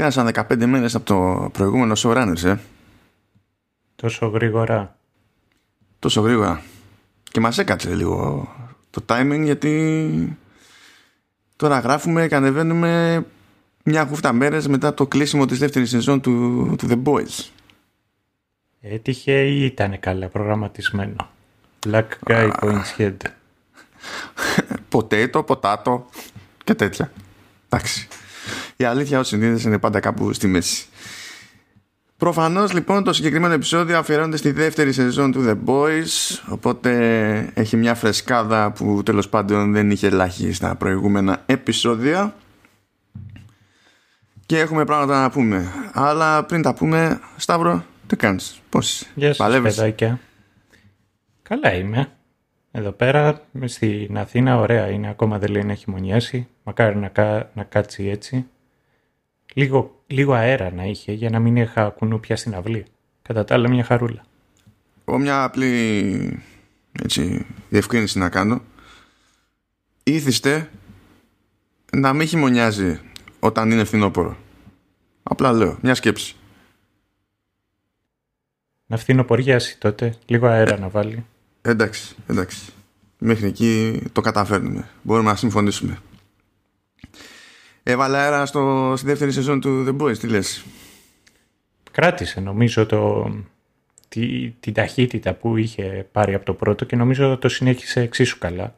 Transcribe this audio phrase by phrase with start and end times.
[0.00, 2.56] Πέρασαν 15 μέρες από το προηγούμενο showrunners, ε.
[3.96, 4.96] Τόσο γρήγορα.
[5.98, 6.62] Τόσο γρήγορα.
[7.22, 8.48] Και μας έκατσε λίγο
[8.90, 10.38] το timing γιατί
[11.56, 13.24] τώρα γράφουμε και ανεβαίνουμε
[13.84, 17.48] μια χούφτα μέρες μετά το κλείσιμο της δεύτερης σεζόν του, του The Boys.
[18.80, 21.28] Έτυχε ή ήταν καλά προγραμματισμένο.
[21.86, 23.16] Black guy points head.
[24.88, 26.06] Ποτέτο, ποτάτο
[26.64, 27.12] και τέτοια.
[27.68, 28.08] Εντάξει.
[28.80, 30.86] Η αλήθεια ως συνήθως είναι πάντα κάπου στη μέση.
[32.16, 36.90] Προφανώς λοιπόν το συγκεκριμένο επεισόδιο αφιερώνεται στη δεύτερη σεζόν του The Boys οπότε
[37.54, 42.34] έχει μια φρεσκάδα που τέλος πάντων δεν είχε ελάχιστη στα προηγούμενα επεισόδια
[44.46, 45.72] και έχουμε πράγματα να πούμε.
[45.92, 50.18] Αλλά πριν τα πούμε, Σταύρο, τι κάνεις, πώς Γεια σας παιδάκια.
[51.42, 52.10] Καλά είμαι.
[52.70, 56.48] Εδώ πέρα στην Αθήνα ωραία είναι, ακόμα δεν λέει να χειμωνιάσει.
[56.62, 57.12] Μακάρι να,
[57.54, 58.46] να κάτσει έτσι.
[59.54, 62.84] Λίγο, λίγο αέρα να είχε για να μην είχα κουνούπια στην αυλή.
[63.22, 64.24] Κατά τα άλλα μια χαρούλα.
[65.04, 66.42] Εγώ μια απλή
[66.92, 68.62] έτσι, διευκρίνηση να κάνω.
[70.02, 70.70] Ήθιστε
[71.92, 73.00] να μην χειμωνιάζει
[73.40, 74.36] όταν είναι φθινόπωρο.
[75.22, 76.34] Απλά λέω, μια σκέψη.
[78.86, 81.24] Να φθινοποριάσει τότε, λίγο αέρα να βάλει.
[81.62, 82.72] Εντάξει, εντάξει.
[83.18, 84.88] Μέχρι εκεί το καταφέρνουμε.
[85.02, 85.98] Μπορούμε να συμφωνήσουμε.
[87.82, 90.64] Έβαλα αέρα στο, στη δεύτερη σεζόν του The Boys, τι λες;
[91.90, 93.30] Κράτησε νομίζω το,
[94.08, 98.74] τη, την ταχύτητα που είχε πάρει από το πρώτο και νομίζω το συνέχισε εξίσου καλά.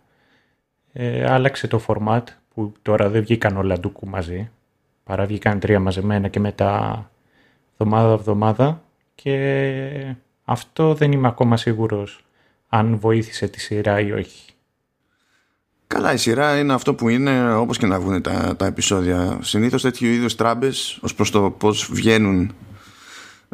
[0.92, 2.22] Ε, άλλαξε το format
[2.54, 4.50] που τώρα δεν βγήκαν όλα ντούκου μαζί.
[5.04, 7.10] Παρά βγήκαν τρία μαζεμένα και μετά
[7.72, 8.82] εβδομάδα-εβδομάδα
[9.14, 12.24] και αυτό δεν είμαι ακόμα σίγουρος
[12.68, 14.51] αν βοήθησε τη σειρά ή όχι.
[15.92, 19.38] Καλά, η σειρά είναι αυτό που είναι όπως και να βγουν τα, τα επεισόδια.
[19.40, 22.52] Συνήθως τέτοιου είδους τράμπες ως προς το πώς βγαίνουν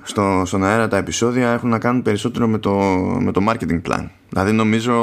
[0.03, 2.71] στο, στον αέρα τα επεισόδια έχουν να κάνουν περισσότερο με το,
[3.21, 4.09] με το marketing plan.
[4.29, 4.97] Δηλαδή νομίζω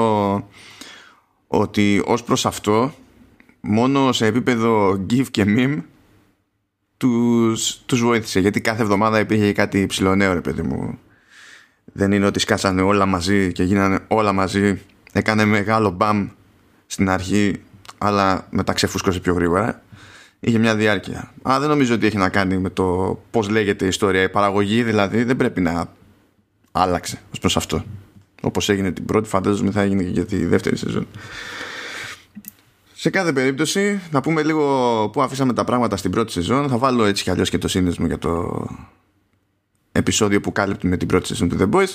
[1.47, 2.93] ότι ως προς αυτό
[3.61, 5.81] μόνο σε επίπεδο GIF και meme
[6.97, 10.99] τους, τους βοήθησε γιατί κάθε εβδομάδα υπήρχε κάτι ψηλό ρε παιδί μου
[11.83, 14.81] δεν είναι ότι σκάσανε όλα μαζί και γίνανε όλα μαζί
[15.11, 16.27] έκανε μεγάλο μπαμ
[16.95, 17.61] στην αρχή
[17.97, 19.81] αλλά μετά ξεφούσκωσε πιο γρήγορα.
[20.39, 21.31] Είχε μια διάρκεια.
[21.41, 24.21] Αλλά δεν νομίζω ότι έχει να κάνει με το πως λέγεται η ιστορία.
[24.21, 25.89] Η παραγωγή δηλαδή δεν πρέπει να
[26.71, 27.83] άλλαξε ως προς αυτό.
[28.41, 31.07] Όπως έγινε την πρώτη φαντάζομαι θα έγινε και για τη δεύτερη σεζόν.
[32.93, 36.69] Σε κάθε περίπτωση, να πούμε λίγο πού αφήσαμε τα πράγματα στην πρώτη σεζόν.
[36.69, 38.65] Θα βάλω έτσι κι αλλιώς και το σύνδεσμο για το
[39.91, 41.93] επεισόδιο που κάλυπτε την πρώτη σεζόν του The Boys.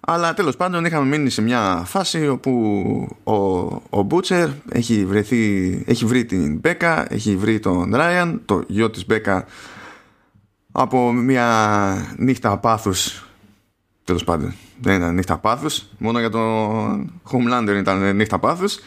[0.00, 2.52] Αλλά τέλος πάντων είχαμε μείνει σε μια φάση όπου
[3.24, 3.34] ο,
[3.98, 9.06] ο Butcher έχει, βρεθεί, έχει βρει την Μπέκα, έχει βρει τον Ράιαν, το γιο της
[9.06, 9.46] Μπέκα
[10.72, 13.24] από μια νύχτα πάθους.
[14.04, 18.78] Τέλος πάντων δεν ήταν νύχτα πάθους μόνο για τον Homelander ήταν νύχτα πάθους.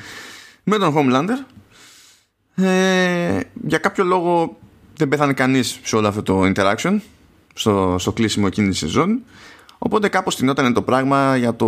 [0.63, 1.53] Με τον Homelander
[2.56, 4.57] ε, για κάποιο λόγο
[4.97, 7.00] δεν πέθανε κανείς σε όλο αυτό το interaction
[7.53, 9.22] στο, στο κλείσιμο εκείνη τη σεζόν
[9.86, 11.68] οπότε κάπως τεινόταν το πράγμα για το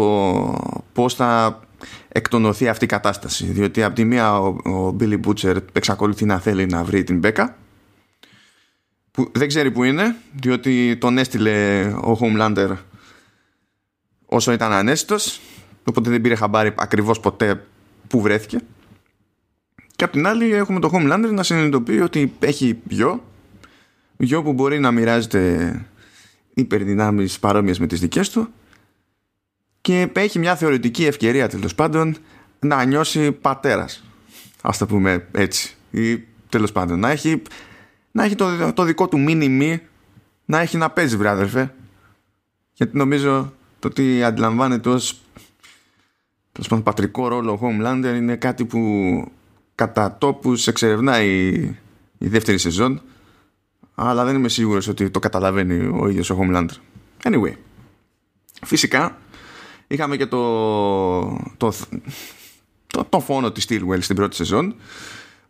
[0.94, 1.60] πώς θα
[2.08, 3.46] εκτονωθεί αυτή η κατάσταση.
[3.46, 7.58] Διότι από τη μία ο, ο Billy Butcher εξακολουθεί να θέλει να βρει την Μπέκα
[9.12, 12.76] που δεν ξέρει που είναι διότι τον έστειλε ο Homelander
[14.26, 15.42] όσο ήταν ανέστητος
[15.84, 17.66] οπότε δεν πήρε χαμπάρι ακριβώς ποτέ
[18.08, 18.60] που βρέθηκε.
[19.96, 23.24] Και απ' την άλλη έχουμε το Homelander να συνειδητοποιεί ότι έχει γιο
[24.18, 25.86] γιο που μπορεί να μοιράζεται
[26.56, 28.48] υπερδυνάμεις παρόμοιες με τις δικές του
[29.82, 32.18] και έχει μια θεωρητική ευκαιρία τέλος πάντων
[32.60, 34.04] να νιώσει πατέρας
[34.62, 37.42] ας το πούμε έτσι ή τέλος πάντων να έχει,
[38.12, 39.82] να έχει το, το δικό του μήνυμη
[40.46, 41.74] να έχει να παίζει βράδερφε
[42.74, 45.22] γιατί νομίζω το ότι αντιλαμβάνεται ως
[46.52, 48.80] τέλος πάντων πατρικό ρόλο ο Homelander είναι κάτι που
[49.76, 51.52] κατά τόπους εξερευνάει
[52.18, 53.02] η δεύτερη σεζόν
[53.96, 56.78] αλλά δεν είμαι σίγουρος ότι το καταλαβαίνει ο ίδιος ο Homelander.
[57.24, 57.54] Anyway,
[58.66, 59.18] φυσικά
[59.88, 61.22] είχαμε και το,
[61.58, 61.74] το,
[62.88, 64.76] το, το φόνο της Stillwell στην πρώτη σεζόν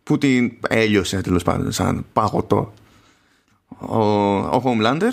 [0.04, 2.74] που την έλειωσε τέλος πάντων σαν πάγωτο
[3.78, 3.98] ο,
[4.38, 5.12] ο Homelander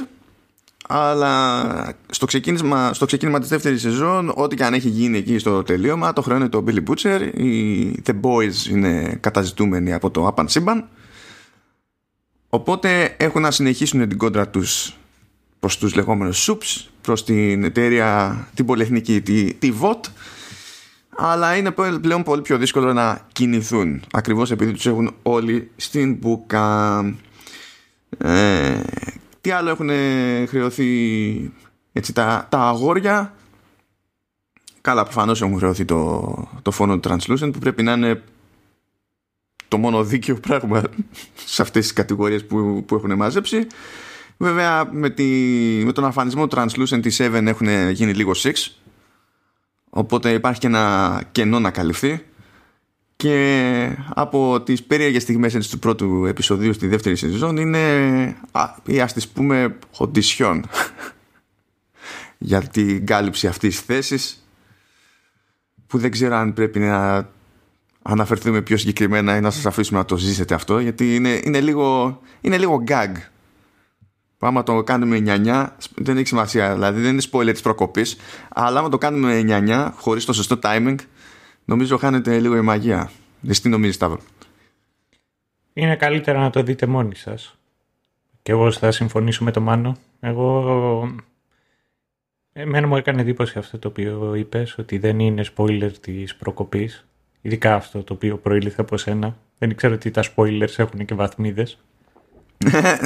[0.89, 5.63] αλλά στο ξεκίνημα, στο ξεκίνημα της δεύτερης σεζόν ό,τι και αν έχει γίνει εκεί στο
[5.63, 10.89] τελείωμα το χρεώνει το Billy Butcher οι The Boys είναι καταζητούμενοι από το Apan Σύμπαν
[12.55, 14.97] οπότε έχουν να συνεχίσουν την κόντρα τους
[15.61, 20.01] προς τους λεγόμενους SUPS προς την εταιρεία την πολυεθνική τη, τη VOT
[21.17, 21.71] αλλά είναι
[22.01, 27.05] πλέον πολύ πιο δύσκολο να κινηθούν ακριβώς επειδή τους έχουν όλοι στην μπουκα
[28.19, 28.81] Ε,
[29.41, 29.91] τι άλλο έχουν
[30.49, 31.53] χρεωθεί
[31.93, 33.35] έτσι, τα, τα αγόρια;
[34.81, 38.23] Καλά, προφανώς έχουν χρεωθεί το, το φόνο του Translucent που πρέπει να είναι
[39.73, 40.83] το μόνο δίκαιο πράγμα
[41.45, 43.67] σε αυτές τις κατηγορίες που, που έχουν μαζέψει.
[44.37, 45.25] Βέβαια με, τη,
[45.85, 48.53] με τον αφανισμό του Translucent τη 7 έχουν γίνει λίγο 6
[49.91, 52.25] οπότε υπάρχει και ένα κενό να καλυφθεί.
[53.17, 58.37] Και από τις περίεργες στιγμές του πρώτου επεισοδίου στη δεύτερη σεζόν είναι
[58.87, 60.65] ή ας τις πούμε οντισιόν
[62.39, 64.47] για την κάλυψη αυτής της θέσης
[65.87, 67.29] που δεν ξέρω αν πρέπει να
[68.03, 72.21] αναφερθούμε πιο συγκεκριμένα ή να σας αφήσουμε να το ζήσετε αυτό γιατί είναι, είναι, λίγο,
[72.41, 73.13] είναι λίγο gag.
[74.39, 78.17] Άμα το κάνουμε 9 δεν έχει σημασία δηλαδή δεν είναι spoiler της προκοπής
[78.49, 80.97] αλλά άμα το κάνουμε 9 χωρίς το σωστό timing
[81.65, 83.11] νομίζω χάνεται λίγο η μαγεία.
[83.49, 84.21] Εσύ τι νομίζεις Σταύρο;
[85.73, 87.57] Είναι καλύτερα να το δείτε μόνοι σας.
[88.43, 89.97] Και εγώ θα συμφωνήσω με το Μάνο.
[90.21, 91.15] Εγώ
[92.53, 97.07] Εμένα μου έκανε εντύπωση αυτό το οποίο είπες, ότι δεν είναι spoiler της προκοπής.
[97.43, 99.37] Ειδικά αυτό το οποίο προήλθε από σένα.
[99.59, 101.79] Δεν ξέρω ότι τα spoilers έχουν και βαθμίδες.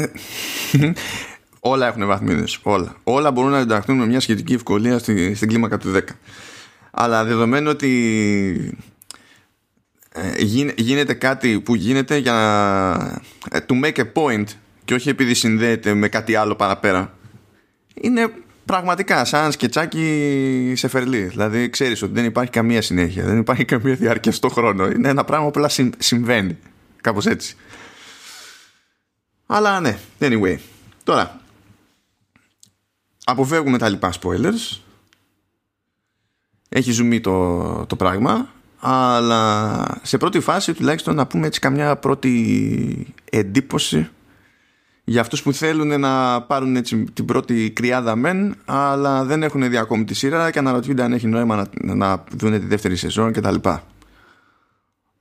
[1.61, 2.59] όλα έχουν βαθμίδες.
[2.63, 2.97] Όλα.
[3.05, 6.01] Όλα μπορούν να ενταχθούν με μια σχετική ευκολία στη, στην κλίμακα του 10.
[6.91, 8.79] Αλλά δεδομένου ότι
[10.13, 10.43] ε,
[10.77, 12.93] γίνεται κάτι που γίνεται για να
[13.51, 14.45] ε, to make a point
[14.85, 17.17] και όχι επειδή συνδέεται με κάτι άλλο παραπέρα
[18.01, 18.31] είναι
[18.67, 21.23] πραγματικά σαν σκετσάκι σε φερλί.
[21.23, 24.87] Δηλαδή ξέρεις ότι δεν υπάρχει καμία συνέχεια, δεν υπάρχει καμία διάρκεια στο χρόνο.
[24.87, 26.59] Είναι ένα πράγμα που απλά συμβαίνει.
[27.01, 27.57] Κάπως έτσι.
[29.47, 30.57] Αλλά ναι, anyway.
[31.05, 31.41] Τώρα,
[33.25, 34.79] αποφεύγουμε τα λοιπά spoilers.
[36.69, 38.49] Έχει ζουμί το, το πράγμα.
[38.81, 44.09] Αλλά σε πρώτη φάση τουλάχιστον να πούμε έτσι καμιά πρώτη εντύπωση
[45.09, 49.77] για αυτούς που θέλουν να πάρουν έτσι την πρώτη κρυάδα μεν αλλά δεν έχουν δει
[49.77, 53.41] ακόμη τη σειρά και αναρωτιούνται αν έχει νόημα να, να δουν τη δεύτερη σεζόν και
[53.41, 53.83] τα λοιπά.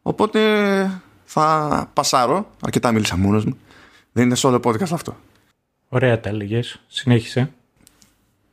[0.02, 0.40] Οπότε
[1.26, 3.58] θα πασάρω, αρκετά μίλησα μόνος μου,
[4.12, 5.18] δεν είναι σε όλο podcast αυτό.
[5.90, 6.82] Ωραία τα έλεγες.
[6.88, 7.52] Συνέχισε.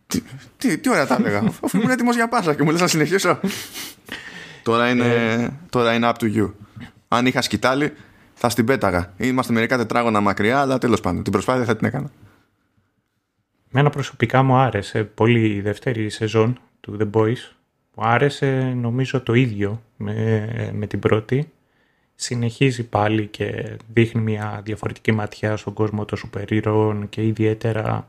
[0.06, 0.22] Τι,
[0.56, 1.38] τι, τι ωραία τα έλεγα.
[1.64, 3.40] Αφού ήμουν έτοιμος για πάσα και μου λες να συνεχίσω.
[4.62, 5.48] τώρα, είναι, ε.
[5.70, 6.52] τώρα είναι up to you.
[7.08, 7.92] Αν είχα σκητάλη,
[8.42, 9.12] θα στην πέταγα.
[9.16, 12.10] Είμαστε μερικά τετράγωνα μακριά, αλλά τέλος πάντων την προσπάθεια θα την έκανα.
[13.70, 17.52] Μένα προσωπικά μου άρεσε πολύ η δεύτερη σεζόν του The Boys.
[17.94, 21.52] Μου άρεσε νομίζω το ίδιο με, με την πρώτη.
[22.14, 26.44] Συνεχίζει πάλι και δείχνει μια διαφορετική ματιά στον κόσμο των σούπερ
[27.08, 28.08] και ιδιαίτερα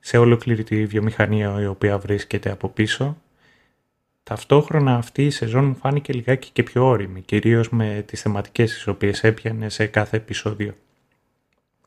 [0.00, 3.16] σε ολόκληρη τη βιομηχανία η οποία βρίσκεται από πίσω.
[4.24, 8.86] Ταυτόχρονα αυτή η σεζόν μου φάνηκε λιγάκι και πιο όρημη, κυρίως με τις θεματικές τις
[8.86, 10.74] οποίες έπιανε σε κάθε επεισόδιο.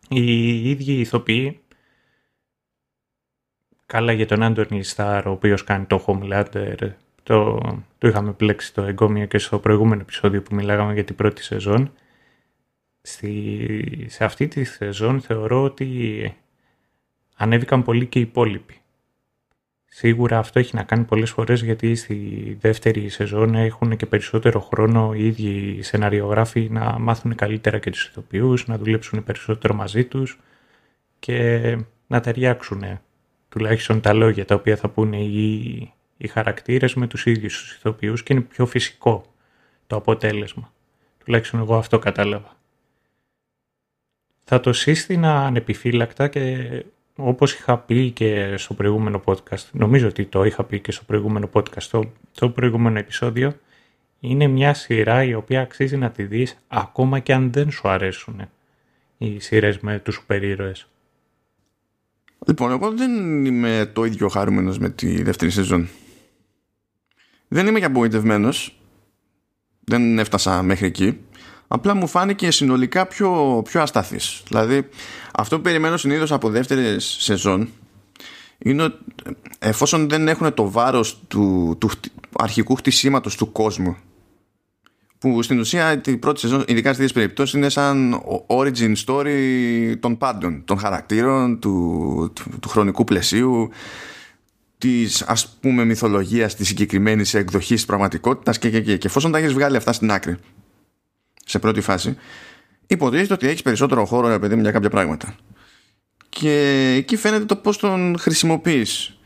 [0.09, 1.59] Οι ίδιοι ηθοποιοί,
[3.85, 6.91] καλά για τον Άντωνι Σταρ, ο οποίος κάνει το Homelander,
[7.23, 7.59] το,
[7.97, 11.93] το είχαμε πλέξει το εγκόμιο και στο προηγούμενο επεισόδιο που μιλάγαμε για την πρώτη σεζόν.
[13.01, 16.35] Στη, σε αυτή τη σεζόν θεωρώ ότι
[17.35, 18.81] ανέβηκαν πολύ και οι υπόλοιποι.
[19.99, 25.13] Σίγουρα αυτό έχει να κάνει πολλές φορές γιατί στη δεύτερη σεζόν έχουν και περισσότερο χρόνο
[25.13, 30.39] οι ίδιοι σεναριογράφοι να μάθουν καλύτερα και τους ηθοποιούς, να δουλέψουν περισσότερο μαζί τους
[31.19, 31.77] και
[32.07, 32.83] να ταιριάξουν
[33.49, 38.23] τουλάχιστον τα λόγια τα οποία θα πούνε οι, οι χαρακτήρες με τους ίδιους τους ηθοποιούς
[38.23, 39.25] και είναι πιο φυσικό
[39.87, 40.73] το αποτέλεσμα.
[41.25, 42.57] Τουλάχιστον εγώ αυτό κατάλαβα.
[44.43, 46.67] Θα το σύστηνα ανεπιφύλακτα και
[47.17, 51.49] όπως είχα πει και στο προηγούμενο podcast, νομίζω ότι το είχα πει και στο προηγούμενο
[51.53, 53.53] podcast, το, το προηγούμενο επεισόδιο,
[54.19, 58.41] είναι μια σειρά η οποία αξίζει να τη δεις ακόμα και αν δεν σου αρέσουν
[59.17, 60.87] οι σειρές με τους σούπερ ήρωες.
[62.47, 65.87] Λοιπόν, εγώ δεν είμαι το ίδιο χαρούμενος με τη δεύτερη σεζόν.
[67.47, 68.79] Δεν είμαι και απογοητευμένος.
[69.83, 71.19] Δεν έφτασα μέχρι εκεί
[71.67, 74.43] απλά μου φάνηκε συνολικά πιο, πιο ασταθής.
[74.47, 74.89] Δηλαδή,
[75.33, 77.69] αυτό που περιμένω συνήθως από δεύτερες σεζόν
[78.57, 78.97] είναι ότι
[79.59, 81.89] εφόσον δεν έχουν το βάρος του, του
[82.37, 83.97] αρχικού χτισήματος του κόσμου
[85.19, 90.61] που στην ουσία την πρώτη σεζόν, ειδικά στις περιπτώσεις είναι σαν origin story των πάντων,
[90.65, 93.69] των χαρακτήρων, του, του, χρονικού πλαισίου,
[94.77, 99.37] της ας πούμε μυθολογίας της συγκεκριμένης εκδοχής της πραγματικότητας και, και, και, και εφόσον τα
[99.37, 100.37] έχεις βγάλει αυτά στην άκρη
[101.47, 102.17] σε πρώτη φάση,
[102.87, 105.35] υποτίθεται ότι έχει περισσότερο χώρο, ρε παιδί μου, για κάποια πράγματα.
[106.29, 109.17] Και εκεί φαίνεται το πώς τον χρησιμοποιείς.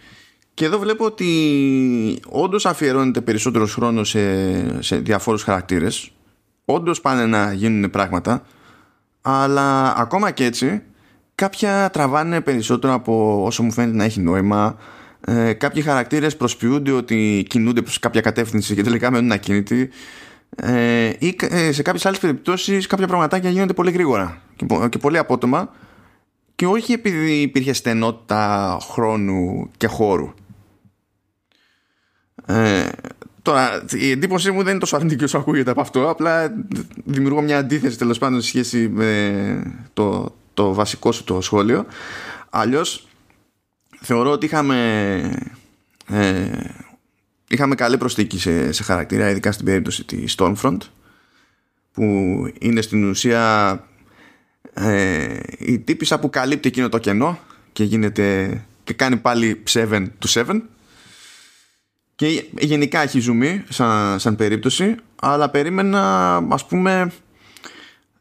[0.54, 6.12] Και εδώ βλέπω ότι όντως αφιερώνεται περισσότερος χρόνος σε, σε διαφόρους χαρακτήρες.
[6.66, 8.46] Όντως πάνε να γίνουν πράγματα.
[9.22, 10.82] Αλλά ακόμα και έτσι
[11.36, 14.78] κάποια τραβάνε περισσότερο από όσο μου φαίνεται να έχει νόημα.
[15.26, 19.90] Ε, κάποιοι χαρακτήρες προσποιούνται ότι κινούνται προς κάποια κατεύθυνση και τελικά μένουν ακίνητοι.
[20.56, 25.18] Ε, ή ε, σε κάποιες άλλες περιπτώσεις κάποια πραγματάκια γίνονται πολύ γρήγορα και, και πολύ
[25.18, 25.70] απότομα
[26.56, 30.34] και όχι επειδή υπήρχε στενότητα χρόνου και χώρου.
[32.46, 32.90] Ε,
[33.42, 36.10] τώρα, η εντύπωσή μου δεν είναι τόσο αρνητική όσο ακούγεται από αυτό.
[36.10, 36.54] Απλά
[37.04, 41.86] δημιουργώ μια αντίθεση τέλος πάντων σε σχέση με το, το βασικό σου το σχόλιο.
[42.50, 43.08] Αλλιώς,
[44.02, 44.76] θεωρώ ότι είχαμε.
[46.08, 46.50] Ε,
[47.52, 50.78] είχαμε καλή προσθήκη σε, σε χαρακτήρα, ειδικά στην περίπτωση της Stormfront,
[51.92, 52.04] που
[52.60, 53.84] είναι στην ουσία
[54.74, 57.40] ε, η τύπησα που καλύπτει εκείνο το κενό
[57.72, 60.62] και γίνεται και κάνει πάλι 7 to 7
[62.16, 67.12] και γενικά έχει ζουμί σαν, σαν περίπτωση αλλά περίμενα ας πούμε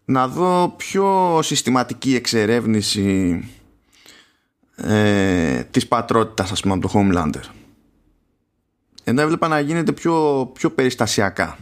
[0.05, 3.45] να δω πιο συστηματική εξερεύνηση
[4.77, 7.60] ε, της πατρότητας ας πούμε από το Homelander
[9.05, 11.59] ενώ έβλεπα να γίνεται πιο, πιο περιστασιακά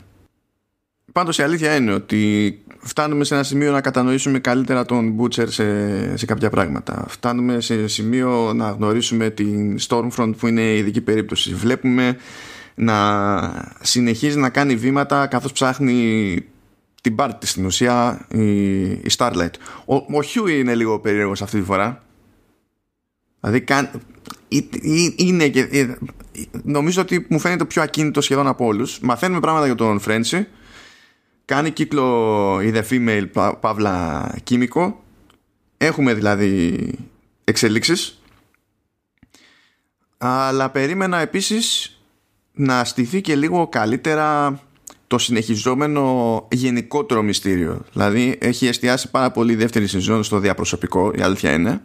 [1.19, 6.17] πάντως η αλήθεια είναι ότι φτάνουμε σε ένα σημείο να κατανοήσουμε καλύτερα τον Butcher σε,
[6.17, 7.05] σε κάποια πράγματα.
[7.09, 11.55] Φτάνουμε σε σημείο να γνωρίσουμε την Stormfront που είναι η ειδική περίπτωση.
[11.55, 12.17] Βλέπουμε
[12.75, 16.45] να συνεχίζει να κάνει βήματα καθώς ψάχνει
[17.03, 19.53] την πάρτη στην ουσία η, η Starlight.
[19.85, 22.03] Ο, ο Hugh είναι λίγο περίεργος αυτή τη φορά.
[23.41, 23.65] Δηλαδή
[25.17, 25.97] είναι και,
[26.63, 29.01] νομίζω ότι μου φαίνεται πιο ακίνητο σχεδόν από όλους.
[29.01, 30.47] Μαθαίνουμε πράγματα για τον Φρέντσι.
[31.45, 35.03] Κάνει κύκλο η The Female Παύλα Κίμικο.
[35.77, 36.91] Έχουμε δηλαδή
[37.45, 38.23] εξελίξεις.
[40.19, 41.93] Αλλά περίμενα επίσης
[42.53, 44.61] να στηθεί και λίγο καλύτερα
[45.07, 47.85] το συνεχιζόμενο γενικότερο μυστήριο.
[47.93, 51.81] Δηλαδή έχει εστιάσει πάρα πολύ η δεύτερη σεζόν στο διαπροσωπικό η αλήθεια είναι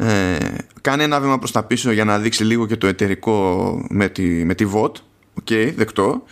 [0.00, 0.38] ε,
[0.80, 4.22] κάνει ένα βήμα προς τα πίσω για να δείξει λίγο και το εταιρικό με τη,
[4.22, 4.92] με τη Vought
[5.34, 6.22] OK, δεκτό.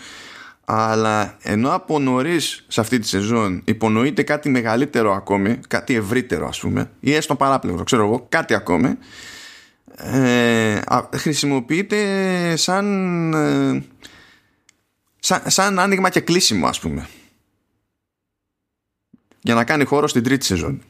[0.65, 6.61] Αλλά ενώ από νωρίς σε αυτή τη σεζόν υπονοείται κάτι μεγαλύτερο ακόμη, κάτι ευρύτερο ας
[6.61, 8.99] πούμε, ή έστω παράπλευρο, ξέρω εγώ, κάτι ακόμη,
[9.97, 10.81] ε,
[11.15, 13.85] χρησιμοποιείται σαν, ε,
[15.19, 17.09] σαν, σαν άνοιγμα και κλείσιμο ας πούμε.
[19.41, 20.83] Για να κάνει χώρο στην τρίτη σεζόν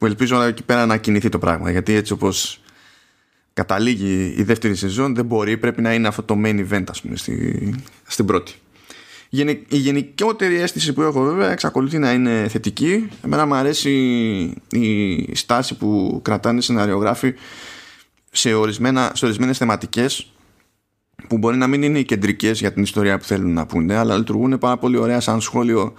[0.00, 2.60] που ελπίζω εκεί πέρα να κινηθεί το πράγμα γιατί έτσι όπως
[3.52, 7.16] καταλήγει η δεύτερη σεζόν δεν μπορεί, πρέπει να είναι αυτό το main event ας πούμε
[7.16, 7.74] στη,
[8.06, 8.54] στην πρώτη.
[9.68, 13.08] Η γενικότερη αίσθηση που έχω βέβαια εξακολουθεί να είναι θετική.
[13.24, 13.90] Εμένα μου αρέσει
[14.70, 17.34] η στάση που κρατάνε οι σεναριογράφοι
[18.30, 20.32] σε, ορισμένα, σε ορισμένες θεματικές
[21.28, 24.16] που μπορεί να μην είναι οι κεντρικές για την ιστορία που θέλουν να πούνε αλλά
[24.16, 25.94] λειτουργούν πάρα πολύ ωραία σαν σχόλιο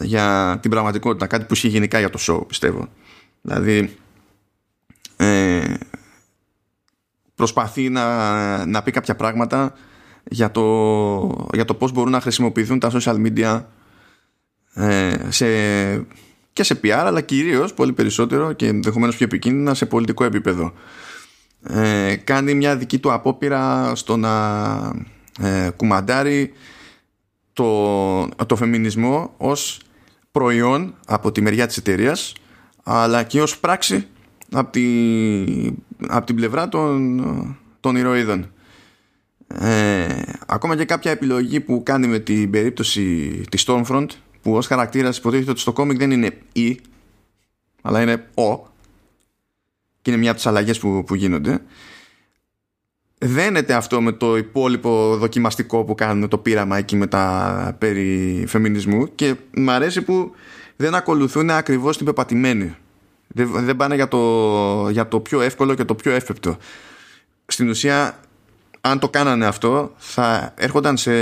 [0.00, 2.88] για την πραγματικότητα κάτι που ισχύει γενικά για το show πιστεύω
[3.46, 3.96] δηλαδή
[5.16, 5.74] ε,
[7.34, 9.72] προσπαθεί να, να πει κάποια πράγματα
[10.24, 13.62] για το, για το πώς μπορούν να χρησιμοποιηθούν τα social media
[14.74, 15.46] ε, σε,
[16.52, 20.72] και σε PR αλλά κυρίως πολύ περισσότερο και ενδεχομένως πιο επικίνδυνα σε πολιτικό επίπεδο.
[21.62, 24.32] Ε, κάνει μια δική του απόπειρα στο να
[25.40, 26.52] ε, κουμαντάρει
[27.52, 29.80] το, το φεμινισμό ως
[30.32, 32.34] προϊόν από τη μεριά της εταιρείας,
[32.88, 34.06] αλλά και ως πράξη
[34.52, 34.84] από, τη,
[36.08, 38.50] από την πλευρά των, των ηρωίδων.
[39.48, 44.06] Ε, ακόμα και κάποια επιλογή που κάνει με την περίπτωση της Stormfront
[44.42, 46.80] που ως χαρακτήρας υποτίθεται ότι στο κόμικ δεν είναι «η»
[47.82, 48.56] αλλά είναι «ο»
[50.02, 51.60] και είναι μια από τις αλλαγές που, που γίνονται
[53.18, 59.14] δένεται αυτό με το υπόλοιπο δοκιμαστικό που κάνουν το πείραμα εκεί με τα περί φεμινισμού
[59.14, 60.34] και μου αρέσει που
[60.76, 62.76] δεν ακολουθούν ακριβώς την πεπατημένη.
[63.26, 66.56] Δεν, δεν πάνε για το, για το πιο εύκολο και το πιο εύπεπτο.
[67.46, 68.20] Στην ουσία
[68.80, 71.12] αν το κάνανε αυτό θα έρχονταν σε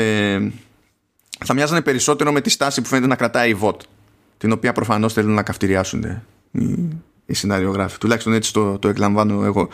[1.45, 3.77] θα μοιάζανε περισσότερο με τη στάση που φαίνεται να κρατάει η VOT
[4.39, 6.89] την οποία προφανώς θέλουν να καυτηριάσουν οι,
[7.27, 7.99] οι σενάριογράφοι.
[7.99, 9.69] Τουλάχιστον έτσι το, το εκλαμβάνω εγώ.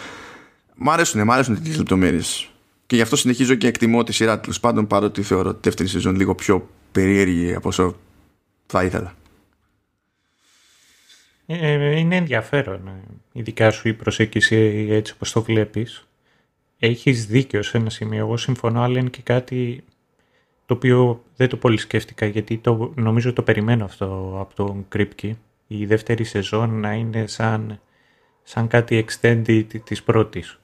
[0.75, 2.51] Μ' αρέσουν, μ' αρέσουν τις λεπτομέρειες.
[2.87, 6.17] Και γι' αυτό συνεχίζω και εκτιμώ τη σειρά τέλο πάντων παρότι θεωρώ τη δεύτερη σεζόν
[6.17, 7.97] λίγο πιο περίεργη από όσο
[8.67, 9.15] θα ήθελα
[11.53, 13.01] ε, ε, είναι ενδιαφέρον ε,
[13.33, 16.09] ειδικά σου η προσέγγιση έτσι όπως το βλέπεις
[16.79, 18.19] έχεις δίκιο σε ένα σημείο.
[18.19, 19.85] Εγώ συμφωνώ, αλλά είναι και κάτι
[20.67, 25.39] το οποίο δεν το πολύ σκέφτηκα, γιατί το, νομίζω το περιμένω αυτό από τον Κρύπκι.
[25.67, 27.81] Η δεύτερη σεζόν να είναι σαν,
[28.43, 30.61] σαν κάτι extended της πρώτης.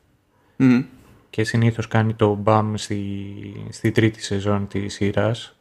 [1.31, 3.26] Και συνήθως κάνει το BAM στη,
[3.69, 5.57] στη τρίτη σεζόν της σειράς.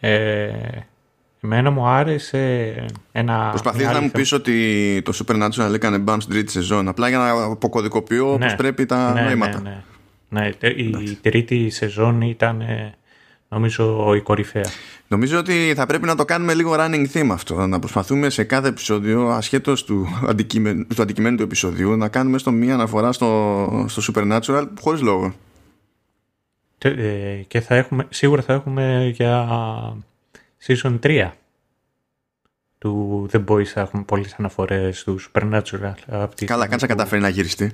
[0.00, 0.50] Ε,
[1.44, 2.74] Εμένα μου άρεσε
[3.12, 3.48] ένα.
[3.48, 6.88] Προσπαθείς να μου πεις ότι το Supernatural έκανε μπαμ στην τρίτη σεζόν.
[6.88, 9.60] Απλά για να αποκωδικοποιώ ναι, όπω πρέπει τα ναι, νοήματα.
[9.60, 9.82] Ναι,
[10.28, 10.40] ναι.
[10.40, 12.62] ναι η τρίτη σεζόν ήταν
[13.48, 14.66] νομίζω η κορυφαία.
[15.08, 17.66] Νομίζω ότι θα πρέπει να το κάνουμε λίγο running theme αυτό.
[17.66, 22.50] Να προσπαθούμε σε κάθε επεισόδιο, ασχέτως του, αντικειμένου, του αντικειμένου του επεισοδίου, να κάνουμε στο
[22.50, 25.34] μία αναφορά στο, στο Supernatural χωρίς λόγο.
[26.78, 29.46] Ε, και θα έχουμε, σίγουρα θα έχουμε για
[30.66, 31.30] season 3
[32.78, 35.92] του The Boys θα έχουμε πολλές αναφορές του Supernatural.
[36.44, 37.70] Καλά, κάτσα καταφέρει να γυριστεί.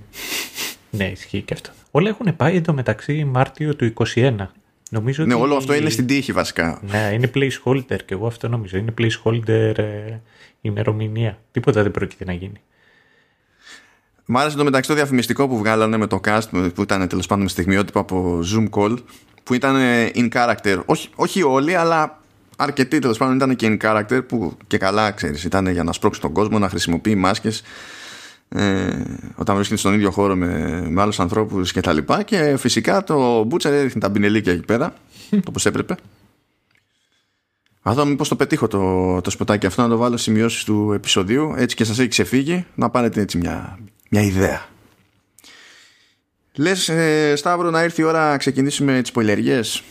[0.90, 1.70] ναι, ισχύει και αυτό.
[1.90, 4.46] Όλα έχουν πάει εντωμεταξύ Μάρτιο του 2021.
[4.90, 6.80] Νομίζω ναι, όλο αυτό είναι στην τύχη βασικά.
[6.90, 8.76] Ναι, είναι placeholder και εγώ αυτό νομίζω.
[8.76, 10.18] Είναι placeholder ε,
[10.60, 11.38] ημερομηνία.
[11.52, 12.60] Τίποτα δεν πρόκειται να γίνει.
[14.24, 17.42] Μ' άρεσε το μεταξύ το διαφημιστικό που βγάλανε με το cast που ήταν τέλος πάντων
[17.42, 18.96] με στιγμιότυπο από Zoom call
[19.42, 20.82] που ήταν ε, in character.
[20.86, 22.19] Όχι, όχι όλοι, αλλά
[22.62, 26.20] αρκετοί τέλος πάντων ήταν και in character που και καλά ξέρεις, ήταν για να σπρώξει
[26.20, 27.62] τον κόσμο, να χρησιμοποιεί μάσκες
[28.48, 29.02] ε,
[29.34, 32.22] όταν βρίσκεται στον ίδιο χώρο με, με άλλους ανθρώπους και τα λοιπά.
[32.22, 34.94] Και φυσικά το Butcher έριχνε τα μπινελίκια εκεί πέρα
[35.48, 35.94] όπως έπρεπε.
[37.82, 41.54] Θα δω μήπως το πετύχω το, το σποτάκι αυτό να το βάλω σημειώσεις του επεισοδίου
[41.56, 43.78] έτσι και σας έχει ξεφύγει να πάρετε έτσι μια,
[44.10, 44.66] μια ιδέα.
[46.54, 49.82] Λες ε, Σταύρο να ήρθε η ώρα να ξεκινήσουμε τις πολυεργίες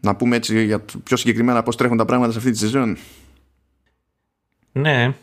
[0.00, 2.96] να πούμε έτσι για πιο συγκεκριμένα πώς τρέχουν τα πράγματα σε αυτή τη σεζόν
[4.72, 5.14] Ναι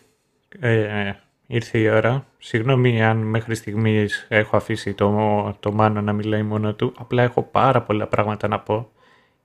[0.60, 1.14] ε,
[1.48, 2.26] ήρθε η ώρα.
[2.38, 6.94] Συγγνώμη αν μέχρι στιγμής έχω αφήσει το, το Μάνο να μιλάει μόνο του.
[6.98, 8.90] Απλά έχω πάρα πολλά πράγματα να πω.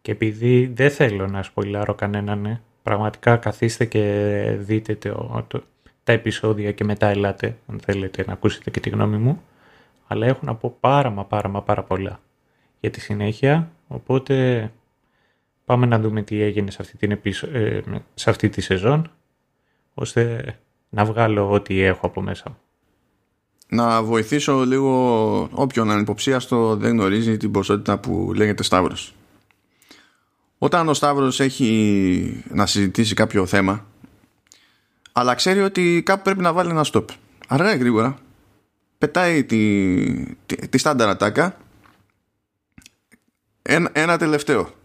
[0.03, 5.63] Και επειδή δεν θέλω να σποιλάρω κανέναν, ναι, πραγματικά καθίστε και δείτε το, το,
[6.05, 9.43] τα επεισόδια και μετά ελάτε, αν θέλετε να ακούσετε και τη γνώμη μου.
[10.07, 12.21] Αλλά έχω να πω πάρα μα πάρα μα πάρα πολλά
[12.81, 13.71] για τη συνέχεια.
[13.89, 14.71] Οπότε
[15.71, 17.11] πάμε να δούμε τι έγινε σε αυτή, την
[17.53, 17.81] ε,
[18.15, 19.11] σε αυτή τη σεζόν,
[19.95, 20.55] ώστε
[20.89, 22.57] να βγάλω ό,τι έχω από μέσα μου.
[23.69, 29.15] Να βοηθήσω λίγο όποιον ανυποψίαστο δεν γνωρίζει την ποσότητα που λέγεται Σταύρος.
[30.59, 33.87] Όταν ο Σταύρος έχει να συζητήσει κάποιο θέμα
[35.13, 37.05] αλλά ξέρει ότι κάπου πρέπει να βάλει ένα stop.
[37.49, 38.19] Αργά ή γρήγορα
[38.99, 41.57] πετάει τη, τη, τη στάνταρ ατάκα
[43.63, 44.79] ένα, ένα τελευταίο.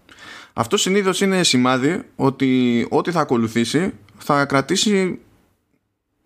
[0.57, 5.19] Αυτό συνήθως είναι σημάδι ότι ό,τι θα ακολουθήσει θα κρατήσει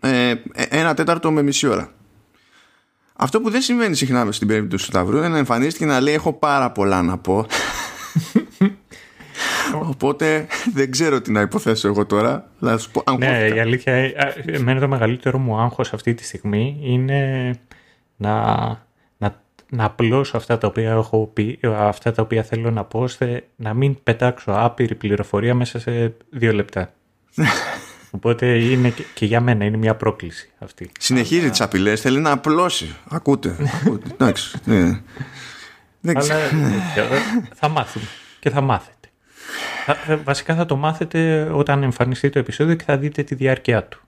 [0.02, 1.92] ε, ένα τέταρτο με μισή ώρα.
[3.14, 6.34] Αυτό που δεν συμβαίνει συχνά στην περίπτωση του Σταυρού είναι να εμφανίστηκε να λέει έχω
[6.34, 7.46] πάρα πολλά να πω.
[9.92, 12.50] Οπότε δεν ξέρω τι να υποθέσω εγώ τώρα.
[13.18, 13.94] ναι, η αλήθεια,
[14.46, 17.52] εμένα το μεγαλύτερο μου άγχος αυτή τη στιγμή είναι
[18.16, 18.34] να,
[19.70, 23.44] να, να απλώσω αυτά τα οποία έχω πει, αυτά τα οποία θέλω να πω, ώστε
[23.56, 26.94] να μην πετάξω άπειρη πληροφορία μέσα σε δύο λεπτά.
[28.12, 30.92] Οπότε είναι και για μένα είναι μια πρόκληση αυτή.
[31.00, 31.50] Συνεχίζει Αλλά...
[31.50, 32.96] τις απειλές, θέλει να απλώσει.
[33.10, 33.56] Ακούτε.
[34.12, 34.58] Εντάξει.
[34.66, 35.02] Ναι.
[36.02, 36.36] Αλλά
[37.54, 38.06] θα μάθουμε
[38.40, 39.10] και θα μάθετε.
[40.24, 44.02] βασικά θα το μάθετε όταν εμφανιστεί το επεισόδιο και θα δείτε τη διάρκεια του.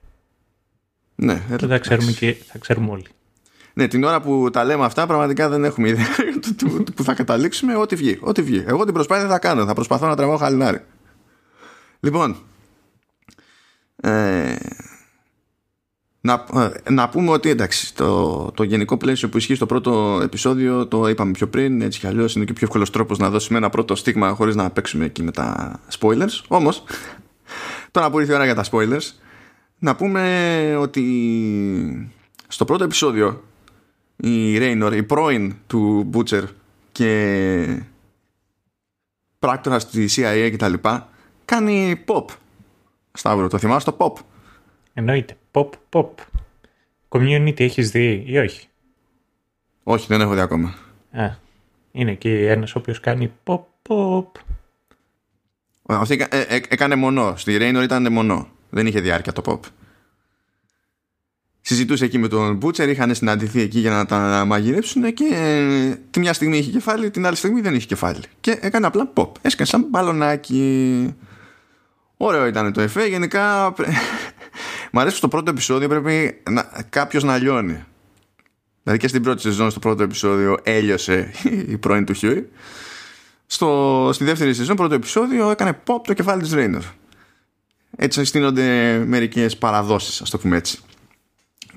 [1.14, 3.06] Ναι, θα ξέρουμε και θα ξέρουμε όλοι.
[3.74, 6.06] Ναι, την ώρα που τα λέμε αυτά, πραγματικά δεν έχουμε ιδέα
[6.96, 7.76] που θα καταλήξουμε.
[7.76, 8.18] Ό,τι βγει.
[8.20, 8.64] Ό,τι βγει.
[8.66, 9.66] Εγώ την προσπάθεια θα κάνω.
[9.66, 10.80] Θα προσπαθώ να τραβάω χαλινάρι.
[12.00, 12.36] Λοιπόν,
[13.96, 14.56] ε,
[16.20, 20.86] να, ε, να πούμε ότι εντάξει το, το γενικό πλαίσιο που ισχύει στο πρώτο επεισόδιο
[20.86, 23.70] το είπαμε πιο πριν έτσι κι αλλιώς είναι και πιο εύκολος τρόπος να δώσουμε ένα
[23.70, 26.84] πρώτο στίγμα χωρίς να παίξουμε εκεί με τα spoilers όμως
[27.90, 29.10] τώρα που ήρθε η ώρα για τα spoilers
[29.78, 32.10] να πούμε ότι
[32.48, 33.42] στο πρώτο επεισόδιο
[34.22, 36.42] η Raynor, η πρώην του Butcher
[36.92, 37.82] και
[39.38, 41.08] πράκτορας στη CIA και τα λοιπά
[41.44, 42.24] κάνει pop
[43.12, 44.24] Σταύρο, το θυμάσαι το pop;
[44.94, 45.36] Εννοείται.
[45.52, 46.08] Pop, pop.
[47.08, 48.68] Community έχεις δει ή όχι;
[49.82, 50.74] Όχι, δεν έχω δει ακόμα.
[51.10, 51.30] Α,
[51.92, 54.26] είναι και ένας ο οποίος κάνει pop, pop.
[55.86, 57.36] Αυτή ε, ε, έκανε μονό.
[57.36, 58.48] Στη Raynor ήταν μονό.
[58.70, 59.60] Δεν είχε διάρκεια το pop.
[61.64, 66.20] Συζητούσε εκεί με τον Μπούτσερ, είχαν συναντηθεί εκεί για να τα μαγειρέψουν και ε, τη
[66.20, 68.20] μια στιγμή είχε κεφάλι, την άλλη στιγμή δεν είχε κεφάλι.
[68.40, 69.28] Και έκανε απλά pop.
[69.40, 71.14] Έσκασε σαν μπαλονάκι.
[72.16, 73.06] Ωραίο ήταν το εφέ.
[73.06, 73.74] Γενικά,
[74.92, 77.84] μου αρέσει στο πρώτο επεισόδιο πρέπει να, κάποιος να λιώνει.
[78.82, 81.30] Δηλαδή και στην πρώτη σεζόν, στο πρώτο επεισόδιο, έλειωσε
[81.72, 82.48] η πρώην του Χιούι.
[83.46, 86.82] Στο, στη δεύτερη σεζόν, πρώτο επεισόδιο, έκανε pop το κεφάλι της Ρέινορ.
[87.96, 90.78] Έτσι στείνονται μερικές παραδόσεις, ας το πούμε έτσι.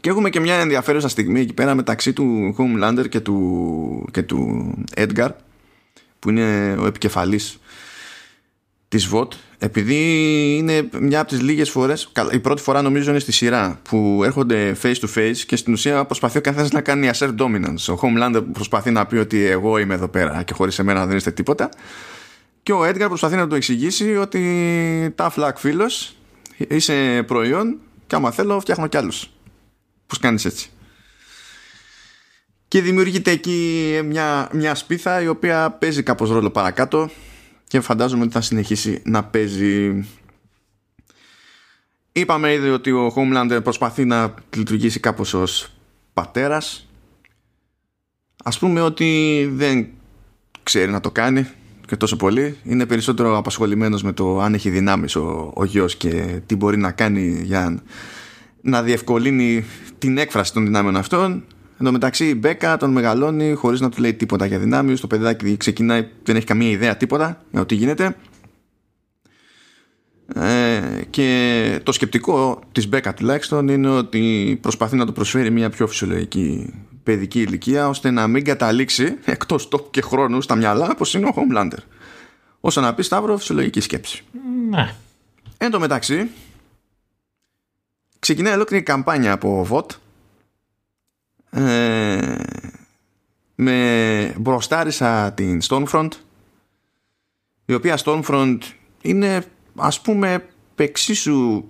[0.02, 4.74] Και έχουμε και μια ενδιαφέρουσα στιγμή εκεί πέρα μεταξύ του Homelander και του, και του
[4.96, 5.30] Edgar,
[6.20, 7.60] που είναι ο επικεφαλής
[8.88, 9.96] της VOT επειδή
[10.58, 14.76] είναι μια από τις λίγες φορές η πρώτη φορά νομίζω είναι στη σειρά που έρχονται
[14.82, 17.96] face to face και στην ουσία προσπαθεί ο καθένας να κάνει assert dominance.
[17.96, 21.32] Ο Homelander προσπαθεί να πει ότι εγώ είμαι εδώ πέρα και χωρίς εμένα δεν είστε
[21.32, 21.70] τίποτα
[22.64, 26.16] και ο Edgar προσπαθεί να του εξηγήσει ότι τα φλακ φίλος
[26.58, 29.35] είσαι προϊόν και άμα θέλω φτιάχνω κι άλλους
[30.08, 30.70] πώς κάνεις έτσι.
[32.68, 37.10] Και δημιουργείται εκεί μια, μια σπίθα η οποία παίζει κάπως ρόλο παρακάτω
[37.68, 40.06] και φαντάζομαι ότι θα συνεχίσει να παίζει.
[42.12, 45.72] Είπαμε ήδη ότι ο Homelander προσπαθεί να λειτουργήσει κάπως ως
[46.14, 46.88] πατέρας.
[48.44, 49.88] Ας πούμε ότι δεν
[50.64, 51.48] ξέρει να το κάνει
[51.88, 52.58] και τόσο πολύ.
[52.64, 56.92] Είναι περισσότερο απασχολημένος με το αν έχει δυνάμεις ο, ο γιος και τι μπορεί να
[56.92, 57.84] κάνει για
[58.66, 59.66] να διευκολύνει
[59.98, 61.44] την έκφραση των δυνάμεων αυτών
[61.80, 65.00] Εν τω μεταξύ η Μπέκα τον μεγαλώνει χωρίς να του λέει τίποτα για δυνάμεις.
[65.00, 68.16] Το παιδάκι ξεκινάει, δεν έχει καμία ιδέα τίποτα για το τι γίνεται.
[70.36, 75.88] Ε, και το σκεπτικό της Μπέκα τουλάχιστον είναι ότι προσπαθεί να του προσφέρει μια πιο
[75.88, 76.74] φυσιολογική
[77.04, 81.34] παιδική ηλικία ώστε να μην καταλήξει εκτός τόπου και χρόνου στα μυαλά όπως είναι ο
[81.36, 81.84] Homelander.
[82.60, 84.24] Όσο να πει Σταύρο φυσιολογική σκέψη.
[84.70, 84.94] Ναι.
[85.58, 86.30] Εν τω μεταξύ
[88.26, 89.86] ξεκινάει ολόκληρη καμπάνια από VOT
[91.62, 92.36] ε,
[93.56, 96.10] με μπροστάρισα την Stormfront
[97.66, 98.58] η οποία Stormfront
[99.02, 101.64] είναι ας πούμε εξίσου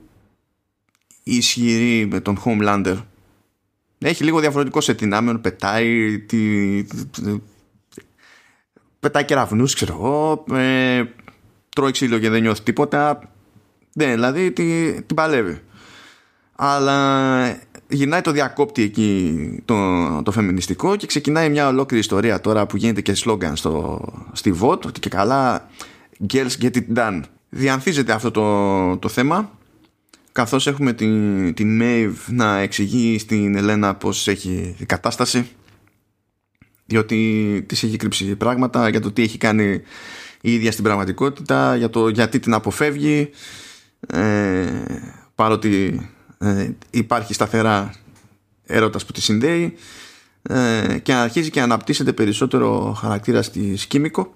[1.24, 2.98] ισχυρή με τον Homelander.
[3.98, 6.86] Έχει λίγο διαφορετικό σετ δυνάμεων πετάει τη,
[9.00, 11.04] πετάει κεραυνούς ξέρω εγώ ε,
[11.70, 13.20] τρώει ξύλο και δεν νιώθει τίποτα.
[13.94, 15.62] Δεν δηλαδή την, την παλεύει
[16.56, 22.78] αλλά γυρνάει το διακόπτη εκεί το, το φεμινιστικό και ξεκινάει μια ολόκληρη ιστορία τώρα που
[22.78, 25.70] γίνεται και σλόγκαν στο, στη Vought ότι και καλά
[26.34, 27.22] girls get it done.
[27.50, 29.52] Διανθίζεται αυτό το, το θέμα
[30.32, 35.48] καθώς έχουμε την, την Maeve να εξηγεί στην Ελένα πως έχει η κατάσταση
[36.86, 39.82] διότι της έχει κρύψει πράγματα για το τι έχει κάνει
[40.42, 43.30] η ίδια στην πραγματικότητα για το γιατί την αποφεύγει
[44.08, 44.66] ε,
[45.36, 46.00] παρότι
[46.46, 47.94] ε, υπάρχει σταθερά
[48.66, 49.74] έρωτας που τη συνδέει
[50.42, 54.34] ε, και αρχίζει και αναπτύσσεται περισσότερο χαρακτήρα στη Σκήμικο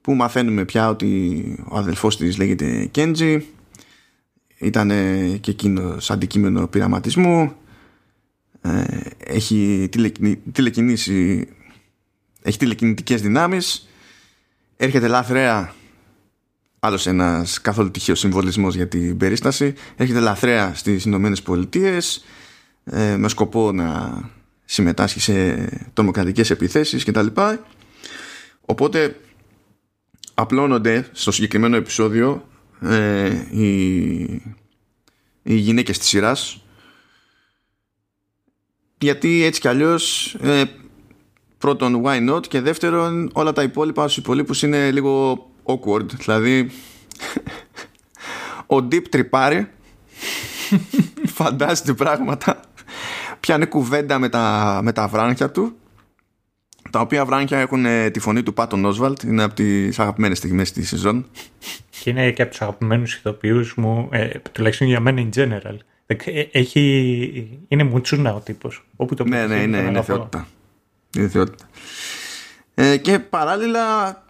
[0.00, 3.46] που μαθαίνουμε πια ότι ο αδελφός της λέγεται Κέντζι
[4.58, 4.88] ήταν
[5.40, 7.52] και εκείνο αντικείμενο πειραματισμού.
[8.60, 8.84] Ε,
[9.18, 9.88] έχει
[10.52, 11.48] τηλεκινήσει
[12.42, 13.88] έχει τηλεκινητικές δυνάμεις.
[14.76, 15.74] Έρχεται λάθρεα
[16.82, 19.74] Άλλος ένας καθόλου τυχαίος συμβολισμός για την περίσταση.
[19.96, 22.24] Έρχεται λαθρέα στις Ηνωμένες Πολιτείες
[22.84, 24.20] ε, με σκοπό να
[24.64, 27.26] συμμετάσχει σε τρομοκρατικές επιθέσεις κτλ.
[28.60, 29.20] Οπότε
[30.34, 32.48] απλώνονται στο συγκεκριμένο επεισόδιο
[32.80, 34.20] ε, οι,
[35.42, 36.64] οι γυναίκες της σειράς
[38.98, 40.62] γιατί έτσι κι αλλιώς ε,
[41.58, 46.06] πρώτον why not; Και δεύτερον όλα τα υπόλοιπα στους υπολείπους είναι λίγο awkward.
[46.10, 46.70] Δηλαδή,
[48.66, 49.68] ο Deep τρυπάρει,
[51.26, 52.60] φαντάζεται πράγματα,
[53.40, 55.76] πιάνει κουβέντα με τα, με τα βράνια του,
[56.90, 60.72] τα οποία βράγχια έχουν ε, τη φωνή του Πάτον Όσβαλντ, είναι από τις αγαπημένες στιγμές
[60.72, 61.26] της σεζόν.
[62.02, 65.76] Και είναι και από τους αγαπημένους ηθοποιούς μου, ε, τουλάχιστον για μένα in general.
[66.06, 68.84] Ε, έχει, είναι μουτσούνα ο τύπος.
[68.96, 70.46] Όπου το ναι, ναι, είναι, είναι θεότητα.
[71.16, 71.68] Είναι θεότητα.
[72.82, 73.82] Ε, και παράλληλα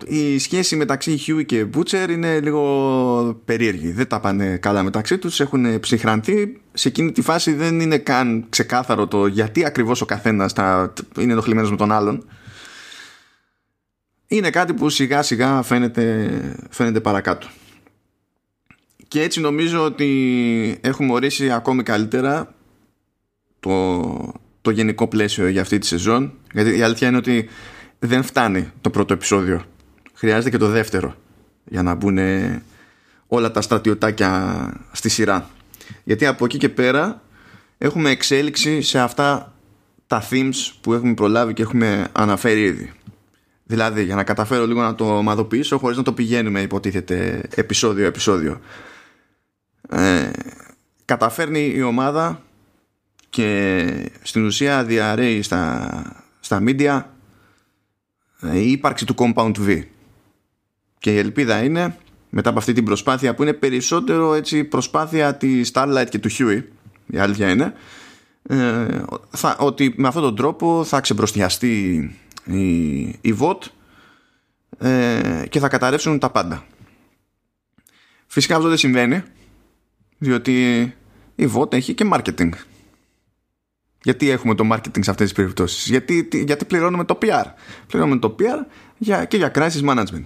[0.07, 3.93] η σχέση μεταξύ Χιούι και Μπούτσερ είναι λίγο περίεργη.
[3.93, 6.61] Δεν τα πάνε καλά μεταξύ τους, έχουν ψυχραντεί.
[6.73, 10.93] Σε εκείνη τη φάση δεν είναι καν ξεκάθαρο το γιατί ακριβώς ο καθένας τα...
[11.19, 12.29] είναι ενοχλημένος με τον άλλον.
[14.27, 16.31] Είναι κάτι που σιγά σιγά φαίνεται,
[16.71, 17.47] φαίνεται παρακάτω.
[19.09, 22.55] Και έτσι νομίζω ότι έχουμε ορίσει ακόμη καλύτερα
[23.61, 26.33] το, το γενικό πλαίσιο για αυτή τη σεζόν.
[26.53, 27.49] Γιατί η αλήθεια είναι ότι
[28.01, 29.65] δεν φτάνει το πρώτο επεισόδιο.
[30.15, 31.15] Χρειάζεται και το δεύτερο
[31.65, 32.19] για να μπουν
[33.27, 35.51] όλα τα στρατιωτάκια στη σειρά.
[36.05, 37.23] Γιατί από εκεί και πέρα
[37.79, 39.53] έχουμε εξέλιξη σε αυτά
[40.07, 42.93] τα themes που έχουμε προλάβει και έχουμε αναφέρει ήδη.
[43.65, 48.61] Δηλαδή, για να καταφέρω λίγο να το ομαδοποιήσω χωρίς να το πηγαίνουμε υποτίθεται επεισόδιο-επεισόδιο.
[49.91, 50.31] Ε,
[51.05, 52.43] καταφέρνει η ομάδα
[53.31, 53.87] και
[54.23, 56.03] στην ουσία διαρρέει στα,
[56.41, 57.03] στα media ε,
[58.43, 59.83] η ύπαρξη του Compound V.
[60.99, 61.97] Και η ελπίδα είναι,
[62.31, 66.63] μετά από αυτή την προσπάθεια που είναι περισσότερο έτσι προσπάθεια της Starlight και του Huey,
[67.07, 67.75] η αλήθεια είναι,
[68.43, 71.95] ε, θα, ότι με αυτόν τον τρόπο θα ξεμπροστιαστεί
[72.45, 73.59] η, η VOT
[74.79, 76.65] ε, και θα καταρρεύσουν τα πάντα.
[78.27, 79.23] Φυσικά αυτό δεν συμβαίνει
[80.19, 80.83] διότι
[81.35, 82.51] η VOT έχει και marketing.
[84.03, 87.45] Γιατί έχουμε το marketing σε αυτές τις περιπτώσεις; Γιατί, γιατί πληρώνουμε το PR.
[87.87, 88.67] Πληρώνουμε το PR
[88.99, 90.25] για, και για crisis management.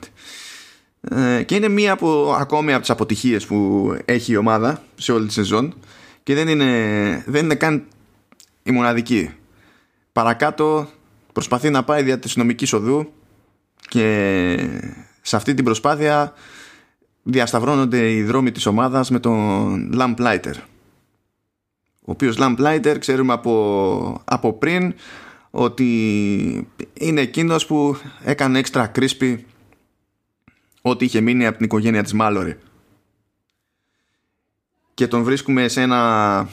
[1.10, 5.26] Ε, και είναι μία από, ακόμη από τις αποτυχίες που έχει η ομάδα σε όλη
[5.26, 5.74] τη σεζόν
[6.22, 7.84] και δεν είναι, δεν είναι καν
[8.62, 9.30] η μοναδική.
[10.12, 10.88] Παρακάτω
[11.32, 13.12] προσπαθεί να πάει δια της νομικής οδού
[13.88, 14.56] και
[15.20, 16.32] σε αυτή την προσπάθεια
[17.22, 20.54] διασταυρώνονται οι δρόμοι της ομάδας με τον Lamplighter
[22.04, 24.94] ο οποίος Lamplighter ξέρουμε από, από πριν
[25.50, 29.46] ότι είναι εκείνος που έκανε έξτρα κρίσπι
[30.82, 32.58] ό,τι είχε μείνει από την οικογένεια της Μάλορη
[34.94, 36.48] και τον βρίσκουμε σε ένα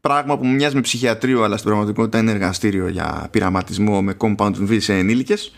[0.00, 4.76] πράγμα που μοιάζει με ψυχιατρίο αλλά στην πραγματικότητα είναι εργαστήριο για πειραματισμό με compound V
[4.80, 5.54] σε ενήλικες.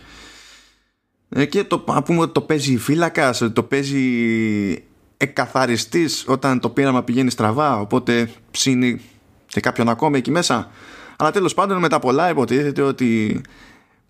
[1.29, 4.85] Ε, και το, να πούμε ότι το παίζει φύλακα, το παίζει
[5.17, 9.01] εκαθαριστής όταν το πείραμα πηγαίνει στραβά οπότε ψήνει
[9.47, 10.71] και κάποιον ακόμα εκεί μέσα.
[11.17, 13.41] Αλλά τέλος πάντων με τα πολλά υποτίθεται ότι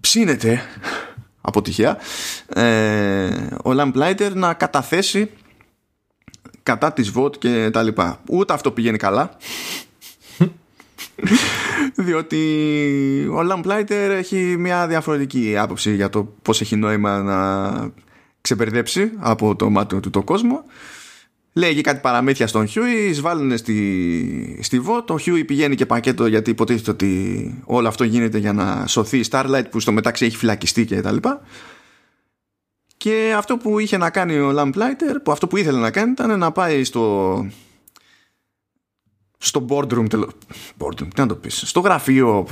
[0.01, 0.61] ψήνεται
[1.41, 1.99] αποτυχία
[2.49, 3.27] ε,
[3.65, 5.31] ο Lamplighter να καταθέσει
[6.63, 8.21] κατά της Vought και τα λοιπά.
[8.31, 9.37] Ούτε αυτό πηγαίνει καλά.
[11.95, 12.41] Διότι
[13.33, 17.91] ο Lamplighter έχει μια διαφορετική άποψη για το πώς έχει νόημα να
[18.41, 20.65] ξεμπερδέψει από το μάταιο τούτο κόσμο
[21.57, 25.11] Λέγει κάτι παραμύθια στον Χιούι, εισβάλλουν στη, στη Vought.
[25.11, 29.25] Ο Χιούι πηγαίνει και πακέτο γιατί υποτίθεται ότι όλο αυτό γίνεται για να σωθεί η
[29.31, 31.41] Starlight που στο μεταξύ έχει φυλακιστεί και τα λοιπά.
[32.97, 36.39] Και αυτό που είχε να κάνει ο Lamplighter, που αυτό που ήθελε να κάνει ήταν
[36.39, 37.47] να πάει στο
[39.39, 40.07] στο boardroom,
[40.79, 42.47] boardroom τι να το πεις, στο γραφείο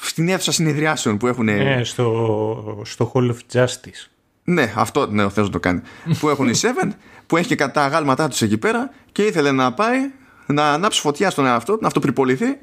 [0.00, 4.15] στην αίθουσα συνεδριάσεων που έχουν ναι, στο, στο Hall of Justice
[4.48, 5.80] ναι, αυτό ναι, θέλω να το κάνει.
[6.20, 6.90] που έχουν οι Seven,
[7.26, 10.10] που έχει και τα αγάλματά τους εκεί πέρα και ήθελε να πάει
[10.46, 12.58] να ανάψει φωτιά στον εαυτό να αυτοπριποληθεί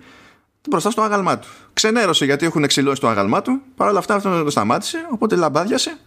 [0.69, 1.47] μπροστά στο άγαλμά του.
[1.73, 3.61] Ξενέρωσε γιατί έχουν εξηλώσει το άγαλμά του.
[3.75, 5.97] Παρ' όλα αυτά αυτός δεν το σταμάτησε, οπότε λαμπάδιασε.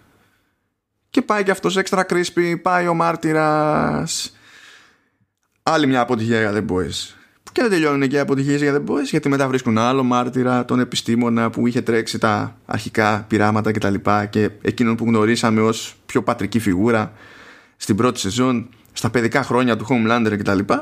[1.11, 4.37] Και πάει και αυτός έξτρα κρίσπι, πάει ο μάρτυρας.
[5.63, 7.16] Άλλη μια αποτυχία για The Boys.
[7.57, 10.81] Και δεν τελειώνουν και οι αποτυχίες για The Boys, γιατί μετά βρίσκουν άλλο μάρτυρα, τον
[10.81, 13.95] επιστήμονα που είχε τρέξει τα αρχικά πειράματα κτλ.
[13.95, 17.13] Και, και εκείνον που γνωρίσαμε ως πιο πατρική φιγούρα
[17.77, 20.59] στην πρώτη σεζόν, στα παιδικά χρόνια του Homelander κτλ.
[20.59, 20.75] Και,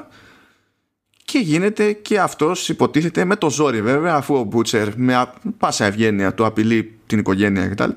[1.24, 6.34] και γίνεται και αυτός υποτίθεται με το ζόρι βέβαια, αφού ο Μπούτσερ με πάσα ευγένεια
[6.34, 7.90] του απειλεί την οικογένεια κτλ.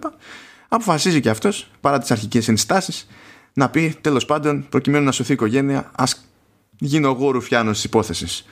[0.67, 3.07] Αποφασίζει και αυτός, παρά τις αρχικές ενστάσεις,
[3.53, 6.29] να πει τέλος πάντων, προκειμένου να σωθεί η οικογένεια, ας
[6.79, 8.45] γίνω εγώ ρουφιάνος της υπόθεσης.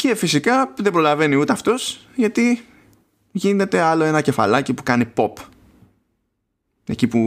[0.00, 2.64] Και φυσικά δεν προλαβαίνει ούτε αυτός γιατί
[3.32, 5.32] γίνεται άλλο ένα κεφαλάκι που κάνει pop.
[6.86, 7.20] Εκεί που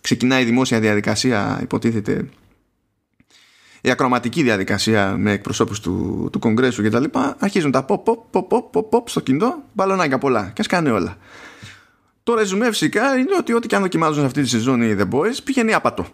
[0.00, 2.28] ξεκινάει η δημόσια διαδικασία υποτίθεται
[3.80, 8.18] η ακροματική διαδικασία με εκπροσώπους του, του Κογκρέσου και τα λοιπά αρχίζουν τα pop pop
[8.30, 11.16] pop pop pop, pop στο κινητό μπαλονάκια πολλά και ας κάνει όλα.
[12.22, 15.08] Το ρεζουμέ φυσικά είναι ότι ό,τι και αν δοκιμάζουν σε αυτή τη σεζόν οι The
[15.10, 16.06] Boys πηγαίνει άπατο.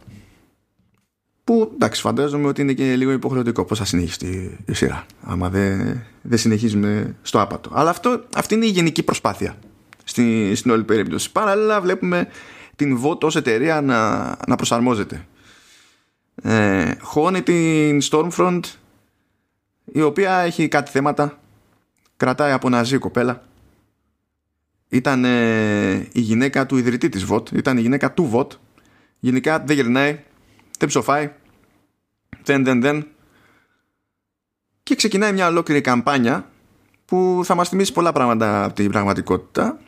[1.44, 5.07] Που εντάξει, φαντάζομαι ότι είναι και λίγο υποχρεωτικό πώς θα συνεχίσει η σειρά.
[5.22, 7.70] Άμα δεν, δεν συνεχίζουμε στο άπατο.
[7.72, 9.57] Αλλά αυτό, αυτή είναι η γενική προσπάθεια
[10.05, 11.33] στη, στην όλη περίπτωση.
[11.33, 12.28] Παράλληλα, βλέπουμε
[12.76, 15.26] την VOT ως εταιρεία να, να προσαρμόζεται.
[16.42, 18.61] Ε, χώνει την Stormfront
[19.85, 21.38] η οποία έχει κάτι θέματα
[22.16, 23.42] κρατάει από ναζί κοπέλα
[24.88, 28.46] ήταν ε, η γυναίκα του ιδρυτή της VOT ήταν η γυναίκα του VOT
[29.18, 30.20] γενικά δεν γυρνάει
[30.83, 31.33] δεν ψοφάει,
[32.45, 33.07] δεν, δεν, δεν.
[34.83, 36.51] Και ξεκινάει μια ολόκληρη καμπάνια
[37.05, 39.79] που θα μας θυμίσει πολλά πράγματα από την πραγματικότητα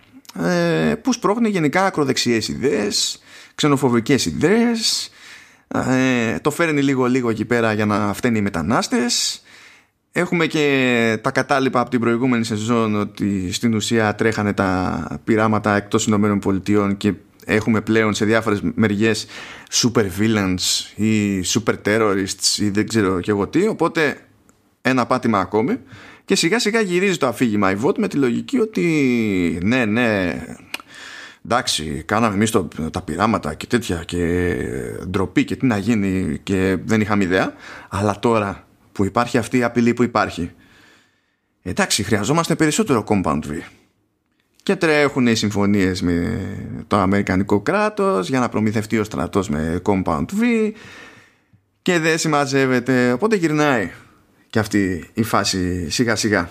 [0.40, 3.22] ε, που σπρώχνει γενικά ακροδεξιές ιδέες,
[3.54, 5.10] ξενοφοβικές ιδέες,
[5.68, 9.42] ε, το φέρνει λίγο λίγο εκεί πέρα για να φταίνει οι μετανάστες.
[10.12, 16.06] Έχουμε και τα κατάλοιπα από την προηγούμενη σεζόν ότι στην ουσία τρέχανε τα πειράματα εκτός
[16.06, 19.26] Ηνωμένων Πολιτειών και έχουμε πλέον σε διάφορες μεριές
[19.72, 24.16] super villains ή super terrorists ή δεν ξέρω και εγώ τι οπότε
[24.82, 25.78] ένα πάτημα ακόμη
[26.24, 30.40] και σιγά σιγά γυρίζει το αφήγημα η VOT με τη λογική ότι ναι ναι
[31.44, 32.50] εντάξει κάναμε εμείς
[32.90, 34.56] τα πειράματα και τέτοια και
[35.08, 37.54] ντροπή και τι να γίνει και δεν είχαμε ιδέα
[37.88, 40.50] αλλά τώρα που υπάρχει αυτή η απειλή που υπάρχει
[41.62, 43.60] εντάξει χρειαζόμαστε περισσότερο compound V
[44.64, 46.38] και τρέχουν οι συμφωνίες με
[46.86, 50.72] το Αμερικανικό κράτος για να προμηθευτεί ο στρατός με Compound V
[51.82, 53.90] και δεν συμμαζεύεται οπότε γυρνάει
[54.50, 56.50] και αυτή η φάση σιγά σιγά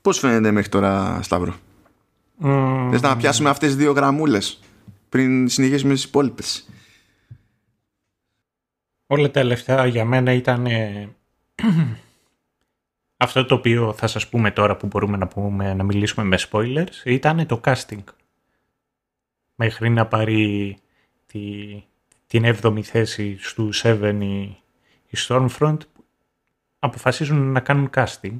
[0.00, 1.54] πώς φαίνεται μέχρι τώρα Σταύρο;
[2.42, 2.88] Mm.
[2.90, 4.60] Θες να πιάσουμε αυτές τις δύο γραμμούλες
[5.08, 6.68] πριν συνεχίσουμε τις υπόλοιπες;
[9.06, 10.66] Όλα τα λεφτά για μένα ήταν
[13.16, 17.04] αυτό το οποίο θα σας πούμε τώρα που μπορούμε να, πούμε, να μιλήσουμε με spoilers
[17.04, 18.04] ήταν το casting.
[19.54, 20.76] Μέχρι να πάρει
[21.26, 21.40] τη,
[22.26, 24.42] την 7η θέση στου 7 η,
[25.06, 25.78] η Stormfront
[26.78, 28.38] αποφασίζουν να κάνουν casting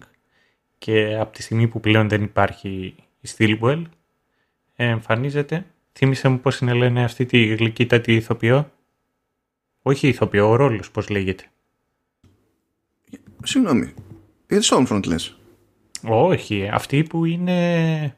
[0.79, 3.83] και από τη στιγμή που πλέον δεν υπάρχει η Stillwell
[4.77, 5.67] εμφανίζεται.
[5.93, 8.73] Θύμισε μου πώς είναι λένε αυτή τη γλυκύτατη ηθοποιό.
[9.83, 11.45] Όχι ηθοποιό, ο ρόλος πώς λέγεται.
[13.43, 13.95] Συγγνώμη,
[14.49, 15.37] για τη Stormfront λες;
[16.03, 18.17] Όχι, αυτή που είναι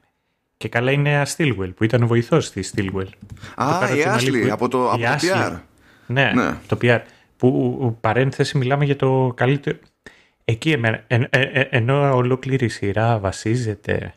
[0.57, 3.09] και καλά είναι η Stillwell που ήταν βοηθός στη Stillwell.
[3.55, 5.59] Α, η Ashley από το, από το PR
[6.07, 7.01] ναι, ναι, το PR
[7.37, 9.79] που παρένθεση μιλάμε για το καλύτερο
[10.49, 14.15] Εκεί εμένα, ε, ε, ενώ ολόκληρη η σειρά βασίζεται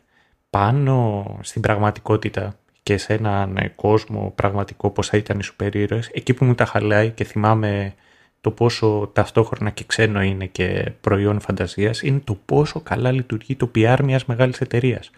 [0.50, 5.74] πάνω στην πραγματικότητα και σε έναν κόσμο πραγματικό όπως θα ήταν οι σούπερ
[6.12, 7.94] εκεί που μου τα χαλάει και θυμάμαι
[8.40, 13.70] το πόσο ταυτόχρονα και ξένο είναι και προϊόν φαντασίας, είναι το πόσο καλά λειτουργεί το
[13.74, 15.10] PR μιας μεγάλης εταιρείας.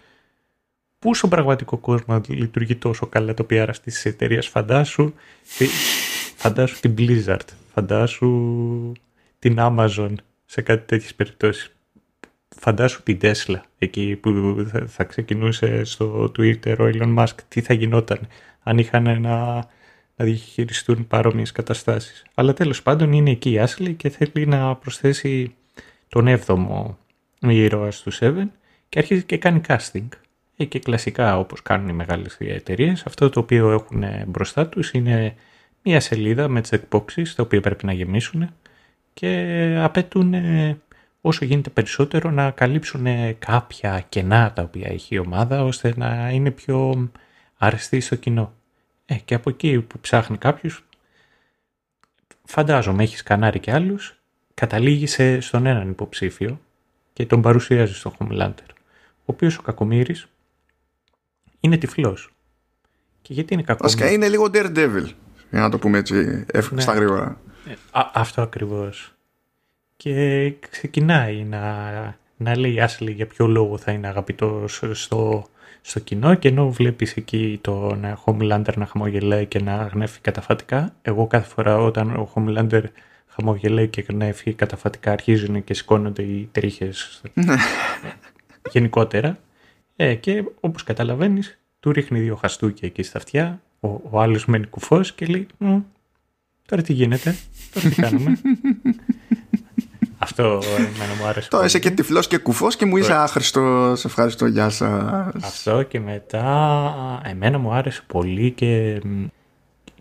[0.99, 5.13] Πού στον πραγματικό κόσμο λειτουργεί τόσο καλά το PR αυτής της εταιρείας, φαντάσου,
[6.35, 8.31] φαντάσου την Blizzard, φαντάσου
[9.39, 10.13] την Amazon,
[10.45, 11.75] σε κάτι τέτοιες περιπτώσεις.
[12.55, 14.55] Φαντάσου την Tesla εκεί που
[14.87, 18.27] θα ξεκινούσε στο Twitter ο Elon Musk τι θα γινόταν
[18.63, 19.65] αν είχαν να,
[20.15, 22.25] να διαχειριστούν παρόμοιες καταστάσεις.
[22.33, 25.55] Αλλά τέλος πάντων είναι εκεί η Ashley και θέλει να προσθέσει
[26.07, 26.95] τον 7ο
[27.39, 28.33] ήρωα του 7
[28.89, 30.07] και αρχίζει και κάνει casting.
[30.57, 35.35] Ε, και κλασικά όπως κάνουν οι μεγάλες εταιρείες, αυτό το οποίο έχουν μπροστά τους είναι
[35.83, 38.49] μια σελίδα με checkboxes τα οποία πρέπει να γεμίσουν
[39.13, 40.33] και απαιτούν
[41.21, 43.05] όσο γίνεται περισσότερο να καλύψουν
[43.39, 47.09] κάποια κενά τα οποία έχει η ομάδα ώστε να είναι πιο
[47.57, 48.53] αρεστή στο κοινό.
[49.13, 50.85] Ε, και από εκεί που ψάχνει κάποιος,
[52.43, 54.19] φαντάζομαι έχεις σκανάρει και άλλους,
[54.53, 56.61] καταλήγει σε, στον έναν υποψήφιο
[57.13, 58.73] και τον παρουσιάζει στο Homelander,
[59.17, 60.27] ο οποίος ο Κακομύρης
[61.59, 62.33] είναι τυφλός.
[63.21, 63.95] Και γιατί είναι κακομύρης.
[63.95, 65.09] Βασικά είναι λίγο Daredevil,
[65.51, 66.81] για να το πούμε έτσι εύκολα ναι.
[66.81, 67.39] στα γρήγορα.
[67.91, 69.13] Α, αυτό ακριβώς.
[69.97, 75.47] Και ξεκινάει να, να λέει Άσλι για ποιο λόγο θα είναι αγαπητός στο,
[75.85, 81.27] στο κοινό και ενώ βλέπεις εκεί τον Homelander να χαμογελάει και να γνέφει καταφατικά, εγώ
[81.27, 82.83] κάθε φορά όταν ο Homelander
[83.27, 87.55] χαμογελάει και γνέφει καταφατικά αρχίζουν και σηκώνονται οι τρίχες ναι.
[88.71, 89.37] γενικότερα
[89.95, 94.67] ε, και όπως καταλαβαίνεις του ρίχνει δύο χαστούκια εκεί στα αυτιά ο, ο άλλος μένει
[94.67, 95.47] κουφός και λέει
[96.65, 97.35] Τώρα τι γίνεται,
[97.73, 98.37] τώρα τι κάνουμε.
[100.23, 101.49] Αυτό εμένα μου άρεσε.
[101.49, 103.99] Τώρα είσαι και τυφλός και κουφός και μου είσαι άχρηστος.
[103.99, 105.33] Σε ευχαριστώ, γεια σας.
[105.43, 107.21] Αυτό και μετά.
[107.25, 109.01] Εμένα μου άρεσε πολύ και,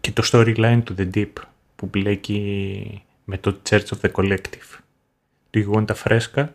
[0.00, 1.32] και το storyline του The Deep
[1.76, 4.78] που μπλέκει με το Church of the Collective.
[5.50, 6.54] Του τα φρέσκα.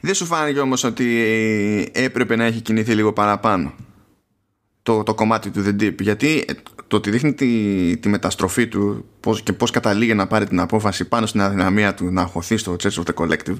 [0.00, 3.72] Δεν σου φάνηκε όμως ότι έπρεπε να έχει κινηθεί λίγο παραπάνω;
[4.82, 6.00] Το, το κομμάτι του The Deep.
[6.00, 6.44] Γιατί
[6.86, 11.08] το ότι δείχνει τη, τη μεταστροφή του πώς, και πώς καταλήγει να πάρει την απόφαση
[11.08, 13.56] πάνω στην αδυναμία του να χωθεί στο Church of the Collective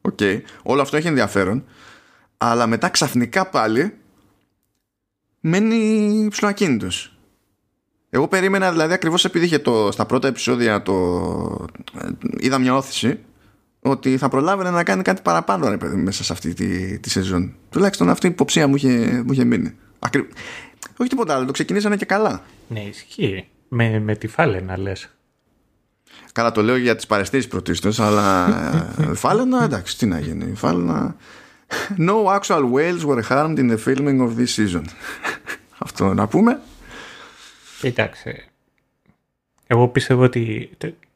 [0.00, 1.64] okay, όλο αυτό έχει ενδιαφέρον
[2.36, 3.94] αλλά μετά ξαφνικά πάλι
[5.40, 7.18] μένει ψηλοακίνητος
[8.10, 11.66] εγώ περίμενα δηλαδή ακριβώς επειδή είχε το, στα πρώτα επεισόδια το,
[12.00, 13.18] ε, είδα μια όθηση
[13.80, 17.54] ότι θα προλάβαινε να κάνει κάτι παραπάνω ρε παιδί μέσα σε αυτή τη, τη σεζόν.
[17.70, 20.28] Τουλάχιστον αυτή η υποψία μου είχε, μου είχε μείνει Ακρι...
[20.96, 22.42] Όχι τίποτα άλλο, το ξεκινήσανε και καλά.
[22.68, 23.48] Ναι, ισχύει.
[23.68, 25.08] Με, με τη φάλαινα λες.
[26.32, 28.48] Καλά, το λέω για τις παρεστήσεις πρωτίστως, αλλά
[28.98, 30.54] ε, φάλαινα, εντάξει, τι να γίνει.
[30.54, 31.16] Φάλαινα.
[31.98, 34.84] No actual whales were harmed in the filming of this season.
[35.78, 36.60] Αυτό να πούμε.
[37.80, 38.44] Κοιτάξτε.
[39.66, 40.70] Εγώ πιστεύω ότι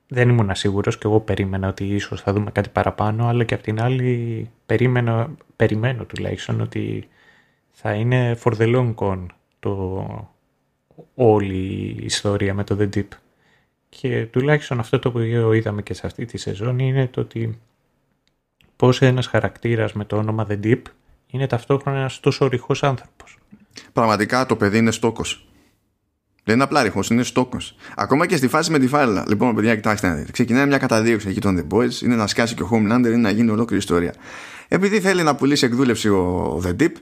[0.08, 3.62] δεν ήμουν σίγουρος και εγώ περίμενα ότι ίσως θα δούμε κάτι παραπάνω, αλλά και απ'
[3.62, 7.08] την άλλη περίμενα, περιμένω τουλάχιστον ότι
[7.76, 9.26] θα είναι for the long con
[9.58, 10.04] το,
[11.14, 11.56] όλη
[12.00, 13.08] η ιστορία με το The Deep.
[13.88, 17.58] Και τουλάχιστον αυτό το οποίο είδαμε και σε αυτή τη σεζόν είναι το ότι
[18.76, 20.82] πώς ένας χαρακτήρας με το όνομα The Deep
[21.26, 23.38] είναι ταυτόχρονα ένας τόσο ρηχός άνθρωπος.
[23.92, 25.48] Πραγματικά το παιδί είναι στόκος.
[26.44, 27.76] Δεν είναι απλά ρηχός, είναι στόκος.
[27.96, 29.24] Ακόμα και στη φάση με τη φάλα.
[29.28, 30.32] Λοιπόν, παιδιά, κοιτάξτε να δείτε.
[30.32, 32.02] Ξεκινάει μια καταδίωξη εκεί των The Boys.
[32.02, 34.14] Είναι να σκάσει και ο Homelander, είναι να γίνει ολόκληρη ιστορία.
[34.68, 36.92] Επειδή θέλει να πουλήσει εκδούλευση ο The Deep,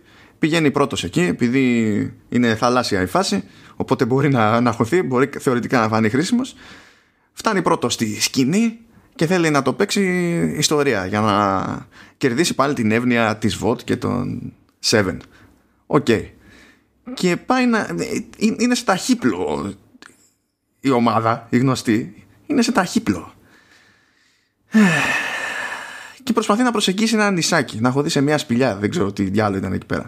[0.43, 3.45] πηγαίνει πρώτος εκεί, επειδή είναι θαλάσσια η φάση,
[3.77, 6.55] οπότε μπορεί να, να χωθεί, μπορεί θεωρητικά να φανεί χρήσιμος.
[7.33, 8.79] Φτάνει πρώτος στη σκηνή
[9.15, 10.03] και και θέλει να το παίξει
[10.59, 11.87] ιστορία για να
[12.17, 14.53] κερδίσει πάλι την εύνοια της Vought και των
[14.91, 15.17] 7.
[15.87, 16.07] OK.
[16.09, 16.25] Okay.
[17.15, 17.89] Και πάει να...
[18.37, 19.73] Είναι σε ταχύπλοο
[20.81, 22.27] η ομάδα, η γνωστή.
[22.47, 23.33] Είναι σε ταχύπλοο.
[26.23, 28.77] Και προσπαθεί να προσεγγίσει ένα νησάκι, να χωθεί σε μια σπηλιά.
[28.77, 30.05] Δεν ξέρω τι διάλογο ήταν εκεί πέρα.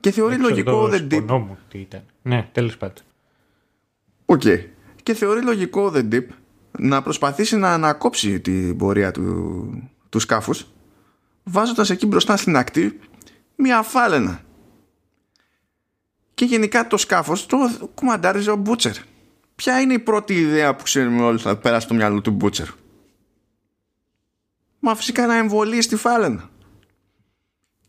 [0.00, 1.24] Και θεωρεί λογικό The Deep.
[1.26, 2.02] Μου τι ήταν.
[2.22, 3.04] Ναι, τέλος πάντων.
[4.24, 4.40] OK.
[4.44, 4.64] Okay.
[5.02, 6.26] Και θεωρεί λογικό The Deep
[6.78, 10.66] να προσπαθήσει να ανακόψει την πορεία του, του σκάφους
[11.48, 12.98] βάζοντας εκεί μπροστά στην ακτή
[13.56, 14.40] μια φάλαινα.
[16.34, 17.56] Και γενικά το σκάφος το
[17.94, 18.94] κουμαντάριζε ο Μπούτσερ.
[19.54, 22.66] Ποια είναι η πρώτη ιδέα που ξέρουμε όλοι θα πέρασε στο μυαλό του Μπούτσερ;
[24.78, 26.50] Μα φυσικά να εμβολίσει τη φάλαινα.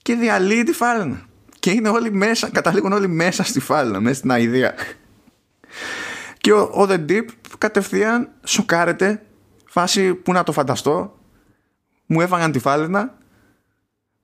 [0.01, 1.28] Και διαλύει τη φάλαινα.
[1.59, 4.75] Και είναι όλοι μέσα, καταλήγουν όλοι μέσα στη φάλαινα, μέσα στην αηδία.
[6.37, 7.25] Και ο, ο The Deep
[7.57, 9.25] κατευθείαν σοκάρεται,
[9.65, 11.19] φάση που να το φανταστώ,
[12.05, 13.17] μου έφαγαν τη φάλαινα,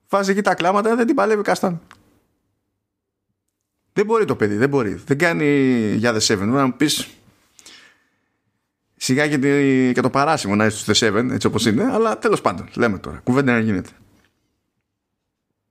[0.09, 1.81] βάζει εκεί τα κλάματα, δεν την παλεύει καστάν.
[3.93, 4.93] Δεν μπορεί το παιδί, δεν μπορεί.
[5.05, 5.45] Δεν κάνει
[5.95, 6.45] για The Seven.
[6.45, 7.07] Να μου πεις
[8.95, 9.37] σιγά και,
[9.91, 12.97] και το παράσημο να είσαι στο The Seven, έτσι όπως είναι, αλλά τέλος πάντων, λέμε
[12.97, 13.17] τώρα.
[13.17, 13.89] Κουβέντα να γίνεται.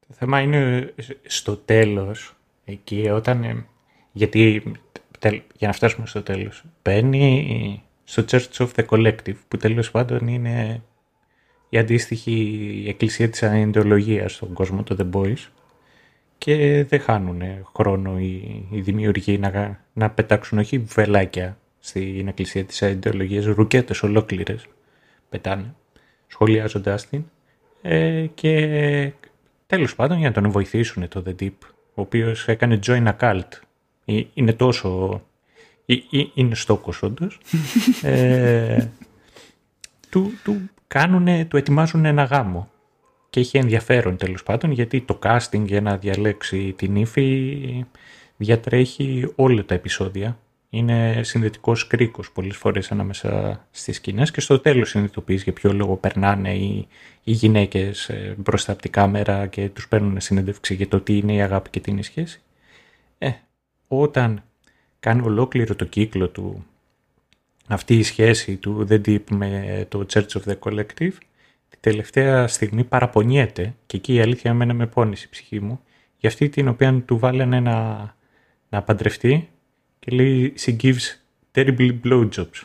[0.08, 0.92] Το θέμα είναι
[1.26, 2.34] στο τέλος,
[2.64, 3.44] εκεί όταν...
[3.44, 3.66] Ε,
[4.12, 4.62] γιατί
[5.56, 10.82] για να φτάσουμε στο τέλος, μπαίνει στο Church of the Collective, που τέλος πάντων είναι
[11.68, 15.48] η αντίστοιχη εκκλησία της ανεντολογίας στον κόσμο, το The Boys,
[16.38, 17.42] και δεν χάνουν
[17.74, 24.66] χρόνο οι, οι δημιουργοί να, να πετάξουν όχι βελάκια στην εκκλησία της ανεντολογίας, ρουκέτες ολόκληρες
[25.28, 25.74] πετάνε,
[26.26, 27.24] σχολιάζοντάς την,
[27.82, 29.12] ε, και
[29.66, 31.58] Τέλος πάντων για να τον βοηθήσουν το The Deep,
[31.94, 33.48] ο οποίος έκανε join a cult.
[34.04, 35.22] Ε, είναι τόσο...
[35.86, 37.40] Ε, ε, είναι στόκος όντως.
[38.02, 38.88] ε,
[40.10, 42.68] του, του κάνουνε, του ετοιμάζουν ένα γάμο.
[43.30, 47.86] Και έχει ενδιαφέρον τέλος πάντων γιατί το casting για να διαλέξει την ύφη
[48.36, 50.38] διατρέχει όλα τα επεισόδια
[50.74, 55.96] είναι συνδετικός κρίκος πολλές φορές ανάμεσα στις σκηνές και στο τέλος συνειδητοποιείς για ποιο λόγο
[55.96, 56.88] περνάνε οι,
[57.24, 61.32] οι γυναίκες ε, μπροστά από την κάμερα και τους παίρνουν συνέντευξη για το τι είναι
[61.32, 62.40] η αγάπη και τι είναι η σχέση.
[63.18, 63.30] Ε,
[63.88, 64.42] όταν
[65.00, 66.64] κάνει ολόκληρο το κύκλο του
[67.66, 71.12] αυτή η σχέση του The Deep με το Church of the Collective,
[71.68, 75.80] τη τελευταία στιγμή παραπονιέται και εκεί η αλήθεια εμένα με πόνισε η ψυχή μου
[76.16, 78.08] για αυτή την οποία του βάλανε να,
[78.68, 79.48] να παντρευτεί
[80.04, 81.16] και λέει she gives
[81.54, 82.62] terrible blowjobs.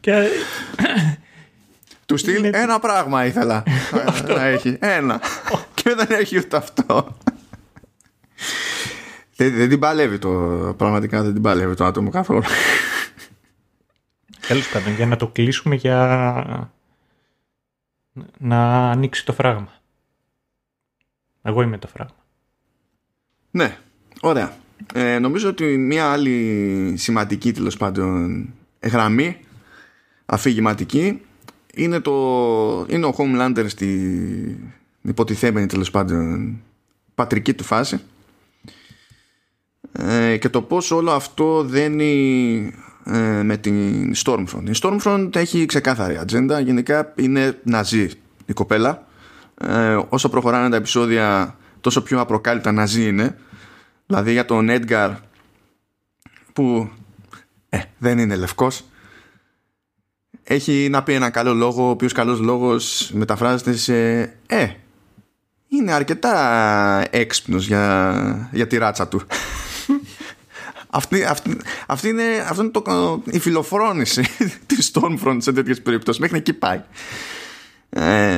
[0.00, 0.28] και...
[2.06, 3.62] Του στείλει ένα πράγμα ήθελα
[4.26, 4.76] να έχει.
[4.80, 5.20] Ένα.
[5.74, 7.16] και δεν έχει ούτε αυτό.
[9.36, 10.28] δεν, δεν την παλεύει το.
[10.76, 12.42] Πραγματικά δεν την παλεύει το άτομο καθόλου.
[14.48, 16.72] Τέλος πάντων, για να το κλείσουμε για
[18.38, 19.72] να ανοίξει το φράγμα.
[21.42, 22.16] Εγώ είμαι το φράγμα.
[23.50, 23.78] Ναι,
[24.20, 24.56] Ωραία.
[24.94, 28.48] Ε, νομίζω ότι μια άλλη σημαντική τέλος πάντων
[28.82, 29.36] γραμμή
[30.26, 31.20] αφηγηματική
[31.74, 32.12] είναι, το,
[32.88, 34.70] είναι ο Homelander στη
[35.02, 36.60] υποτιθέμενη τέλος πάντων
[37.14, 38.00] πατρική του φάση
[39.92, 42.72] ε, και το πως όλο αυτό δένει
[43.04, 44.64] ε, με την Stormfront.
[44.64, 48.10] Η Stormfront έχει ξεκάθαρη ατζέντα, γενικά είναι ναζί
[48.46, 49.06] η κοπέλα.
[49.60, 53.38] Ε, όσο προχωράνε τα επεισόδια τόσο πιο απροκάλυπτα ναζί είναι
[54.06, 55.14] Δηλαδή για τον Edgar
[56.52, 56.90] που
[57.68, 58.84] ε, δεν είναι λευκός
[60.44, 64.68] έχει να πει ένα καλό λόγο ο οποίος καλός λόγος μεταφράζεται σε ε,
[65.68, 69.20] είναι αρκετά έξυπνος για, για τη ράτσα του.
[70.90, 74.24] αυτή, αυτή, αυτή είναι, αυτό είναι το, η φιλοφρόνηση
[74.66, 76.20] της Stormfront σε τέτοιες περιπτώσεις.
[76.20, 76.82] Μέχρι εκεί πάει.
[77.96, 78.36] Ε,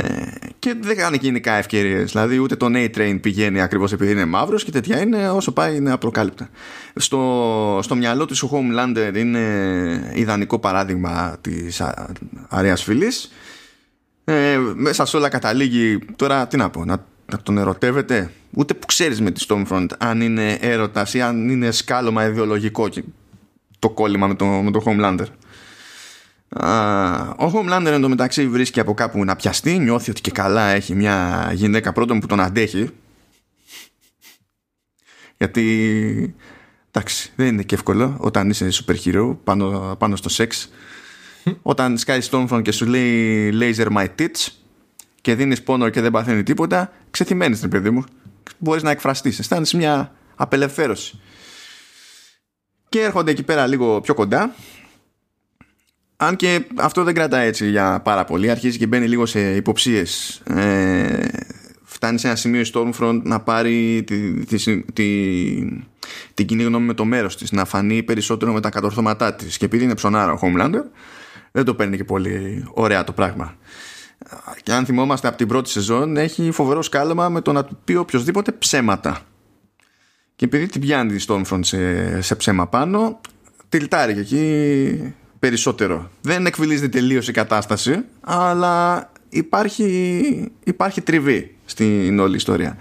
[0.59, 2.11] και δεν κάνει γενικά ευκαιρίες.
[2.11, 5.93] Δηλαδή, ούτε το A-Train πηγαίνει ακριβώς επειδή είναι μαύρος και τέτοια είναι όσο πάει είναι
[5.93, 6.49] απροκάλυπτα.
[6.95, 9.41] Στο, στο μυαλό του ο Homelander είναι
[10.15, 11.83] ιδανικό παράδειγμα της
[12.49, 13.09] αρέα φυλή.
[14.25, 18.87] Ε, μέσα σε όλα καταλήγει τώρα τι να πω, να, να τον ερωτεύεται; Ούτε που
[18.87, 22.89] ξέρεις με τη Stormfront αν είναι έρωτας ή αν είναι σκάλωμα ιδεολογικό
[23.79, 25.27] το κόλλημα με το, με το Homelander.
[27.39, 30.95] Ο Homelander εν τω μεταξύ βρίσκει από κάπου να πιαστεί Νιώθει ότι και καλά έχει
[30.95, 32.91] μια γυναίκα πρώτον που τον αντέχει.
[35.37, 36.35] Γιατί
[36.91, 40.71] Εντάξει δεν είναι και εύκολο Όταν είσαι super hero πάνω, πάνω στο σεξ.
[41.63, 44.49] Όταν σκάει Stormfront και σου λέει Laser my tits
[45.21, 48.05] Και δίνεις πόνο και δεν παθαίνει τίποτα Ξεθυμένεις την παιδί μου.
[48.59, 51.21] Μπορείς να εκφραστείς Αισθάνεσαι μια απελευθέρωση.
[52.89, 54.55] Και έρχονται εκεί πέρα λίγο πιο κοντά
[56.17, 60.43] Αν και αυτό δεν κρατάει έτσι για πάρα πολύ, αρχίζει και μπαίνει λίγο σε υποψίες.
[60.45, 61.29] Ε,
[61.83, 65.05] φτάνει σε ένα σημείο η Stormfront να πάρει τη, τη, τη,
[66.35, 69.57] την κοινή γνώμη με το μέρος της, να φανεί περισσότερο με τα κατορθώματά της.
[69.57, 70.83] Και επειδή είναι ψωνάρα ο Homelander,
[71.53, 73.57] δεν το παίρνει και πολύ ωραία το πράγμα.
[74.62, 77.95] Και αν θυμόμαστε από την πρώτη σεζόν, έχει φοβερό σκάλωμα με το να του πει
[77.95, 79.21] οποιοδήποτε ψέματα.
[80.37, 83.21] Και επειδή την πιάνει η Stormfront σε, σε ψέμα πάνω,
[83.69, 85.14] τυλτάρει και εκεί
[85.47, 86.11] περισσότερο.
[86.21, 92.77] Δεν εκφυλίζεται τελείως η κατάσταση, αλλά υπάρχει, υπάρχει τριβή στην όλη ιστορία.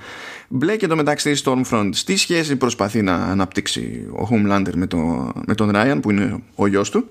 [0.47, 5.55] Μπλέκει το μεταξύ η Stormfront στη σχέση προσπαθεί να αναπτύξει ο Homelander με, το, με
[5.55, 7.09] τον Ryan που είναι ο γιος του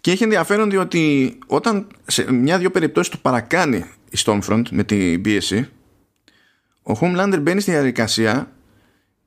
[0.00, 5.68] και έχει ενδιαφέρον διότι όταν σε μια-δυο περιπτώσεις του παρακάνει η Stormfront με την πίεση
[6.82, 8.50] ο Homelander μπαίνει στη διαδικασία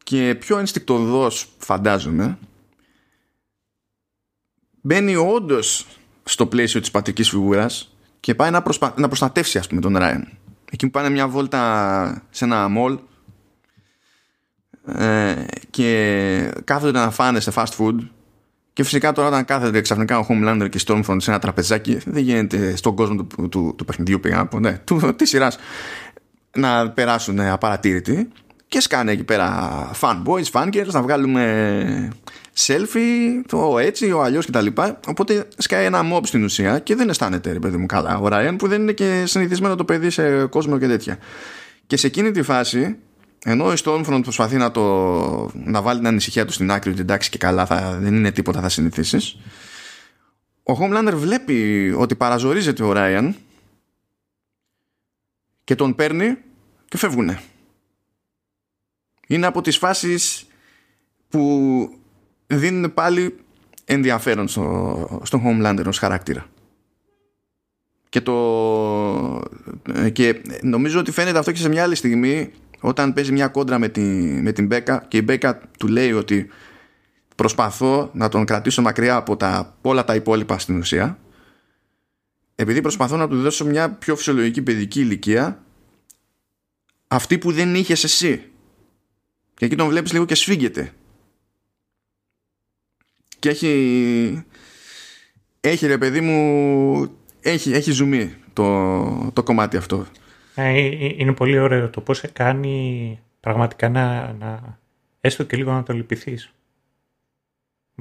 [0.03, 2.37] και πιο ενστικτοδός φαντάζομαι
[4.83, 5.87] μπαίνει όντως
[6.23, 8.93] στο πλαίσιο της πατρικής φιγούρας και πάει να, προσπα...
[8.97, 10.27] να προστατεύσει ας πούμε τον Ράιν.
[10.71, 12.97] Εκεί που πάνε μια βόλτα σε ένα μολ
[14.85, 17.95] ε, και κάθονται να φάνε σε fast food
[18.73, 22.75] και φυσικά τώρα όταν κάθεται ξαφνικά ο Homelander και Stormfront σε ένα τραπεζάκι δεν γίνεται
[22.75, 25.57] στον κόσμο του, του, του παιχνιδιού πήγα από ναι, του, της σειράς
[26.57, 28.27] να περάσουν απαρατήρητοι
[28.67, 32.11] και σκάνε εκεί πέρα fanboys, fangirls να βγάλουμε
[32.55, 34.67] selfie, το έτσι, ο αλλιώς κτλ.
[35.07, 38.17] Οπότε σκάει ένα mob στην ουσία και δεν αισθάνεται, ρε παιδί μου, καλά.
[38.17, 41.17] Ο Ryan που δεν είναι και συνηθισμένο το παιδί σε κόσμο και τέτοια.
[41.87, 42.97] Και σε εκείνη τη φάση,
[43.45, 47.29] ενώ η Stormfront προσπαθεί να, το, να βάλει την ανησυχία του στην άκρη, ότι εντάξει
[47.29, 49.37] και καλά, θα, δεν είναι τίποτα, θα συνηθίσεις.
[50.63, 53.33] Ο Homelander βλέπει ότι παραζορίζεται ο Ryan
[55.63, 56.37] και τον παίρνει
[56.87, 57.41] και φεύγουνε.
[59.27, 60.47] Είναι από τις φάσεις
[61.29, 62.02] που
[62.59, 63.35] δίνουν πάλι
[63.85, 66.45] ενδιαφέρον στο, στον Homelander ως χαρακτήρα.
[68.09, 69.41] Και, το,
[70.11, 73.89] και νομίζω ότι φαίνεται αυτό και σε μια άλλη στιγμή όταν παίζει μια κόντρα με,
[73.89, 74.01] τη,
[74.41, 76.49] με την Μπέκα και η Μπέκα του λέει ότι
[77.35, 81.17] προσπαθώ να τον κρατήσω μακριά από τα, όλα τα υπόλοιπα στην ουσία
[82.55, 85.63] επειδή προσπαθώ να του δώσω μια πιο φυσιολογική παιδική ηλικία
[87.07, 88.51] αυτή που δεν είχες εσύ
[89.53, 90.93] και εκεί τον βλέπεις λίγο και σφίγγεται
[93.43, 94.45] και έχει
[95.59, 100.05] έχει ρε παιδί μου έχει, έχει ζουμί το, το κομμάτι αυτό.
[100.55, 104.77] Ε, ε, ε, είναι πολύ ωραίο το πώς κάνει πραγματικά να, να
[105.21, 106.51] έστω και λίγο να το λυπηθείς.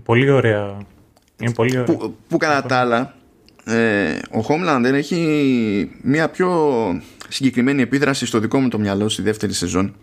[0.02, 0.78] Πολύ ωραία.
[1.40, 1.96] Είναι πολύ ωραία.
[1.96, 3.14] Που, που κατά τα άλλα
[3.64, 6.50] ε, ο Homelander έχει μια πιο
[7.28, 9.94] συγκεκριμένη επίδραση στο δικό μου το μυαλό στη δεύτερη σεζόν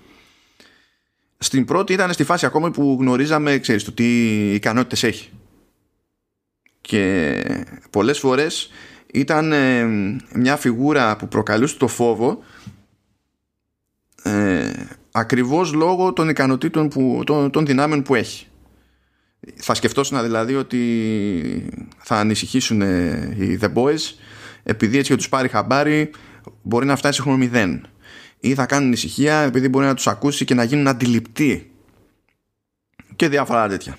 [1.42, 4.06] στην πρώτη ήταν στη φάση ακόμα που γνωρίζαμε ξέρεις το τι
[4.54, 5.30] ικανότητες έχει.
[6.82, 7.44] Και
[7.90, 8.72] πολλές φορές
[9.14, 9.86] ήταν ε,
[10.34, 12.44] μια φιγούρα που προκαλούσε το φόβο
[14.24, 14.72] ε,
[15.12, 18.48] ακριβώς λόγω των ικανοτήτων που, των, των δυνάμεων που έχει.
[19.56, 20.82] Θα σκεφτόσουν δηλαδή ότι
[21.98, 22.82] θα ανησυχήσουν
[23.32, 24.14] οι The Boys
[24.64, 26.12] επειδή έτσι και τους πάρει χαμπάρι
[26.62, 27.88] μπορεί να φτάσει χρόνο μηδέν
[28.40, 31.72] ή θα κάνουν ησυχία επειδή μπορεί να τους ακούσει και να γίνουν αντιληπτοί.
[33.16, 33.98] Και διάφορα τέτοια.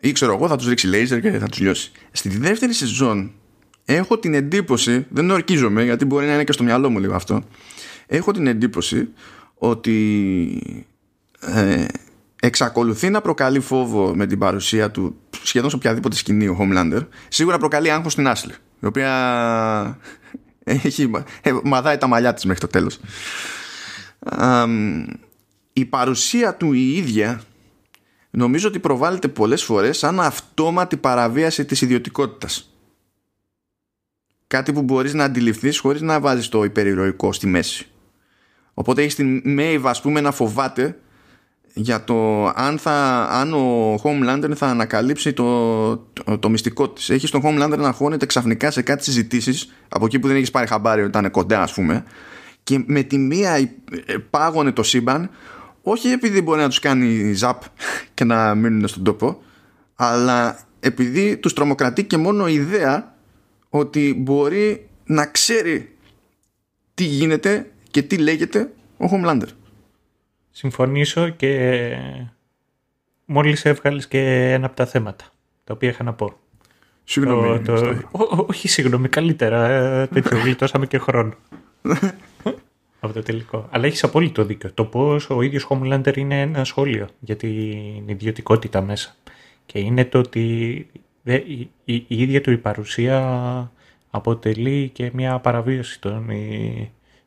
[0.00, 1.92] Ή ξέρω εγώ θα τους ρίξει λέιζερ και θα τους λιώσει.
[2.12, 3.32] Στη δεύτερη σεζόν
[3.84, 7.44] έχω την εντύπωση δεν ορκίζομαι γιατί μπορεί να είναι και στο μυαλό μου λίγο αυτό
[8.06, 9.08] έχω την εντύπωση
[9.54, 10.86] ότι
[11.40, 11.84] ε,
[12.40, 17.06] εξακολουθεί να προκαλεί φόβο με την παρουσία του σχεδόν σε οποιαδήποτε σκηνή ο Homelander.
[17.28, 19.98] Σίγουρα προκαλεί άγχος στην Ashley η οποία
[20.64, 21.10] έχει,
[21.40, 23.00] ε, μαδάει τα μαλλιά της μέχρι το τέλος.
[25.72, 27.42] Η παρουσία του η ίδια
[28.30, 32.74] νομίζω ότι προβάλλεται πολλές φορές σαν αυτόματη παραβίαση της ιδιωτικότητας.
[34.46, 37.86] Κάτι που μπορείς να αντιληφθείς χωρίς να βάζεις το υπερηρωικό στη μέση.
[38.74, 40.98] Οπότε έχεις την Maeve ας πούμε να φοβάται
[41.74, 47.10] για το αν, θα, αν ο Homelander θα ανακαλύψει το, το, το μυστικό της.
[47.10, 50.66] Έχεις τον Homelander να χώνεται ξαφνικά σε κάτι συζητήσεις από εκεί που δεν έχεις πάρει
[50.66, 52.04] χαμπάρι όταν είναι κοντά ας πούμε
[52.62, 53.68] και με τη μία ε,
[54.30, 55.30] πάγωνε το σύμπαν
[55.82, 57.62] όχι επειδή μπορεί να τους κάνει ζαπ
[58.14, 59.42] και να μείνουν στον τόπο
[59.94, 63.14] αλλά επειδή τους τρομοκρατεί και μόνο η ιδέα
[63.68, 65.96] ότι μπορεί να ξέρει
[66.94, 69.48] τι γίνεται και τι λέγεται ο Homelander
[70.54, 71.96] συμφωνήσω και
[73.24, 75.24] μόλις έβγαλες και ένα από τα θέματα
[75.64, 76.32] τα οποία είχα να πω.
[77.04, 77.60] Συγγνώμη.
[77.60, 78.02] Το,
[78.48, 79.68] όχι, συγγνώμη, καλύτερα.
[79.68, 81.34] Ε, τέτοιο, γλιτώσαμε και χρόνο.
[83.00, 83.68] από το τελικό.
[83.70, 84.72] Αλλά έχεις απόλυτο δίκιο.
[84.72, 89.14] Το πώς ο ίδιος Homelander είναι ένα σχόλιο για την ιδιωτικότητα μέσα.
[89.66, 90.40] Και είναι το ότι
[91.22, 93.72] η, η, η, ίδια του η παρουσία
[94.10, 96.30] αποτελεί και μια παραβίαση των,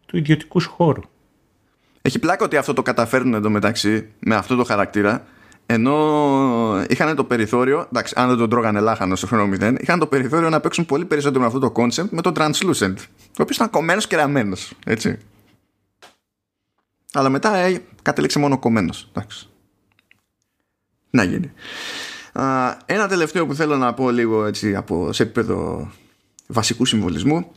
[0.05, 1.01] του ιδιωτικού χώρου.
[2.07, 5.25] Έχει πλάκα ότι αυτό το καταφέρνουν εντωμεταξύ με αυτό το χαρακτήρα
[5.65, 10.07] ενώ είχαν το περιθώριο, εντάξει, αν δεν τον τρώγανε λάχανο στο χρόνο 0, είχαν το
[10.07, 12.95] περιθώριο να παίξουν πολύ περισσότερο με αυτό το concept με το translucent.
[13.19, 14.73] Ο οποίο ήταν κομμένος και ραμμένος.
[14.85, 15.17] Έτσι.
[17.13, 19.09] Αλλά μετά ε, κατέληξε μόνο κομμένος.
[19.13, 19.49] Εντάξει.
[21.09, 21.51] Να γίνει.
[22.33, 25.91] Α, ένα τελευταίο που θέλω να πω λίγο έτσι από, σε επίπεδο
[26.47, 27.51] βασικού συμβολισμού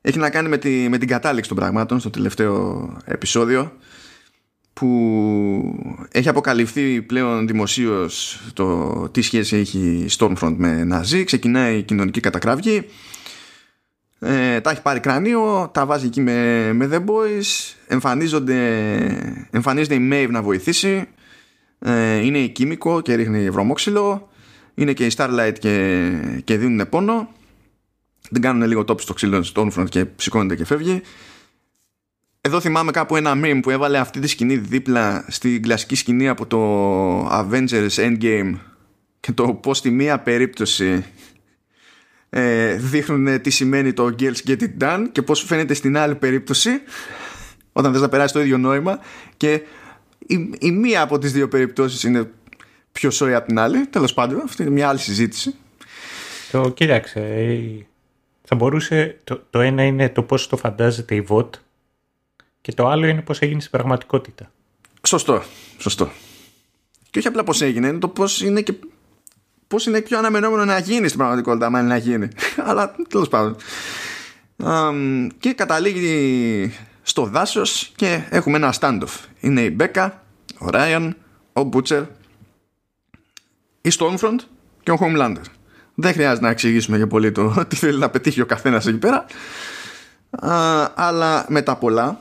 [0.00, 3.72] έχει να κάνει με, τη, με την κατάληξη των πραγμάτων στο τελευταίο επεισόδιο
[4.72, 11.24] που έχει αποκαλυφθεί πλέον δημοσίως το τι σχέση έχει Stormfront με Ναζί.
[11.24, 12.86] Ξεκινάει η κοινωνική κατακραυγή.
[14.18, 17.74] Ε, τα έχει πάρει κρανίο τα βάζει εκεί με, με The Boys.
[17.86, 18.58] Εμφανίζονται,
[19.50, 21.08] εμφανίζεται η Maeve να βοηθήσει.
[21.78, 24.28] Ε, είναι η Κίμικο και ρίχνει βρωμόξυλο.
[24.74, 26.10] Είναι και η Starlight και,
[26.44, 27.28] και δίνουν πόνο
[28.30, 31.02] δεν κάνουν λίγο τόπι στο ξύλο Stormfront και σηκώνεται και φεύγει.
[32.40, 36.46] Εδώ θυμάμαι κάπου ένα meme που έβαλε αυτή τη σκηνή δίπλα στην κλασική σκηνή από
[36.46, 36.60] το
[37.28, 38.54] Avengers Endgame.
[39.20, 41.04] Και το πως στη μία περίπτωση
[42.30, 46.70] ε, δείχνουν τι σημαίνει το Girls Get It Done και πως φαίνεται στην άλλη περίπτωση
[47.72, 48.98] όταν θες να περάσει το ίδιο νόημα.
[49.36, 49.62] Και
[50.26, 52.30] η, η μία από τις δύο περιπτώσεις είναι
[52.92, 53.86] πιο σόη από την άλλη.
[53.86, 55.54] Τέλος πάντων αυτή είναι μια άλλη συζήτηση.
[56.50, 57.20] Το κοίταξε
[58.52, 61.48] θα μπορούσε το, το ένα είναι το πώς το φαντάζεται η VOT
[62.60, 64.50] και το άλλο είναι πώς έγινε στην πραγματικότητα.
[65.06, 65.42] Σωστό,
[65.78, 66.10] σωστό.
[67.10, 68.74] Και όχι απλά πώς έγινε, είναι το πώς είναι και
[69.68, 72.28] πώς είναι πιο αναμενόμενο να γίνει στην πραγματικότητα, αν είναι να γίνει.
[72.68, 73.56] Αλλά τέλος πάντων.
[75.38, 76.72] και καταλήγει
[77.02, 79.24] στο δάσος και έχουμε ένα standoff.
[79.40, 80.22] Είναι η Μπέκα,
[80.58, 81.16] ο Ράιαν,
[81.52, 82.02] ο Μπούτσερ,
[83.80, 84.38] η Stormfront
[84.82, 85.44] και ο Homelander.
[86.00, 89.26] Δεν χρειάζεται να εξηγήσουμε για πολύ το τι θέλει να πετύχει ο καθένας εκεί πέρα.
[90.94, 92.20] αλλά μετά πολλά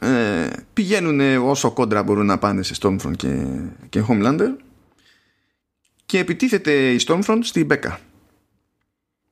[0.00, 3.46] ε, πηγαίνουν όσο κόντρα μπορούν να πάνε σε Stormfront και,
[3.88, 4.50] και Homelander
[6.06, 7.98] και επιτίθεται η Stormfront στη Μπέκα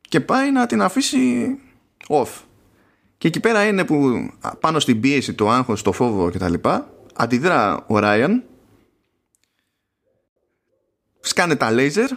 [0.01, 1.57] και πάει να την αφήσει
[2.09, 2.29] off.
[3.19, 4.31] Και εκεί πέρα είναι που
[4.61, 6.55] πάνω στην πίεση, το άγχος, το φόβο κτλ
[7.15, 8.45] αντιδρά ο Ράιαν
[11.21, 12.11] σκάνε τα λέιζερ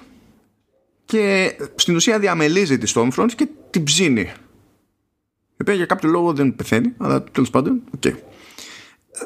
[1.08, 6.56] και στην ουσία διαμελίζει τη Stormfront και την ψήνει η οποία για κάποιο λόγο δεν
[6.56, 8.14] πεθαίνει αλλά τέλος πάντων okay.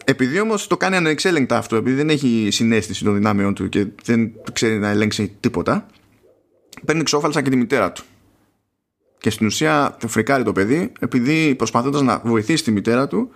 [0.06, 4.32] Επειδή όμως το κάνει ανεξέλεγκτα αυτό, επειδή δεν έχει συνέστηση των δυνάμεων του και δεν
[4.54, 5.86] ξέρει να ελέγξει τίποτα,
[6.86, 8.04] παίρνει ξόφαλσα και τη μητέρα του.
[9.18, 13.32] Και στην ουσία το φρικάρει το παιδί, επειδή προσπαθώντας να βοηθήσει τη μητέρα του,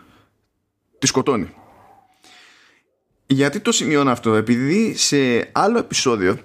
[0.99, 1.49] τη σκοτώνει.
[3.27, 6.37] Γιατί το σημειώνω αυτό, επειδή σε άλλο επεισόδιο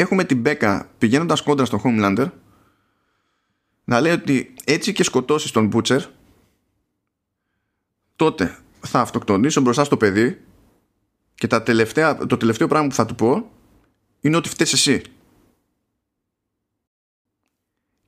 [0.00, 2.30] έχουμε την Μπέκα πηγαίνοντας κόντρα στον Homelander
[3.84, 6.00] να λέει ότι έτσι και σκοτώσεις τον Butcher
[8.16, 10.40] τότε θα αυτοκτονήσω μπροστά στο παιδί
[11.34, 13.50] και τα τελευταία, το τελευταίο πράγμα που θα του πω
[14.20, 15.02] είναι ότι φταίς εσύ.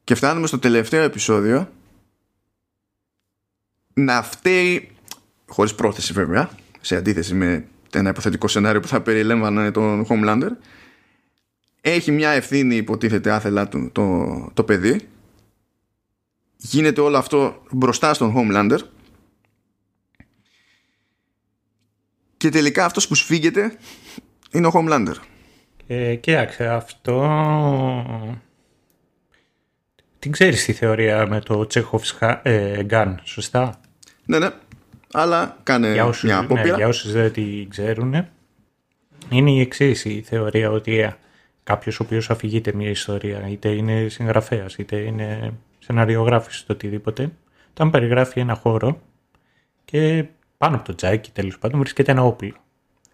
[0.05, 1.70] Και φτάνουμε στο τελευταίο επεισόδιο
[3.95, 4.91] να φταίει
[5.49, 10.51] χωρίς πρόθεση βέβαια σε αντίθεση με ένα υποθετικό σενάριο που θα περιλέμβανε τον Homelander
[11.81, 15.09] έχει μια ευθύνη υποτίθεται άθελά του το, το παιδί
[16.57, 18.78] γίνεται όλο αυτό μπροστά στον Homelander
[22.37, 23.76] και τελικά αυτός που σφίγγεται
[24.51, 25.14] είναι ο Homelander.
[25.87, 27.14] Ε, κοίταξε, αυτό...
[30.18, 33.81] Την ξέρεις τη θεωρία με το Chekhov's ε, gun, σωστά;
[34.24, 34.51] Ναι, ναι.
[35.12, 36.62] Αλλά κάνε για όσους, μια απόπειρα.
[36.62, 38.26] Ναι, για όσους δεν την ξέρουν,
[39.28, 41.16] είναι η εξής η θεωρία ότι ε,
[41.63, 47.33] κάποιος ο οποίος αφηγείται μια ιστορία, είτε είναι συγγραφέας, είτε είναι σεναριογράφης, το οτιδήποτε,
[47.71, 49.01] όταν περιγράφει ένα χώρο
[49.85, 50.25] και
[50.59, 52.55] πάνω από το τζάκι τέλος πάντων βρίσκεται ένα όπλο.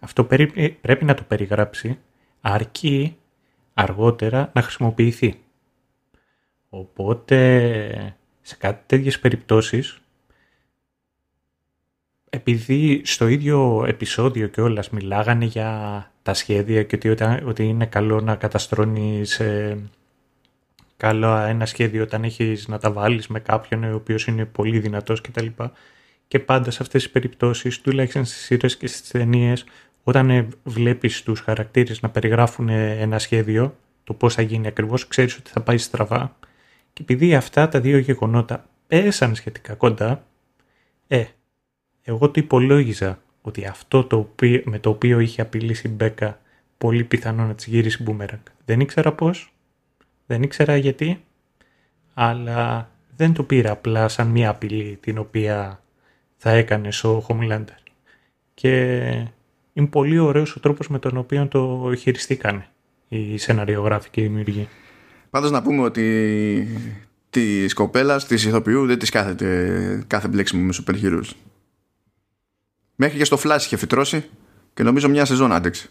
[0.00, 1.98] Αυτό πρέπει να το περιγράψει
[2.40, 3.16] αρκεί
[3.74, 5.40] αργότερα να χρησιμοποιηθεί.
[6.68, 9.98] Οπότε σε κάτι τέτοιες περιπτώσεις
[12.30, 18.20] επειδή στο ίδιο επεισόδιο και όλας μιλάγανε για τα σχέδια και ότι, ότι είναι καλό
[18.20, 19.78] να καταστρώνεις ε,
[20.96, 25.20] καλό ένα σχέδιο όταν έχεις να τα βάλεις με κάποιον ο οποίος είναι πολύ δυνατός
[25.20, 25.46] κτλ
[26.28, 29.64] και πάντα σε αυτές τις περιπτώσεις, τουλάχιστον στις σειρές και στις ταινίες,
[30.02, 35.08] όταν ε, βλέπεις τους χαρακτήρες να περιγράφουν ε, ένα σχέδιο, το πώς θα γίνει ακριβώς,
[35.08, 36.36] ξέρεις ότι θα πάει στραβά.
[36.92, 40.26] Και επειδή αυτά τα δύο γεγονότα πέσαν σχετικά κοντά,
[41.06, 41.24] ε,
[42.02, 46.40] εγώ το υπολόγιζα ότι αυτό το οποίο, με το οποίο είχε απειλήσει η Μπέκα
[46.78, 48.42] πολύ πιθανό να της γυρίσει boomerang.
[48.64, 49.52] Δεν ήξερα πώς,
[50.26, 51.24] δεν ήξερα γιατί,
[52.14, 55.82] αλλά δεν το πήρα απλά σαν μια απειλή την οποία
[56.36, 57.78] θα έκανε ο Homelander.
[58.54, 58.96] Και
[59.72, 62.66] είναι πολύ ωραίος ο τρόπος με τον οποίο το χειριστήκανε
[63.08, 64.68] οι σεναριογράφοι και οι δημιουργοί.
[65.30, 66.68] Πάντως να πούμε ότι
[67.30, 71.30] της κοπέλας, της ηθοποιού δεν της κάθεται κάθε μπλέξιμο με σούπερ heroes.
[72.96, 74.30] Μέχρι και στο Flash είχε φυτρώσει
[74.74, 75.88] και νομίζω μια σεζόν άντεξε.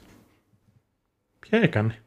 [1.39, 2.01] Ποια έκανε;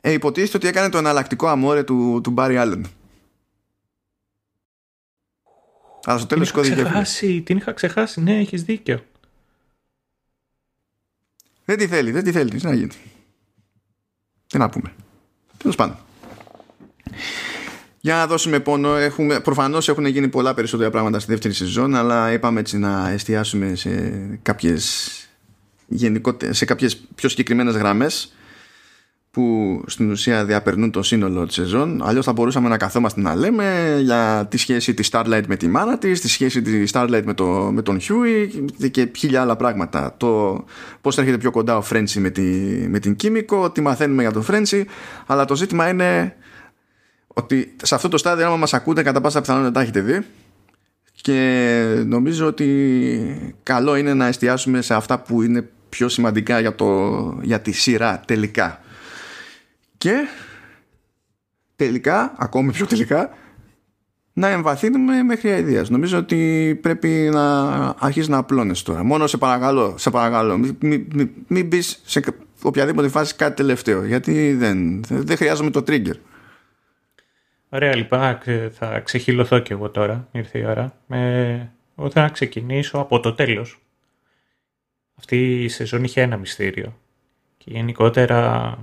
[0.00, 2.82] Ε, υποτίθεται ότι έκανε το εναλλακτικό αμόρε του, του Barry Allen.
[6.04, 9.04] Αλλά στο τέλος την, είχα ξεχάσει, την είχα ξεχάσει, ναι, έχεις δίκιο.
[11.64, 12.92] Δεν τη θέλει, δεν τη θέλει, τι να γίνει.
[14.46, 14.94] Τι να πούμε.
[15.56, 15.96] Τέλος πάντων.
[18.00, 22.32] Για να δώσουμε πόνο, έχουμε, προφανώς έχουν γίνει πολλά περισσότερα πράγματα στη δεύτερη σεζόν, αλλά
[22.32, 23.90] είπαμε έτσι να εστιάσουμε σε
[24.42, 25.10] κάποιες,
[26.50, 28.32] σε κάποιες πιο συγκεκριμένες γραμμές
[29.30, 32.02] που στην ουσία διαπερνούν το σύνολο της σεζόν.
[32.04, 35.98] Αλλιώς θα μπορούσαμε να καθόμαστε να λέμε για τη σχέση της Starlight με τη μάνα
[35.98, 38.48] της τη σχέση της Starlight με, το, με τον Huey
[38.90, 40.14] και χίλια άλλα πράγματα.
[40.16, 40.64] Το
[41.00, 42.42] πώς έρχεται πιο κοντά ο Φρέντσι με, τη,
[42.88, 44.86] με την Κίμικο τι μαθαίνουμε για τον Φρέντσι
[45.26, 46.36] αλλά το ζήτημα είναι
[47.38, 50.26] ότι σε αυτό το στάδιο άμα μας ακούτε κατά πάσα πιθανότητα τα έχετε δει
[51.20, 57.38] και νομίζω ότι καλό είναι να εστιάσουμε σε αυτά που είναι πιο σημαντικά για, το,
[57.42, 58.80] για τη σειρά τελικά
[59.98, 60.14] και
[61.76, 63.30] τελικά, ακόμη πιο τελικά,
[64.32, 65.90] να εμβαθύνουμε μέχρι αηδίας.
[65.90, 67.68] Νομίζω ότι πρέπει να
[67.98, 69.04] αρχίσει να απλώνεις τώρα.
[69.04, 72.22] Μόνο σε παρακαλώ, σε παρακαλώ, μην μη, μη, μη μπεις σε
[72.62, 76.14] οποιαδήποτε φάση κάτι τελευταίο, γιατί δεν, δεν χρειάζομαι το trigger.
[77.70, 78.38] Ωραία, λοιπόν,
[78.70, 80.92] θα ξεχυλωθώ κι εγώ τώρα, ήρθε η ώρα.
[81.08, 81.66] Ε,
[81.96, 83.78] εγώ θα ξεκινήσω από το τέλος.
[85.14, 86.98] Αυτή η σεζόν είχε ένα μυστήριο.
[87.56, 88.78] Και γενικότερα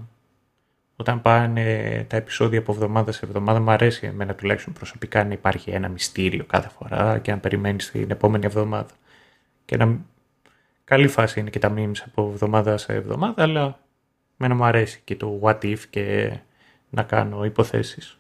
[0.96, 5.72] όταν πάνε τα επεισόδια από εβδομάδα σε εβδομάδα, μου αρέσει εμένα τουλάχιστον προσωπικά να υπάρχει
[5.72, 8.94] ένα μυστήριο κάθε φορά και να περιμένεις την επόμενη εβδομάδα.
[9.66, 10.00] Και να...
[10.84, 13.80] Καλή φάση είναι και τα memes από εβδομάδα σε εβδομάδα, αλλά
[14.38, 16.38] εμένα μου αρέσει και το what if και
[16.90, 18.20] να κάνω υποθέσεις.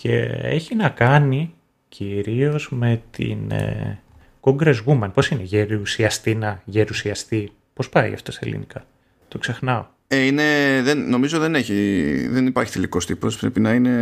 [0.00, 1.54] Και έχει να κάνει
[1.88, 3.98] κυρίως με την ε,
[4.40, 5.10] Congresswoman.
[5.14, 7.52] Πώς είναι, γερουσιαστήνα, γερουσιαστή.
[7.74, 8.84] Πώς πάει αυτό σε ελληνικά;
[9.28, 9.86] Το ξεχνάω.
[10.08, 10.42] Ε, είναι,
[10.82, 13.38] δεν, νομίζω δεν, έχει, δεν υπάρχει τελικός τύπος.
[13.38, 13.94] Πρέπει να είναι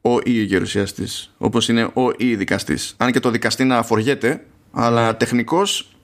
[0.00, 1.34] ο ή γερουσιαστής.
[1.38, 2.94] Όπως είναι ο ή δικαστής.
[2.96, 5.62] Αν και το δικαστή να αφοριέται, αλλά τεχνικώ.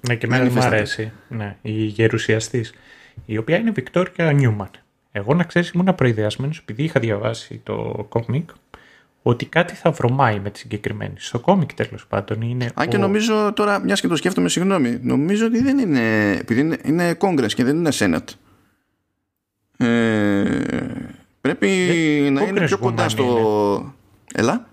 [0.08, 1.12] Ναι, και εμένα μου αρέσει.
[1.28, 2.74] Ναι, η γερουσιαστής.
[3.26, 4.70] Η οποία είναι Βικτόρια Νιούμαν.
[5.12, 8.50] Εγώ να ξέρεις, ήμουν προειδεασμένος επειδή είχα διαβάσει το κόμικ
[9.22, 11.14] ότι κάτι θα βρωμάει με τη συγκεκριμένη.
[11.16, 12.70] Στο κόμικ τέλος πάντων είναι.
[12.74, 16.32] Αν και νομίζω τώρα, μιας και το σκέφτομαι, συγγνώμη, νομίζω ότι δεν είναι.
[16.32, 18.34] Επειδή είναι, είναι Congress και δεν είναι Senate.
[19.76, 20.60] Ε,
[21.40, 21.68] πρέπει
[22.32, 23.24] να είναι πιο κοντά στο...
[23.80, 23.92] Είναι.
[24.34, 24.68] Έλα;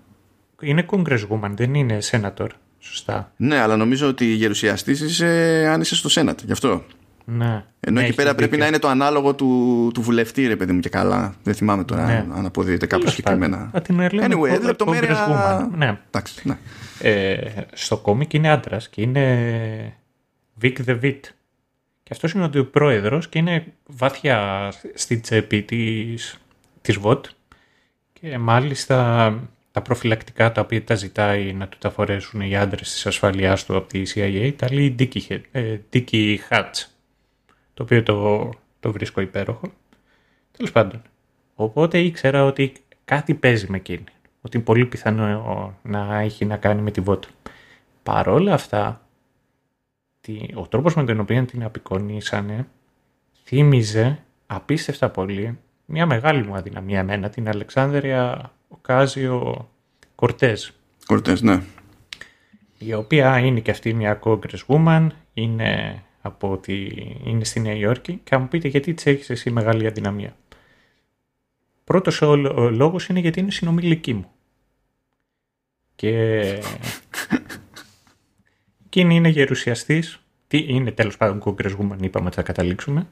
[0.60, 2.48] Είναι Congresswoman, δεν είναι Senator.
[2.78, 3.32] Σωστά.
[3.36, 5.26] Ναι, αλλά νομίζω ότι η γερουσιαστής είσαι
[5.68, 6.84] αν είσαι στο Senate, γι' αυτό.
[7.28, 7.64] Ναι.
[7.80, 10.80] Ενώ ναι, εκεί πέρα πρέπει να είναι το ανάλογο του, του βουλευτή, ρε παιδί μου
[10.80, 11.34] και καλά.
[11.42, 12.26] Δεν θυμάμαι τώρα ναι.
[12.34, 13.70] αν αποδίδεται κάπου συγκεκριμένα.
[13.88, 15.70] Anyway, λεπτομέρεια.
[15.76, 15.98] Ναι.
[16.06, 16.56] Εντάξει, ναι.
[17.00, 19.94] Ε, στο κόμικ είναι άντρας και είναι
[20.62, 21.20] Vic the Vit.
[22.02, 26.38] Και αυτός είναι ο πρόεδρος και είναι βάθια στην τσέπη της,
[26.80, 27.26] της ΒΟΤ
[28.12, 29.34] και μάλιστα
[29.72, 33.76] τα προφυλακτικά τα οποία τα ζητάει να του τα φορέσουν οι άντρες της ασφαλείας του
[33.76, 35.78] από τη CIA τα λέει Dicky, ε,
[36.50, 36.95] Hatch
[37.76, 38.50] το οποίο το,
[38.80, 39.72] το βρίσκω υπέροχο.
[40.56, 41.02] Τέλος πάντων.
[41.54, 42.72] Οπότε ήξερα ότι
[43.04, 44.04] κάτι παίζει με εκείνη.
[44.40, 47.24] Ότι είναι πολύ πιθανό να έχει να κάνει με τη ΒΟΤ.
[48.02, 49.08] Παρόλα αυτά,
[50.54, 52.66] ο τρόπος με τον οποίο την απεικονίσανε
[53.44, 59.68] θύμιζε απίστευτα πολύ μια μεγάλη μου αδυναμία εμένα, την Αλεξάνδρεια Οκάζιο
[60.14, 60.68] Κορτέζ.
[61.06, 61.62] Κορτέζ, ναι.
[62.78, 64.20] Η οποία είναι και αυτή μια
[64.66, 66.86] woman, είναι, από τη,
[67.24, 70.36] είναι στη Νέα Υόρκη και θα μου πείτε γιατί της έχεις εσύ μεγάλη αδυναμία.
[71.84, 74.30] Πρώτος ο, ο λόγος είναι γιατί είναι συνομιλική μου.
[75.94, 76.42] Και
[78.98, 80.20] Εκείνη είναι γερουσιαστής.
[80.48, 83.06] Τι είναι τέλος πάντων κογκρεσγούμαν, είπαμε ότι θα καταλήξουμε.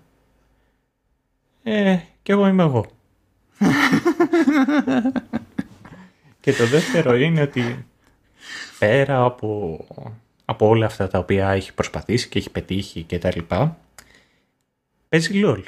[1.62, 2.86] Ε, και εγώ είμαι εγώ.
[6.40, 7.86] και το δεύτερο είναι ότι
[8.78, 9.78] πέρα από,
[10.44, 13.78] από όλα αυτά τα οποία έχει προσπαθήσει και έχει πετύχει και τα λοιπά,
[15.08, 15.62] παίζει LOL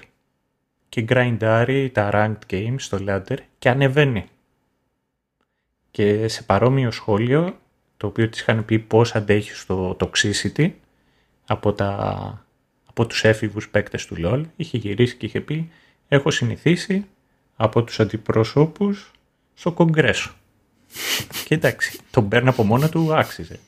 [0.88, 4.24] και grindάρει τα ranked games στο ladder και ανεβαίνει.
[5.90, 7.58] Και σε παρόμοιο σχόλιο
[7.96, 10.70] το οποίο της είχαν πει πώς αντέχει στο toxicity
[11.46, 12.44] από τα,
[12.86, 14.42] από τους έφηβους παίκτες του LOL.
[14.56, 15.70] Είχε γυρίσει και είχε πει
[16.08, 17.06] «Έχω συνηθίσει
[17.56, 19.10] από τους αντιπροσώπους
[19.54, 20.34] στο Κογκρέσο».
[21.46, 23.58] και εντάξει, τον παίρνει από μόνο του, άξιζε.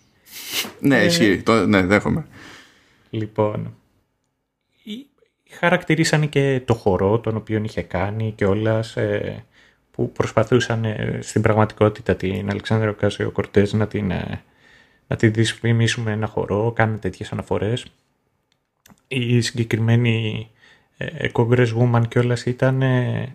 [0.81, 1.43] Ναι, ε, ισχύει.
[1.43, 2.27] Το, ναι, δέχομαι.
[3.11, 3.75] Λοιπόν,
[5.51, 8.97] χαρακτηρίσανε και το χορό τον οποίο είχε κάνει και όλας
[9.99, 14.43] που προσπαθούσαν ε, στην πραγματικότητα την Αλεξάνδρα Κάσιο Κορτές να την, ε,
[15.07, 17.85] να την δυσφημίσουμε ένα χορό, κάνουν τέτοιες αναφορές.
[19.09, 20.49] Η συγκεκριμένη
[20.97, 22.83] ε, Congresswoman κιόλας ήταν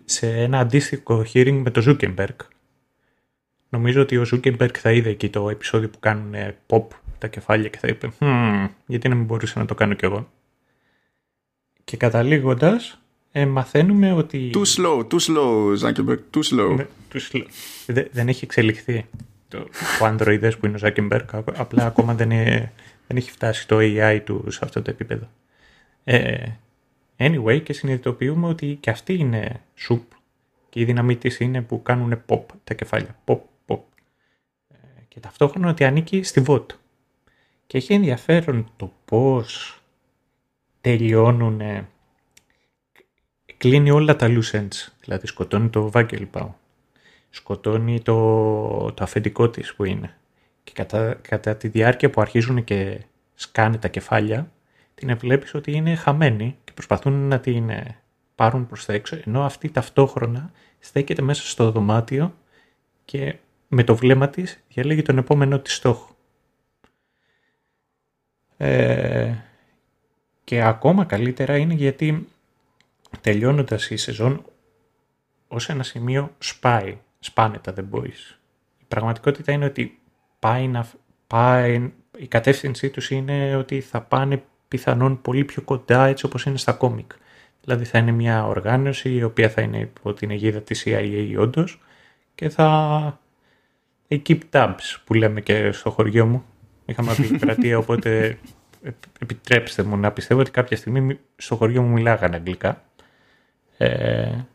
[0.06, 2.36] σε ένα αντίστοιχο hearing με το Zuckerberg.
[3.74, 6.34] Νομίζω ότι ο Zuckerberg θα είδε εκεί το επεισόδιο που κάνουν
[6.68, 6.84] pop
[7.18, 10.30] τα κεφάλια και θα είπε hm, γιατί να μην μπορούσα να το κάνω κι εγώ.
[11.84, 13.02] Και καταλήγοντας
[13.32, 14.52] ε, μαθαίνουμε ότι...
[14.54, 16.76] Too slow, too slow, Zuckerberg, too slow.
[16.76, 17.46] Ναι, too slow.
[18.12, 19.06] δεν έχει εξελιχθεί
[19.48, 19.60] το,
[20.00, 22.30] το Android που είναι ο Zuckerberg, απλά ακόμα δεν,
[23.08, 25.30] δεν έχει φτάσει το AI του σε αυτό το επίπεδο.
[26.04, 26.46] Ε,
[27.18, 30.02] anyway, και συνειδητοποιούμε ότι και αυτή είναι soup
[30.70, 33.16] και η δύναμή της είναι που κάνουν pop τα κεφάλια.
[33.26, 33.38] Pop, pop.
[33.38, 33.53] Ε,
[35.14, 36.66] και ταυτόχρονα ότι ανήκει στη VOT.
[37.68, 39.80] Και έχει ενδιαφέρον το πώς
[40.82, 41.62] τελειώνουν
[43.58, 44.88] κλείνει όλα τα loose ends.
[45.02, 46.56] Δηλαδή σκοτώνει το Βάγκελπαου.
[47.30, 48.14] Σκοτώνει το,
[48.94, 50.18] το αφεντικό της που είναι.
[50.64, 53.00] Και κατά, κατά τη διάρκεια που αρχίζουν και
[53.36, 54.52] σκάνε τα κεφάλια,
[54.96, 57.98] την βλέπεις ότι είναι χαμένη και προσπαθούν να την ε,
[58.36, 62.36] πάρουν προς τα έξω, ενώ αυτή ταυτόχρονα στέκεται μέσα στο δωμάτιο
[63.06, 63.36] και
[63.74, 66.16] με το βλέμμα της διαλέγει τον επόμενο της στόχο.
[68.58, 69.34] Ε,
[70.44, 72.28] και ακόμα καλύτερα είναι γιατί
[73.22, 74.46] τελειώνοντας η σεζόν
[75.48, 78.38] ως ένα σημείο σπάει, σπάνε τα The Boys.
[78.80, 80.00] Η πραγματικότητα είναι ότι
[80.40, 80.88] πάει να,
[81.28, 86.58] πάει, η κατεύθυνσή τους είναι ότι θα πάνε πιθανόν πολύ πιο κοντά έτσι όπως είναι
[86.58, 87.12] στα κόμικ.
[87.62, 91.82] Δηλαδή θα είναι μια οργάνωση η οποία θα είναι υπό την αιγίδα της CIA όντως
[92.36, 93.22] και θα
[94.26, 96.46] keep tabs που λέμε και στο χωριό μου.
[96.86, 98.38] Είχαμε απεικρατεία οπότε
[99.20, 102.84] επιτρέψτε μου να πιστεύω ότι κάποια στιγμή στο χωριό μου μιλάγανε αγγλικά
[103.78, 104.46] ε,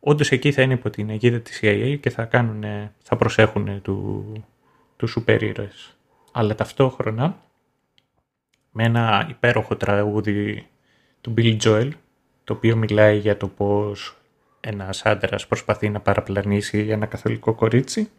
[0.00, 2.64] όντως εκεί θα είναι υπό την αιγίδα της CIA και θα, κάνουν,
[3.02, 4.32] θα προσέχουν του,
[4.96, 5.96] τους σούπερ ήρωες.
[6.32, 7.38] Αλλά ταυτόχρονα
[8.70, 10.66] με ένα υπέροχο τραγούδι
[11.20, 11.90] του Bill Joel
[12.44, 14.16] το οποίο μιλάει για το πώς
[14.66, 18.10] ένας άντρας προσπαθεί να παραπλανήσει ένα καθολικό κορίτσι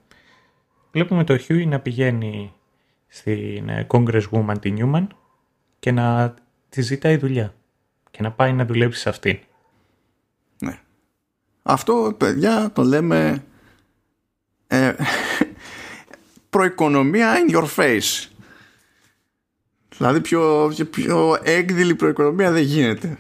[0.91, 2.53] βλέπουμε το Huey να πηγαίνει
[3.07, 5.07] στην Congresswoman τη Newman
[5.79, 6.33] και να
[6.69, 7.53] τη ζητάει δουλειά
[8.11, 9.39] και να πάει να δουλέψει σε αυτήν.
[11.63, 13.43] Αυτό, παιδιά, το λέμε
[14.67, 14.93] ε,
[16.49, 18.29] προοικονομία in your face.
[19.97, 23.15] Δηλαδή πιο, πιο έκδηλη προοικονομία δεν γίνεται.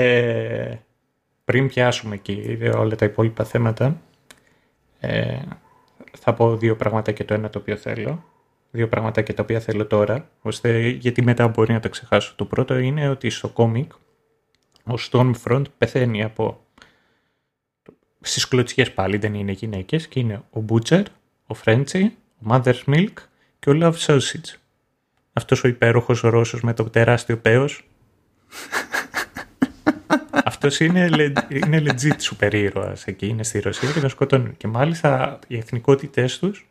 [0.00, 0.78] Ε,
[1.44, 4.00] πριν πιάσουμε εκεί όλα τα υπόλοιπα θέματα,
[5.00, 5.38] ε,
[6.18, 8.24] θα πω δύο πράγματα και το ένα το οποίο θέλω.
[8.70, 12.34] Δύο πράγματα και τα οποία θέλω τώρα, ώστε γιατί μετά μπορεί να τα ξεχάσω.
[12.36, 13.92] Το πρώτο είναι ότι στο κόμικ
[14.84, 16.60] ο Stormfront πεθαίνει από
[18.20, 21.02] στις κλωτσιές πάλι δεν είναι γυναίκες και είναι ο Butcher,
[21.46, 22.02] ο Frenchy,
[22.38, 23.14] ο Mother's Milk
[23.58, 24.54] και ο Love Sausage.
[25.32, 27.88] Αυτός ο υπέροχος Ρώσος με το τεράστιο πέος.
[30.60, 34.56] Αυτός είναι, είναι legit σούπερ ήρωας εκεί, είναι στη Ρωσία και τον σκοτώνουν.
[34.56, 36.68] Και μάλιστα οι εθνικότητες τους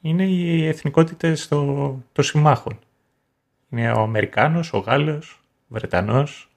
[0.00, 2.78] είναι οι εθνικότητες των συμμάχων.
[3.70, 6.50] Είναι ο Αμερικάνος, ο Γάλλος, ο Βρετανός,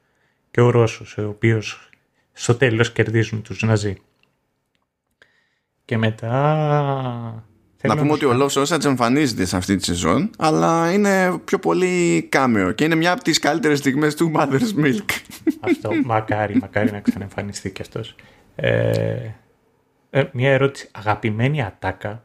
[0.51, 1.89] και ο Ρώσος, ο οποίος
[2.33, 3.97] στο τέλος κερδίζουν τους Ναζί.
[5.85, 7.45] Και μετά...
[7.87, 12.21] Να πούμε ότι ο Love Sausage εμφανίζεται σε αυτή τη σεζόν, αλλά είναι πιο πολύ
[12.21, 15.09] κάμεο και είναι μια από τις καλύτερες στιγμές του Mother's Milk.
[15.59, 18.15] Αυτό, μακάρι, μακάρι να ξαναεμφανιστεί και αυτός.
[18.55, 19.29] Ε,
[20.09, 22.23] ε, μια ερώτηση, αγαπημένη ατάκα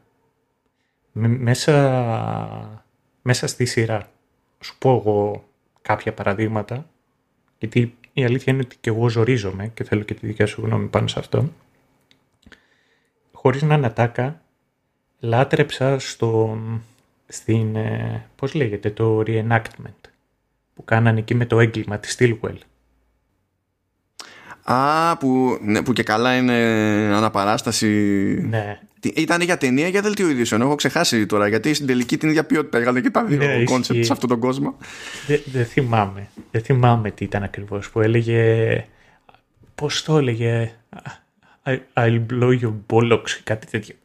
[1.11, 2.81] μέσα,
[3.21, 4.09] μέσα στη σειρά.
[4.59, 5.49] Σου πω εγώ
[5.81, 6.89] κάποια παραδείγματα,
[7.57, 10.87] γιατί η αλήθεια είναι ότι και εγώ ζορίζομαι και θέλω και τη δικιά σου γνώμη
[10.87, 11.49] πάνω σε αυτό.
[13.31, 14.40] Χωρίς να ανατάκα,
[15.21, 16.57] λάτρεψα στο,
[17.27, 20.09] στην, ε, πώς λέγεται, το reenactment
[20.73, 22.57] που κάνανε εκεί με το έγκλημα της Stillwell.
[24.63, 26.53] Α, που, ναι, που και καλά είναι
[27.15, 27.87] αναπαράσταση.
[28.49, 28.79] Ναι.
[29.15, 32.77] Ήταν για ταινία για δελτίο ειδήσεων; Έχω ξεχάσει τώρα γιατί στην τελική την ίδια ποιότητα
[32.77, 34.77] έγραφε και τα δύο ναι, concept σε αυτόν τον κόσμο.
[35.45, 36.27] Δεν θυμάμαι.
[36.51, 38.85] Δεν θυμάμαι τι ήταν ακριβώς που έλεγε.
[39.75, 40.71] Πώς το έλεγε.
[41.93, 43.95] I'll blow your bollocks ή κάτι τέτοιο.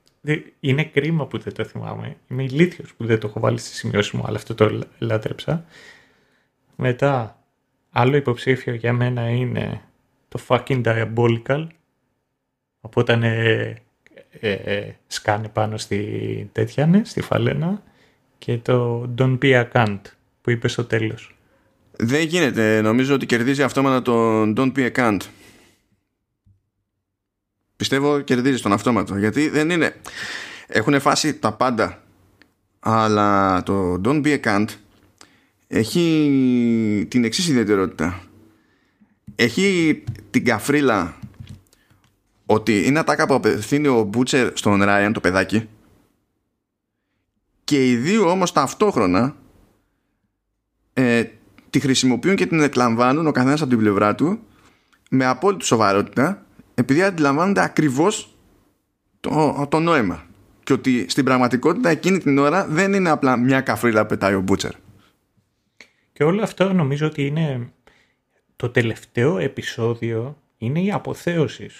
[0.60, 2.16] Είναι κρίμα που δεν το θυμάμαι.
[2.28, 5.64] Είμαι ηλίθιος που δεν το έχω βάλει στη σημειώση μου, αλλά αυτό το λάτρεψα.
[6.76, 7.42] Μετά,
[7.90, 9.80] άλλο υποψήφιο για μένα είναι
[10.28, 11.66] το fucking diabolical.
[12.80, 13.82] Από όταν ε,
[14.40, 17.82] ε, ε, σκάνε πάνω στη τέτοια, ναι, στη φαλένα.
[18.38, 20.00] Και το don't be a cunt
[20.40, 21.36] που είπες στο τέλος.
[21.98, 22.80] Δεν γίνεται.
[22.80, 25.18] Νομίζω ότι κερδίζει αυτόματα το don't be a cunt.
[27.88, 29.16] Πιστεύω κερδίζεις τον αυτόματο.
[29.16, 29.96] Γιατί δεν είναι...
[30.66, 32.02] Έχουν φάσει τα πάντα.
[32.80, 34.66] Αλλά το don't be a cunt
[35.66, 38.22] έχει την εξής ιδιαιτερότητα.
[39.34, 41.16] Έχει την καφρίλα
[42.46, 45.68] ότι είναι ατάκα που απευθύνει ο Μπούτσερ στον Ράιαν το παιδάκι
[47.64, 49.36] και οι δύο όμως ταυτόχρονα
[50.92, 51.24] ε,
[51.70, 54.38] τη χρησιμοποιούν και την εκλαμβάνουν ο καθένας από την πλευρά του
[55.10, 56.45] με απόλυτη σοβαρότητα
[56.78, 58.36] επειδή αντιλαμβάνονται ακριβώς
[59.20, 60.26] το, το νόημα
[60.62, 64.40] και ότι στην πραγματικότητα εκείνη την ώρα δεν είναι απλά μια καφρίλα που πετάει ο
[64.40, 64.72] Μπούτσερ.
[66.12, 67.72] Και όλο αυτό νομίζω ότι είναι
[68.56, 71.70] το τελευταίο επεισόδιο είναι η αποθέωση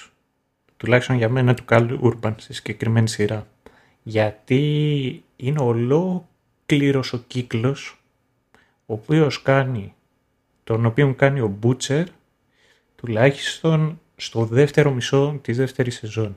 [0.77, 3.47] τουλάχιστον για μένα του Καλ Ούρμπαν στη συγκεκριμένη σειρά
[4.03, 8.01] γιατί είναι ολόκληρος ο κύκλος
[8.87, 9.95] ο οποίος κάνει
[10.65, 12.07] τον οποίο κάνει ο Μπούτσερ
[12.97, 16.37] τουλάχιστον στο δεύτερο μισό της δεύτερης σεζόν.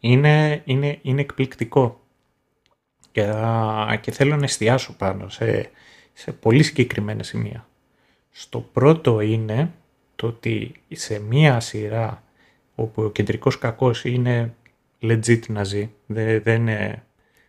[0.00, 2.00] Είναι, είναι, είναι εκπληκτικό
[3.12, 3.32] και,
[4.00, 5.70] και θέλω να εστιάσω πάνω σε,
[6.12, 7.68] σε πολύ συγκεκριμένα σημεία.
[8.30, 9.72] Στο πρώτο είναι
[10.16, 12.22] το ότι σε μία σειρά
[12.74, 14.54] όπου ο κεντρικός κακός είναι
[15.00, 16.66] legit ναζί, δεν, δεν,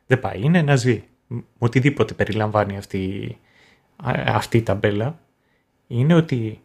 [0.07, 1.03] δεν πάει, είναι ναζί.
[1.57, 3.37] Οτιδήποτε περιλαμβάνει αυτή,
[4.25, 5.19] αυτή η ταμπέλα
[5.87, 6.61] είναι ότι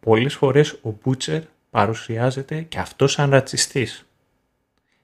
[0.00, 1.42] πολλές φορές ο Μπούτσερ
[1.76, 4.06] παρουσιάζεται και αυτός σαν ρατσιστής.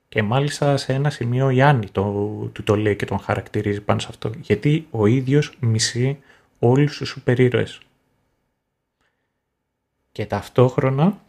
[0.09, 2.03] Και μάλιστα σε ένα σημείο η Άννη το,
[2.53, 4.31] του το λέει και τον χαρακτηρίζει πάνω σε αυτό.
[4.41, 6.19] Γιατί ο ίδιος μισεί
[6.59, 7.81] όλους τους σούπερ ήρωες.
[10.13, 11.21] Και ταυτόχρονα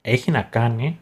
[0.00, 0.98] έχει να κάνει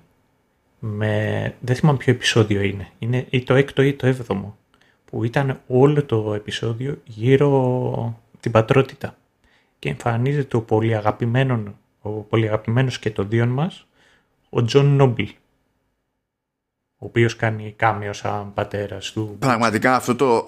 [0.79, 1.55] με...
[1.61, 2.89] Δεν θυμάμαι ποιο επεισόδιο είναι.
[2.99, 4.57] Είναι ή το έκτο ή το έβδομο.
[5.05, 9.17] Που ήταν όλο το επεισόδιο γύρω την πατρότητα.
[9.79, 11.75] Και εμφανίζεται ο πολύ, αγαπημένο,
[12.05, 13.87] ο πολύ αγαπημένος και των δύο μας,
[14.51, 15.23] ο Τζον Νόμπλ.
[16.99, 19.37] Ο οποίος κάνει κάμιο σαν πατέρας του.
[19.39, 20.47] Πραγματικά αυτό το,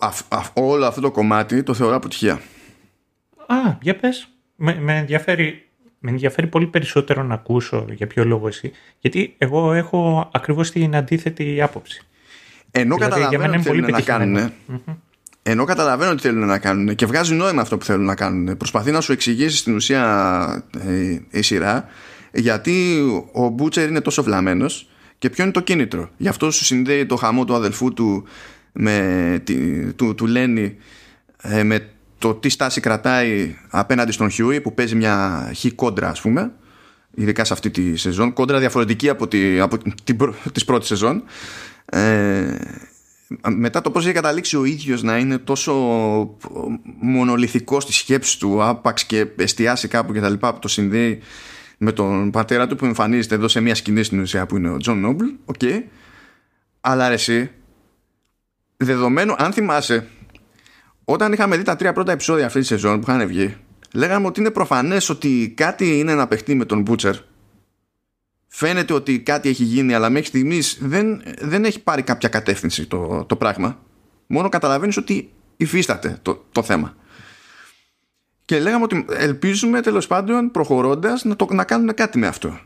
[0.54, 2.40] όλο αυτό το κομμάτι το θεωρώ αποτυχία.
[3.46, 4.28] Α, για πες.
[4.57, 5.66] Με, με ενδιαφέρει
[5.98, 8.72] με ενδιαφέρει πολύ περισσότερο να ακούσω για ποιο λόγο εσύ.
[9.00, 12.02] Γιατί εγώ έχω ακριβώς την αντίθετη άποψη.
[12.70, 14.52] Ενώ δηλαδή, καταλαβαίνω τι θέλουν να κάνουν.
[15.49, 18.57] Ενώ καταλαβαίνω τι θέλουν να κάνουν και βγάζει νόημα αυτό που θέλουν να κάνουν.
[18.57, 21.84] Προσπαθεί να σου εξηγήσει στην ουσία ε, η σειρά
[22.32, 24.88] γιατί ο Μπούτσερ είναι τόσο βλαμμένος
[25.18, 26.11] και ποιο είναι το κίνητρο.
[26.16, 28.24] Γι' αυτό σου συνδέει το χαμό του αδελφού του
[28.72, 29.42] με
[29.97, 30.76] του, του Λένι
[31.42, 31.88] ε, με
[32.18, 36.53] το τι στάση κρατάει απέναντι στον Χιούι που παίζει μια χ κόντρα ας πούμε
[37.14, 39.94] ειδικά σε αυτή τη σεζόν κόντρα διαφορετική από, τη, από την,
[40.53, 41.22] της πρώτης σεζόν
[41.84, 42.57] ε,
[43.48, 45.72] μετά το πώς έχει καταλήξει ο ίδιος να είναι τόσο
[47.00, 51.20] μονολυθικός στη σκέψη του άπαξ και εστιάσει κάπου και τα λοιπά που το συνδέει
[51.78, 54.76] με τον πατέρα του που εμφανίζεται εδώ σε μια σκηνή στην ουσία που είναι ο
[54.76, 55.82] Τζον Νόμπλ okay.
[56.80, 57.50] αλλά εσύ
[58.76, 60.08] δεδομένου αν θυμάσαι
[61.04, 63.56] όταν είχαμε δει τα τρία πρώτα επεισόδια αυτή τη σεζόν που είχαν βγει,
[63.94, 67.14] λέγαμε ότι είναι προφανές ότι κάτι είναι να παιχτεί με τον Μπούτσερ.
[68.59, 73.24] Φαίνεται ότι κάτι έχει γίνει, αλλά μέχρι στιγμής δεν, δεν έχει πάρει κάποια κατεύθυνση το,
[73.24, 73.78] το πράγμα.
[74.26, 76.96] Μόνο καταλαβαίνεις ότι υφίσταται το, το θέμα.
[78.44, 82.59] Και λέγαμε ότι ελπίζουμε τέλος πάντων προχωρώντας να, να κάνουν κάτι με αυτό.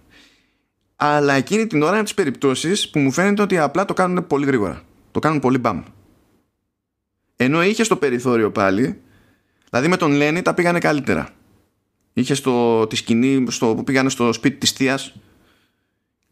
[0.97, 4.47] Αλλά εκείνη την ώρα είναι τις περιπτώσεις που μου φαίνεται ότι απλά το κάνουν πολύ
[4.47, 4.82] γρήγορα.
[5.11, 5.82] Το κάνουν πολύ μπαμ.
[7.36, 9.01] Ενώ είχε στο περιθώριο πάλι,
[9.70, 11.28] δηλαδή με τον Λένι τα πήγανε καλύτερα.
[12.12, 14.99] Είχε στο, τη σκηνή στο, που πήγανε στο σπίτι της θεία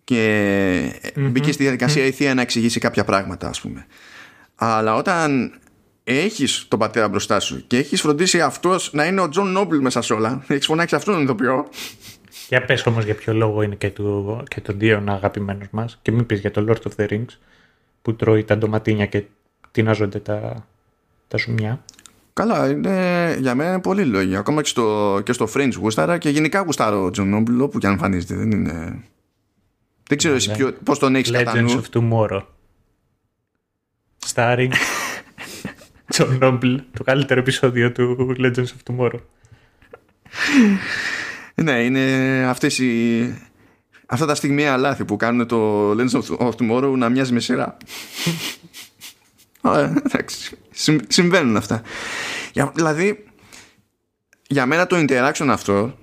[0.09, 3.87] και mm μπήκε στη διαδικασία η θεία να εξηγήσει κάποια πράγματα ας πούμε.
[4.55, 5.53] Αλλά όταν
[6.05, 10.03] έχεις τον πατέρα μπροστά σου και έχεις φροντίσει αυτός να είναι ο Τζον Νόμπλ μέσα
[10.03, 11.69] σε όλα, έχεις φωνάξει αυτόν τον ηθοποιό.
[12.49, 16.13] Για πες όμως για ποιο λόγο είναι και, των, και των δυονών αγαπημένος μας και
[16.13, 17.37] μην πεις για το Lord of the Rings
[18.03, 19.23] που τρώει τα ντοματίνια και
[19.71, 20.67] τινάζονται τα,
[21.29, 21.85] τα ζουμιά.
[22.33, 24.39] Καλά, είναι, για μένα είναι πολύ λόγια.
[24.39, 27.87] Ακόμα και στο, και στο Fringe γούσταρα και γενικά γουστάρω ο Τζον Νόμπλ όπου και
[27.87, 28.35] αν εμφανίζεται.
[28.35, 29.03] Δεν είναι...
[30.09, 31.69] Δεν ξέρω εσύ ποιο, πώς τον έχεις κατά νου.
[31.69, 32.43] Legends of Tomorrow.
[34.35, 34.73] Starring
[36.17, 39.21] John Noble, το καλύτερο επεισόδιο του Legends of Tomorrow.
[41.55, 43.35] ναι, είναι αυτές οι
[44.07, 47.77] αυτά τα στιγμιαία λάθη που κάνουν το Legends of Tomorrow να μοιάζει με σειρά.
[50.07, 50.57] εντάξει,
[51.09, 51.83] συμβαίνουν αυτά.
[52.75, 53.25] Δηλαδή,
[54.47, 55.99] για μένα το interaction αυτό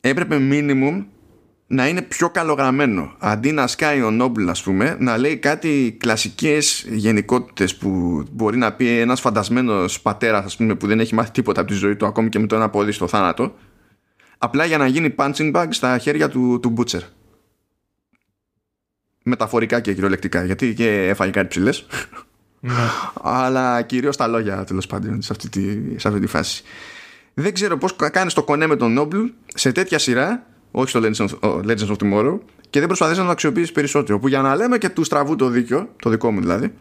[0.00, 1.04] έπρεπε minimum
[1.66, 3.14] να είναι πιο καλογραμμένο.
[3.18, 8.72] Αντί να σκάει ο Νόμπλ, ας πούμε, να λέει κάτι κλασικές γενικότητες που μπορεί να
[8.72, 12.06] πει ένας φαντασμένος πατέρας, ας πούμε, που δεν έχει μάθει τίποτα από τη ζωή του,
[12.06, 13.54] ακόμη και με το ένα πόδι στο θάνατο,
[14.38, 17.02] απλά για να γίνει punching bag στα χέρια του, του Butcher.
[19.22, 21.86] Μεταφορικά και κυριολεκτικά, γιατί και έφαγε κάτι ψηλές.
[22.60, 22.72] Ναι.
[23.22, 25.60] Αλλά κυρίως τα λόγια, τέλος πάντων, σε αυτή, τη,
[26.00, 26.62] σε αυτή τη φάση.
[27.34, 29.18] Δεν ξέρω πώς κάνεις το κονέ με τον Νόμπλ
[29.54, 30.46] σε τέτοια σειρά
[30.78, 32.38] όχι στο Legends of, Legends of Tomorrow
[32.70, 34.18] και δεν προσπαθείς να το αξιοποιήσεις περισσότερο.
[34.18, 36.72] Που για να λέμε και του στραβού το δίκιο το δικό μου δηλαδή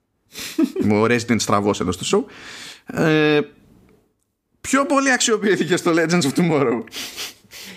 [0.86, 2.32] μου resident στραβός εδώ στο show
[3.00, 3.40] ε,
[4.60, 6.82] πιο πολύ αξιοποιήθηκε στο Legends of Tomorrow.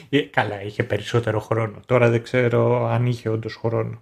[0.10, 1.82] Ε, καλά είχε περισσότερο χρόνο.
[1.86, 4.01] Τώρα δεν ξέρω αν είχε όντως χρόνο.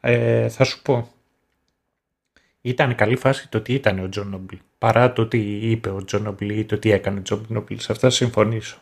[0.00, 1.12] Ε, θα σου πω.
[2.60, 5.38] Ήταν καλή φάση το τι ήταν ο Τζον Νόμπλ παρά το τι
[5.70, 8.80] είπε ο Τζον Νόμπλ ή το τι έκανε ο Τζον Νόμπλ σε αυτά συμφωνήσω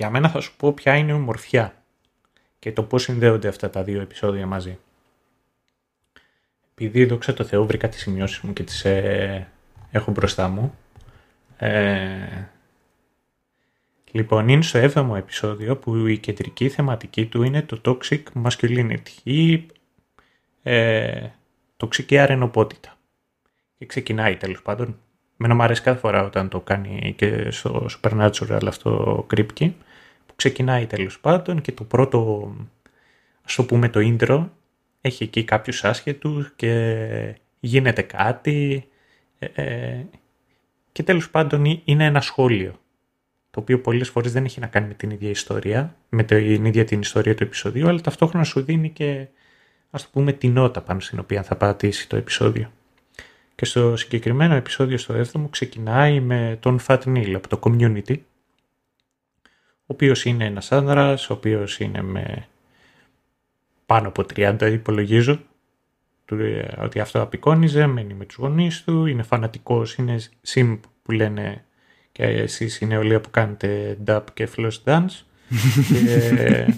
[0.00, 1.74] για μένα θα σου πω ποια είναι η ομορφιά
[2.58, 4.78] και το πώς συνδέονται αυτά τα δύο επεισόδια μαζί.
[6.72, 9.48] Επειδή δόξα το Θεώ βρήκα τις σημειώσεις μου και τις ε,
[9.90, 10.74] έχω μπροστά μου.
[11.56, 12.48] Ε,
[14.10, 19.66] λοιπόν, είναι στο 7ο επεισόδιο που η κεντρική θεματική του είναι το toxic masculinity ή
[20.62, 21.26] ε,
[21.76, 22.98] τοξική αρενοπότητα.
[23.78, 24.98] Και ξεκινάει τέλος πάντων.
[25.36, 29.76] Μένα μου αρέσει κάθε φορά όταν το κάνει και στο Supernatural αυτό κρύπκι
[30.40, 32.52] ξεκινάει τέλος πάντων και το πρώτο,
[33.42, 34.48] ας το πούμε το intro,
[35.00, 38.88] έχει εκεί κάποιους άσχετους και γίνεται κάτι
[39.38, 40.06] ε, ε,
[40.92, 42.80] και τέλος πάντων είναι ένα σχόλιο
[43.50, 46.84] το οποίο πολλές φορές δεν έχει να κάνει με την ίδια ιστορία, με την ίδια
[46.84, 49.26] την ιστορία του επεισοδίου, αλλά ταυτόχρονα σου δίνει και
[49.90, 52.72] ας το πούμε την νότα πάνω στην οποία θα πατήσει το επεισόδιο.
[53.54, 58.29] Και στο συγκεκριμένο επεισόδιο στο 7ο ξεκινάει με τον Fat Neil από το Community, ο
[59.90, 62.46] οποίος είναι ένας άνδρας, ο οποίος είναι με
[63.86, 65.40] πάνω από 30 υπολογίζω,
[66.30, 71.64] ε, ότι αυτό απεικόνιζε, μένει με τους γονείς του, είναι φανατικός, είναι simp που λένε
[72.12, 75.24] και εσείς οι νεολαία που κάνετε dub και floss dance.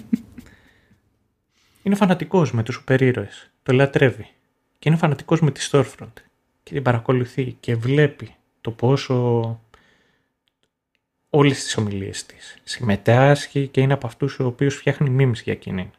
[1.83, 4.27] είναι φανατικός με τους σούπερ ήρωες, το λατρεύει
[4.79, 6.13] και είναι φανατικός με τη Storefront
[6.63, 9.59] και την παρακολουθεί και βλέπει το πόσο
[11.35, 12.57] όλες τις ομιλίες της.
[12.63, 15.91] Συμμετάσχει και είναι από αυτούς ο οποίος φτιάχνει μίμης για εκείνη.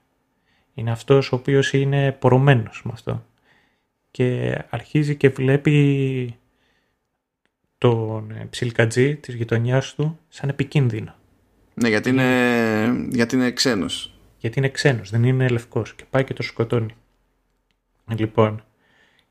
[0.74, 3.26] Είναι αυτός ο οποίος είναι πορωμένος με αυτό.
[4.10, 6.38] Και αρχίζει και βλέπει
[7.78, 11.14] τον ψιλκατζή της γειτονιάς του σαν επικίνδυνο.
[11.74, 14.14] Ναι, γιατί είναι, γιατί είναι ξένος.
[14.38, 16.94] Γιατί είναι ξένος, δεν είναι λευκός και πάει και το σκοτώνει.
[18.16, 18.64] Λοιπόν,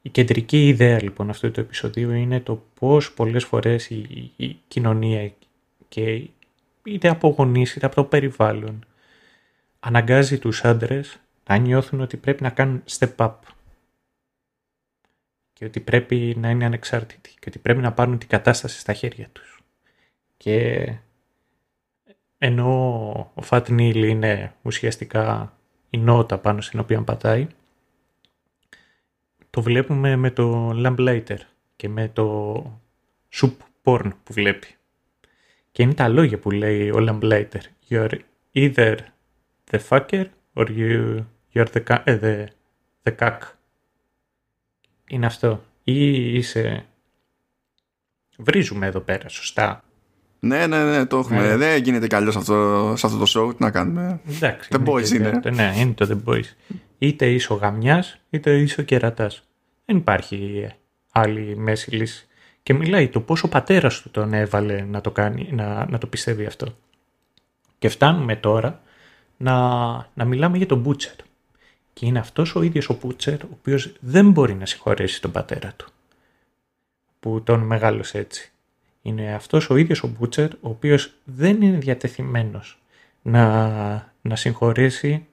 [0.02, 5.32] η κεντρική ιδέα λοιπόν αυτού του επεισοδίου είναι το πώς πολλές φορές η, η κοινωνία
[5.94, 6.30] και
[6.84, 8.86] είτε από γονείς είτε από το περιβάλλον
[9.80, 13.34] αναγκάζει τους άντρες να νιώθουν ότι πρέπει να κάνουν step up
[15.54, 19.30] και ότι πρέπει να είναι ανεξάρτητοι και ότι πρέπει να πάρουν την κατάσταση στα χέρια
[19.30, 19.64] τους.
[20.38, 20.88] Και
[22.38, 25.58] ενώ ο Φατ Νίλ είναι ουσιαστικά
[25.90, 27.48] η νότα πάνω στην οποία πατάει,
[29.50, 31.40] το βλέπουμε με το Lamplighter
[31.76, 32.80] και με το
[33.34, 34.78] soup porn που βλέπει.
[35.74, 37.62] Και είναι τα λόγια που λέει ο Lamplighter.
[37.90, 38.20] You're
[38.56, 38.98] either
[39.72, 41.24] the fucker or you,
[41.54, 42.46] you're the, ε, the,
[43.04, 43.38] the cuck.
[45.08, 45.64] Είναι αυτό.
[45.84, 46.86] Ή είσαι...
[48.38, 49.84] Βρίζουμε εδώ πέρα, σωστά;
[50.40, 51.48] Ναι, ναι, ναι, το έχουμε.
[51.48, 51.58] Ναι.
[51.58, 53.58] Δεν γίνεται καλό σε αυτό, σε αυτό το show.
[53.58, 54.70] Τι να κάνουμε; Εντάξει.
[54.74, 55.40] The Boys είναι.
[55.40, 56.76] Το, ναι, είναι το The Boys.
[56.98, 59.48] Είτε είσαι ο γαμιάς, είτε είσαι ο κερατάς.
[59.86, 60.70] Δεν υπάρχει
[61.12, 62.28] άλλη μέση λύση
[62.64, 66.08] και μιλάει το πόσο ο πατέρας του τον έβαλε να το, κάνει, να, να το
[66.08, 66.76] πιστεύει αυτό.
[67.80, 68.82] Και φτάνουμε τώρα
[69.38, 69.54] να,
[70.14, 71.16] να μιλάμε για τον Μπούτσερ.
[71.94, 75.74] Και είναι αυτός ο ίδιος ο Μπούτσερ ο οποίος δεν μπορεί να συγχωρέσει τον πατέρα
[75.76, 75.88] του
[77.20, 78.52] που τον μεγάλωσε έτσι.
[79.02, 82.82] Είναι αυτός ο ίδιος ο Μπούτσερ ο οποίος δεν είναι διατεθειμένος
[83.22, 85.26] να, να συγχωρέσει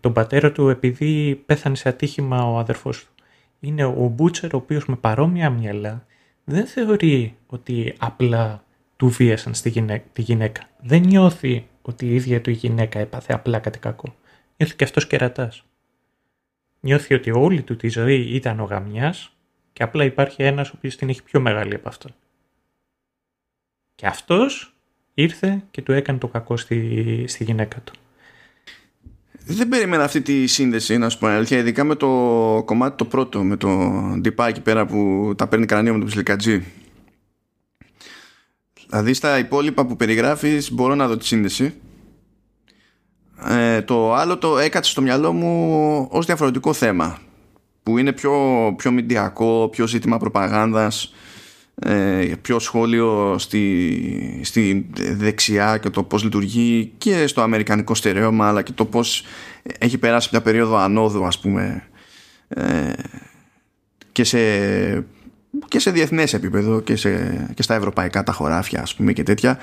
[0.00, 3.12] τον πατέρα του επειδή πέθανε σε ατύχημα ο αδερφός του.
[3.60, 6.06] Είναι ο Μπούτσερ ο οποίος με παρόμοια μυαλά
[6.50, 8.64] δεν θεωρεί ότι απλά
[8.96, 10.68] του βίασαν στη γυναίκα, τη γυναίκα.
[10.80, 14.14] Δεν νιώθει ότι η ίδια του η γυναίκα έπαθε απλά κάτι κακό.
[14.56, 15.64] Νιώθει και αυτός κερατάς.
[16.80, 19.36] Νιώθει ότι όλη του τη ζωή ήταν ο γαμιάς
[19.72, 22.14] και απλά υπάρχει ένας ο οποίος την έχει πιο μεγάλη από αυτόν.
[23.94, 24.74] Και αυτός
[25.14, 27.92] ήρθε και του έκανε το κακό στη, στη γυναίκα του.
[29.54, 32.08] Δεν περίμενα αυτή τη σύνδεση να σου πω αλήθεια ειδικά με το
[32.64, 33.68] κομμάτι το πρώτο με το
[34.20, 36.64] ντυπά εκεί πέρα που τα παίρνει κρανίο με το ψιλικατζή
[38.90, 41.74] δηλαδή στα υπόλοιπα που περιγράφεις μπορώ να δω τη σύνδεση.
[43.48, 47.18] Ε, το άλλο το έκατσε στο μυαλό μου ως διαφορετικό θέμα
[47.82, 48.32] που είναι πιο,
[48.76, 51.04] πιο μηντιακό, πιο ζήτημα προπαγάνδας.
[51.04, 51.10] ε,
[52.42, 58.72] πιο σχόλιο στη, στη δεξιά και το πώς λειτουργεί και στο αμερικανικό στερεώμα αλλά και
[58.72, 59.24] το πώς
[59.78, 61.82] έχει περάσει μια περίοδο ανόδου ας πούμε
[62.48, 62.92] ε,
[64.12, 64.38] και σε
[65.68, 69.58] και σε διεθνές επίπεδο και, σε, και στα ευρωπαϊκά τα χωράφια ας πούμε και τέτοια.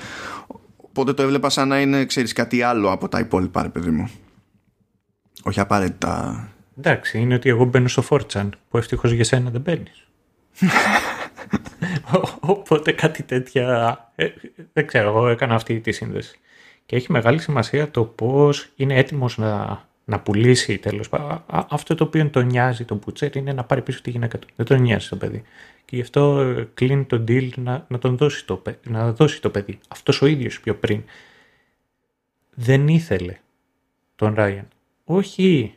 [0.76, 4.10] Οπότε το έβλεπα σαν να είναι ξέρεις κάτι άλλο από τα υπόλοιπα ρε παιδί μου.
[5.42, 6.48] Όχι απαραίτητα.
[6.78, 10.06] Εντάξει είναι ότι εγώ μπαίνω στο Φόρτσαν που ευτυχώς για σένα δεν μπαίνεις
[12.40, 13.98] Οπότε κάτι τέτοια.
[14.14, 14.28] Ε,
[14.72, 16.38] δεν ξέρω, εγώ έκανα αυτή τη σύνδεση.
[16.86, 21.44] Και έχει μεγάλη σημασία το πώς είναι έτοιμος να, να πουλήσει τέλος πάντων.
[21.46, 24.48] Αυτό το οποίο τον νοιάζει τον Μπουτσέρ είναι να πάρει πίσω τη γυναίκα του.
[24.56, 25.42] Δεν τον νοιάζει το παιδί.
[25.84, 29.50] Και γι' αυτό ε, κλείνει τον deal να, να τον δώσει το, να δώσει το
[29.50, 29.78] παιδί.
[29.88, 31.02] Αυτός ο ίδιος πιο πριν
[32.54, 33.36] δεν ήθελε
[34.16, 34.68] τον Ράιαν.
[35.04, 35.74] Όχι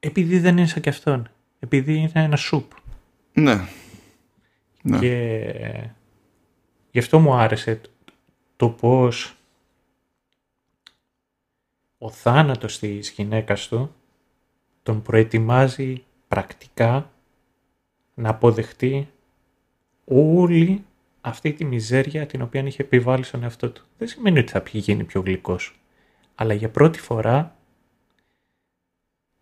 [0.00, 1.28] επειδή δεν είναι σαν κι αυτόν
[1.62, 2.72] επειδή είναι ένα σουπ.
[3.32, 3.68] Ναι.
[4.82, 4.98] ναι.
[4.98, 5.90] Και
[6.90, 7.80] γι' αυτό μου άρεσε
[8.56, 9.36] το πώς
[11.98, 13.94] ο θάνατος της γυναίκας του
[14.82, 17.10] τον προετοιμάζει πρακτικά
[18.14, 19.08] να αποδεχτεί
[20.04, 20.84] όλη
[21.20, 23.84] αυτή τη μιζέρια την οποία είχε επιβάλει στον εαυτό του.
[23.98, 25.80] Δεν σημαίνει ότι θα γίνει πιο γλυκός.
[26.34, 27.56] Αλλά για πρώτη φορά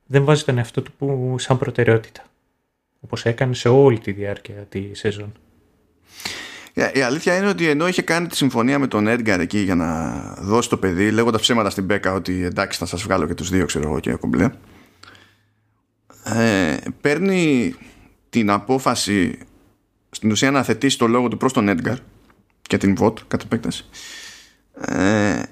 [0.07, 2.30] δεν βάζει τον εαυτό του που σαν προτεραιότητα.
[3.01, 5.33] Όπως έκανε σε όλη τη διάρκεια τη σεζόν.
[6.95, 10.21] Η αλήθεια είναι ότι ενώ είχε κάνει τη συμφωνία με τον Έντγκαρ εκεί για να
[10.41, 13.67] δώσει το παιδί, λέγοντας ψέματα στην Μπέκα ότι εντάξει θα σας βγάλω και τους δύο,
[13.67, 14.51] ξέρω εγώ και κομπλέ.
[16.25, 17.75] Ε, παίρνει
[18.31, 19.39] την απόφαση
[20.11, 21.99] στην ουσία να θετήσει το λόγο του προς τον Έντγκαρ
[22.63, 23.85] και την Βοτ κατά επέκταση
[24.81, 25.43] ε,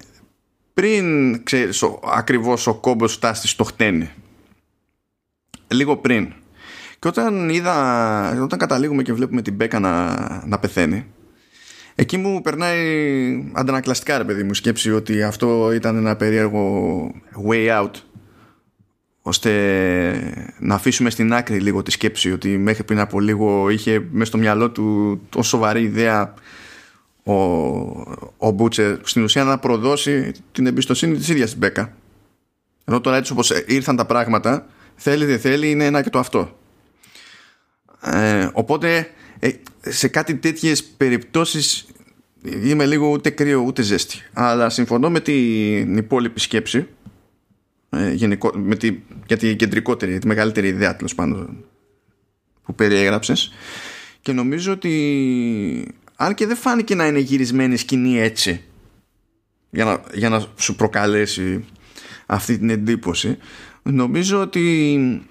[0.73, 4.09] πριν ξέρεις ακριβώς ο κόμπος φτάσει στο χτένι
[5.67, 6.33] λίγο πριν.
[6.99, 10.15] Και όταν είδα, όταν καταλήγουμε και βλέπουμε την Μπέκα να,
[10.45, 11.05] να πεθαίνει,
[11.95, 17.11] εκεί μου περνάει αντανακλαστικά ρε παιδί μου σκέψη ότι αυτό ήταν ένα περίεργο
[17.49, 17.91] way out
[19.21, 19.51] ώστε
[20.59, 24.37] να αφήσουμε στην άκρη λίγο τη σκέψη ότι μέχρι πριν από λίγο είχε μέσα στο
[24.37, 26.33] μυαλό του τόσο σοβαρή ιδέα
[27.23, 27.33] ο,
[28.37, 31.93] ο Μπούτσερ στην ουσία να προδώσει την εμπιστοσύνη της ίδιας της Μπέκα.
[32.85, 34.65] Ενώ τώρα έτσι όπως ήρθαν τα πράγματα
[34.95, 36.57] θέλει δεν θέλει είναι ένα και το αυτό
[38.01, 39.09] ε, οπότε
[39.39, 39.49] ε,
[39.79, 41.87] σε κάτι τέτοιες περιπτώσεις
[42.63, 44.17] είμαι λίγο ούτε κρύο ούτε ζέστη.
[44.33, 46.87] Αλλά συμφωνώ με την υπόλοιπη σκέψη
[47.89, 51.65] ε, γενικό, με τη, για τη κεντρικότερη τη μεγαλύτερη ιδέα τέλος πάντων
[52.63, 53.51] που περιέγραψες.
[54.21, 58.63] Και νομίζω ότι αν και δεν φάνηκε να είναι γυρισμένη σκηνή έτσι
[59.69, 61.65] για να, για να σου προκαλέσει
[62.25, 63.37] αυτή την εντύπωση
[63.83, 65.27] νομίζω ότι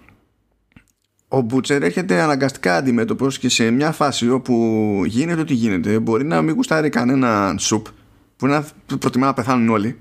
[1.29, 5.99] ο Μπούτσερ έρχεται αναγκαστικά αντιμέτωπος και σε μια φάση όπου γίνεται ό,τι γίνεται.
[5.99, 7.87] Μπορεί να μην γουστάρει κανένα σουπ
[8.37, 8.67] που να
[8.99, 9.99] προτιμά να πεθάνουν όλοι.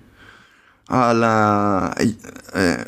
[0.88, 2.16] Αλλά ε,
[2.64, 2.84] ε,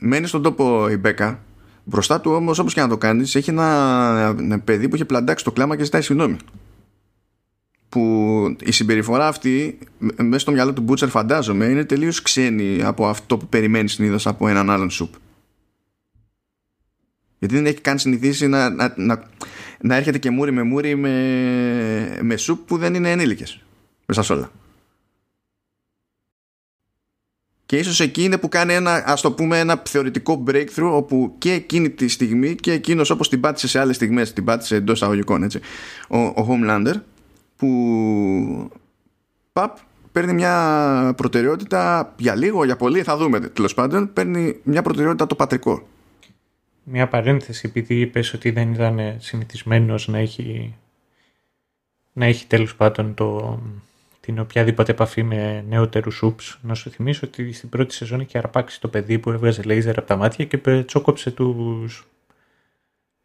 [0.00, 1.40] μένει στον τόπο η Μπέκα.
[1.84, 5.44] Μπροστά του όμως όπως και να το κάνεις έχει ένα, ένα παιδί που έχει πλαντάξει
[5.44, 6.36] το κλάμα και ζητάει συγγνώμη.
[7.88, 9.78] Που η συμπεριφορά αυτή
[10.16, 14.48] μέσα στο μυαλό του Μπούτσερ φαντάζομαι είναι τελείως ξένη από αυτό που περιμένεις συνήθως από
[14.48, 15.14] έναν άλλον σουπ
[17.42, 19.22] γιατί δεν έχει καν συνηθίσει να, να, να,
[19.80, 23.60] να έρχεται και μούρι με μούρι με, με σουπ που δεν είναι ενήλικες
[24.06, 24.50] μέσα σε όλα
[27.66, 31.52] και ίσως εκεί είναι που κάνει ένα ας το πούμε ένα θεωρητικό breakthrough όπου και
[31.52, 35.42] εκείνη τη στιγμή και εκείνος όπως την πάτησε σε άλλες στιγμές την πάτησε εντός αγωγικών
[35.42, 35.60] έτσι
[36.08, 36.94] ο, ο Homelander
[37.56, 38.70] που
[39.52, 39.76] παπ,
[40.12, 45.34] παίρνει μια προτεραιότητα για λίγο, για πολύ, θα δούμε τέλος πάντων, παίρνει μια προτεραιότητα το
[45.34, 45.86] πατρικό.
[46.84, 50.74] Μια παρένθεση, επειδή είπες ότι δεν ήταν συνηθισμένος να έχει,
[52.12, 53.60] να έχει τέλος πάντων το,
[54.20, 56.58] την οποιαδήποτε επαφή με νεότερους σούπς.
[56.62, 60.06] Να σου θυμίσω ότι στην πρώτη σεζόν είχε αρπάξει το παιδί που έβγαζε λέιζερ από
[60.06, 62.06] τα μάτια και τσόκοψε τους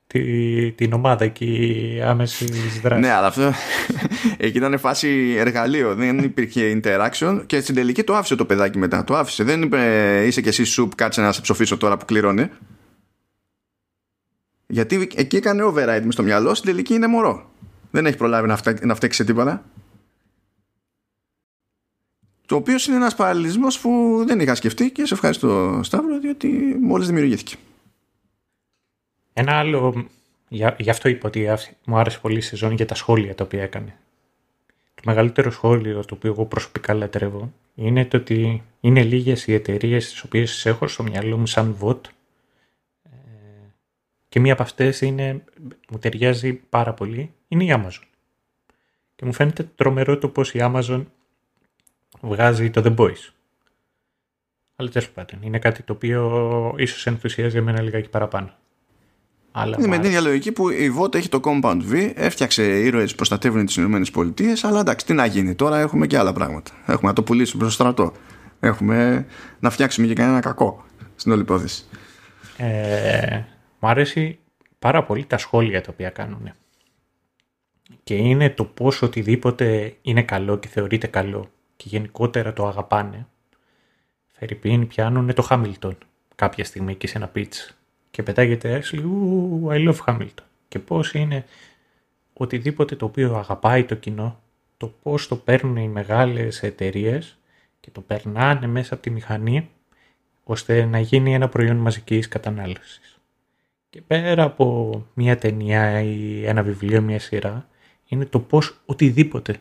[0.07, 2.45] τη, την ομάδα εκεί άμεση
[2.81, 3.01] δράση.
[3.01, 3.51] Ναι, αλλά αυτό
[4.37, 5.95] εκεί ήταν φάση εργαλείο.
[5.95, 9.03] Δεν υπήρχε interaction και στην τελική το άφησε το παιδάκι μετά.
[9.03, 9.43] Το άφησε.
[9.43, 12.49] Δεν είπε είσαι κι εσύ σουπ, κάτσε να σε ψοφήσω τώρα που κληρώνει.
[14.67, 17.49] Γιατί εκεί έκανε override μες στο μυαλό, στην τελική είναι μωρό.
[17.91, 19.63] Δεν έχει προλάβει να, φτά, να φταίξει σε τίποτα.
[22.45, 26.47] Το οποίος είναι ένας παραλληλισμός που δεν είχα σκεφτεί και σε ευχαριστώ Σταύρο διότι
[26.81, 27.55] μόλις δημιουργήθηκε.
[29.33, 30.07] Ένα άλλο,
[30.47, 31.49] για, γι' αυτό είπα ότι
[31.85, 33.97] μου άρεσε πολύ η σεζόν για τα σχόλια τα οποία έκανε.
[34.93, 40.09] Το μεγαλύτερο σχόλιο το οποίο εγώ προσωπικά λατρεύω είναι το ότι είναι λίγες οι εταιρείες
[40.11, 42.09] τις οποίες έχω στο μυαλό μου σαν VOT ε,
[44.29, 45.43] και μία από αυτές είναι,
[45.89, 48.05] μου ταιριάζει πάρα πολύ, είναι η Amazon.
[49.15, 51.03] Και μου φαίνεται τρομερό το πώς η Amazon
[52.21, 53.31] βγάζει το The Boys.
[54.75, 58.53] Αλλά τέλος πάντων, είναι κάτι το οποίο ίσως ενθουσιάζει εμένα λιγάκι παραπάνω.
[59.51, 63.09] Αλλά είναι με την ίδια λογική που η VOT έχει το Compound V, έφτιαξε ήρωες
[63.09, 66.71] που προστατεύουν τις ΗΠΑ, αλλά εντάξει, τι να γίνει, τώρα έχουμε και άλλα πράγματα.
[66.85, 68.13] Έχουμε να το πουλήσουμε προς το στρατό.
[68.59, 69.25] Έχουμε
[69.59, 70.85] να φτιάξουμε και κανένα κακό
[71.15, 71.85] στην όλη υπόθεση.
[72.57, 73.41] Ε,
[73.87, 74.39] μου αρέσει
[74.79, 76.51] πάρα πολύ τα σχόλια τα οποία κάνουν.
[78.03, 83.27] Και είναι το πώς οτιδήποτε είναι καλό και θεωρείται καλό και γενικότερα το αγαπάνε.
[84.27, 85.97] Φερρυπίν πιάνουν το Χάμιλτον
[86.35, 87.69] κάποια στιγμή εκεί σε ένα pitch
[88.11, 89.03] και πετάγεται Ashley,
[89.69, 90.43] I love Hamilton.
[90.67, 91.45] Και πώς είναι
[92.33, 94.39] οτιδήποτε το οποίο αγαπάει το κοινό,
[94.77, 97.37] το πώς το παίρνουν οι μεγάλες εταιρείες
[97.79, 99.69] και το περνάνε μέσα από τη μηχανή
[100.43, 103.16] ώστε να γίνει ένα προϊόν μαζικής κατανάλωσης.
[103.97, 107.67] Και πέρα από μια ταινία ή ένα βιβλίο, μια σειρά,
[108.07, 109.55] είναι το πώς οτιδήποτε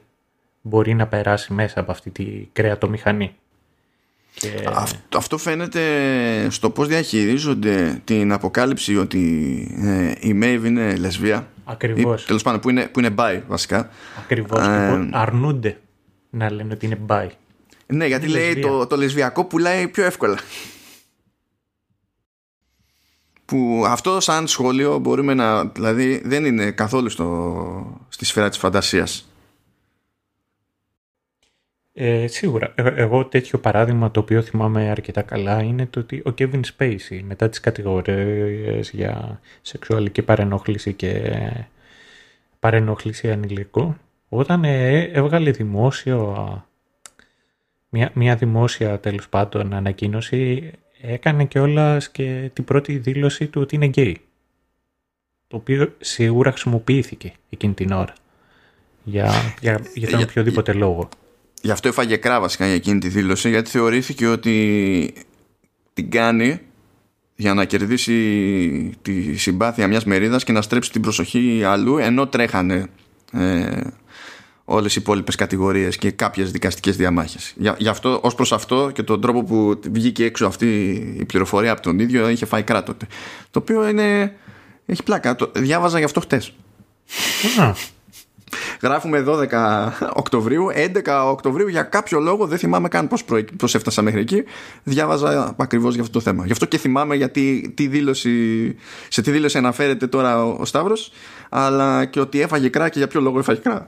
[0.63, 3.35] μπορεί να περάσει μέσα από αυτή τη κρεατομηχανή.
[4.35, 4.49] Και...
[4.75, 5.81] Αυτό, αυτό φαίνεται
[6.51, 9.23] στο πώς διαχειρίζονται την αποκάλυψη ότι
[9.83, 11.49] ε, η Maeve είναι λεσβία.
[11.65, 12.23] Ακριβώς.
[12.23, 13.91] Ή, τέλος πάντων που είναι, που είναι bi βασικά.
[14.19, 14.67] Ακριβώς.
[14.67, 15.79] Ε, αρνούνται
[16.31, 17.27] να λένε ότι είναι bi.
[17.87, 20.39] Ναι, γιατί λέει το, το λεσβιακό πουλάει πιο εύκολα.
[23.47, 25.65] Που αυτό σαν σχόλιο μπορούμε να...
[25.67, 29.29] Δηλαδή δεν είναι καθόλου στο, στη σφαίρα της φαντασίας.
[31.99, 32.73] Ε, σίγουρα.
[32.75, 37.21] Ε, εγώ τέτοιο παράδειγμα το οποίο θυμάμαι αρκετά καλά είναι το ότι ο Kevin Spacey
[37.23, 41.33] μετά τις κατηγορίες για σεξουαλική παρενόχληση και
[42.59, 43.95] παρενόχληση ανηλικού
[44.29, 46.65] όταν ε, έβγαλε δημόσιο
[47.89, 53.75] μια, μια δημόσια τέλος πάντων ανακοίνωση έκανε και όλα και την πρώτη δήλωση του ότι
[53.75, 54.21] είναι γκέι
[55.49, 58.13] το οποίο σίγουρα χρησιμοποιήθηκε εκείνη την ώρα
[59.05, 61.09] για, για, για τον οποιοδήποτε λόγο.
[61.63, 65.15] Γι' αυτό έφαγε κρά βασικά για εκείνη τη δήλωση γιατί θεωρήθηκε ότι
[65.93, 66.61] την κάνει
[67.37, 72.87] για να κερδίσει τη συμπάθεια μιας μερίδας και να στρέψει την προσοχή αλλού ενώ τρέχανε
[73.33, 73.81] ε,
[74.69, 77.55] όλες οι υπόλοιπες κατηγορίες και κάποιες δικαστικές διαμάχες.
[77.79, 80.91] Γι' αυτό, ως προς αυτό και τον τρόπο που βγήκε έξω αυτή
[81.21, 83.07] η πληροφορία από τον ίδιο είχε φάει κράτοτε.
[83.51, 84.37] Το οποίο είναι...
[84.87, 85.35] έχει πλάκα.
[85.35, 86.53] Το διάβαζα γι' αυτό χτες.
[88.83, 89.47] Γράφουμε 12
[90.15, 90.67] Οκτωβρίου,
[91.05, 93.45] 11 Οκτωβρίου για κάποιο λόγο, δεν θυμάμαι καν πώς, προ...
[93.59, 94.45] πώς έφτασα μέχρι εκεί,
[94.83, 96.47] διάβαζα ακριβώς για αυτό το θέμα.
[96.47, 98.75] Γι' αυτό και θυμάμαι γιατί τι δήλωση,
[99.09, 101.13] σε τι δήλωση αναφέρεται τώρα ο, Σταύρος,
[101.49, 103.87] αλλά και ότι έφαγε κρά και για ποιο λόγο έφαγε κρά.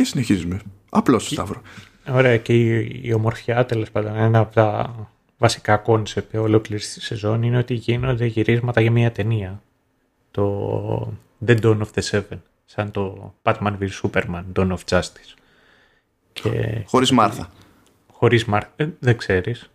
[0.00, 0.60] Και συνεχίζουμε.
[0.90, 1.62] Απλώς Σταύρο.
[2.08, 4.94] Ωραία και η, η ομορφιά τέλος πάντων, ένα από τα
[5.38, 9.62] βασικά concept ολόκληρης της σεζόν είναι ότι γίνονται γυρίσματα για μια ταινία.
[10.30, 11.12] Το
[11.46, 15.34] The Dawn of the Seven σαν το Batman vs Superman, Dawn of Justice.
[16.32, 16.82] Και...
[16.86, 17.50] Χωρίς Μάρθα.
[18.12, 19.70] Χωρίς Μάρθα, ε, δεν ξέρεις.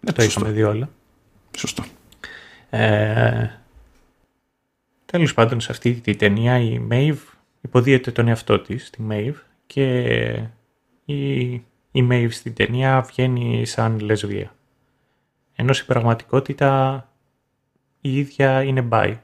[0.00, 0.88] Δεν το είχαμε δει όλα.
[1.56, 1.84] Σωστό.
[2.70, 3.48] Ε,
[5.04, 7.18] τέλος πάντων σε αυτή τη ταινία η Maeve
[7.60, 9.34] υποδίεται τον εαυτό της, τη Maeve,
[9.66, 10.28] και
[11.04, 11.52] η,
[11.90, 14.54] η Maeve στην ταινία βγαίνει σαν λεσβία.
[15.54, 17.08] Ενώ στην πραγματικότητα
[18.00, 19.16] η ίδια είναι bi.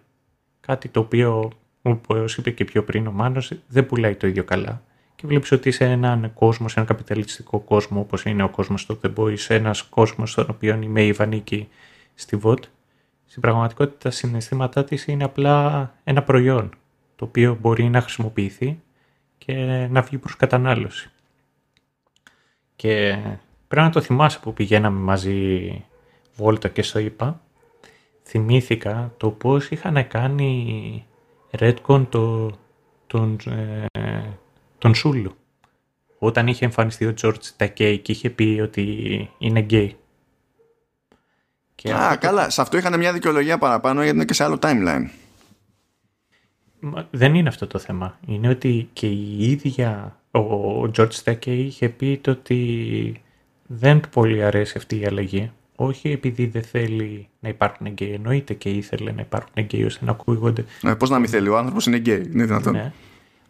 [0.61, 1.51] Κάτι το οποίο
[1.83, 4.83] Όπως είπε και πιο πριν ο Μάνος, δεν πουλάει το ίδιο καλά.
[5.15, 9.01] Και βλέπεις ότι σε έναν κόσμο, σε έναν καπιταλιστικό κόσμο όπως είναι ο κόσμος στο
[9.03, 11.69] The Boys, σε ένας κόσμος στον οποίο η Maeve ανήκει
[12.15, 12.59] στη VOD,
[13.27, 16.71] στην πραγματικότητα τα συναισθήματά της είναι απλά ένα προϊόν
[17.17, 18.81] το οποίο μπορεί να χρησιμοποιηθεί
[19.45, 19.55] και
[19.91, 21.11] να βγει προς κατανάλωση.
[22.77, 23.17] Και
[23.69, 25.85] πρέπει να το θυμάσαι που πηγαίναμε μαζί
[26.35, 27.41] βόλτα και στο είπα,
[28.23, 31.07] θυμήθηκα το πώς είχαν κάνει
[31.59, 32.51] Redcon το,
[33.07, 33.39] τον,
[33.93, 34.21] ε,
[34.79, 35.35] τον Σούλου.
[36.19, 39.97] Όταν είχε εμφανιστεί ο George Takei και είχε πει ότι είναι γκέι.
[41.93, 42.51] Α, καλά.
[42.51, 45.20] Σε αυτό είχαν μια δικαιολογία παραπάνω γιατί είναι και σε άλλο timeline.
[47.11, 48.19] Δεν είναι αυτό το θέμα.
[48.27, 53.23] Είναι ότι και η ίδια ο George Takei είχε πει ότι
[53.67, 58.55] δεν του πολύ αρέσει αυτή η αλλαγή όχι επειδή δεν θέλει να υπάρχουν γκέι, εννοείται
[58.55, 60.65] και ήθελε να υπάρχουν γκέι ώστε να ακούγονται.
[60.83, 62.73] Ε, Πώς να μην θέλει, ο άνθρωπος είναι γκέι, είναι δυνατόν.
[62.73, 62.93] Ναι,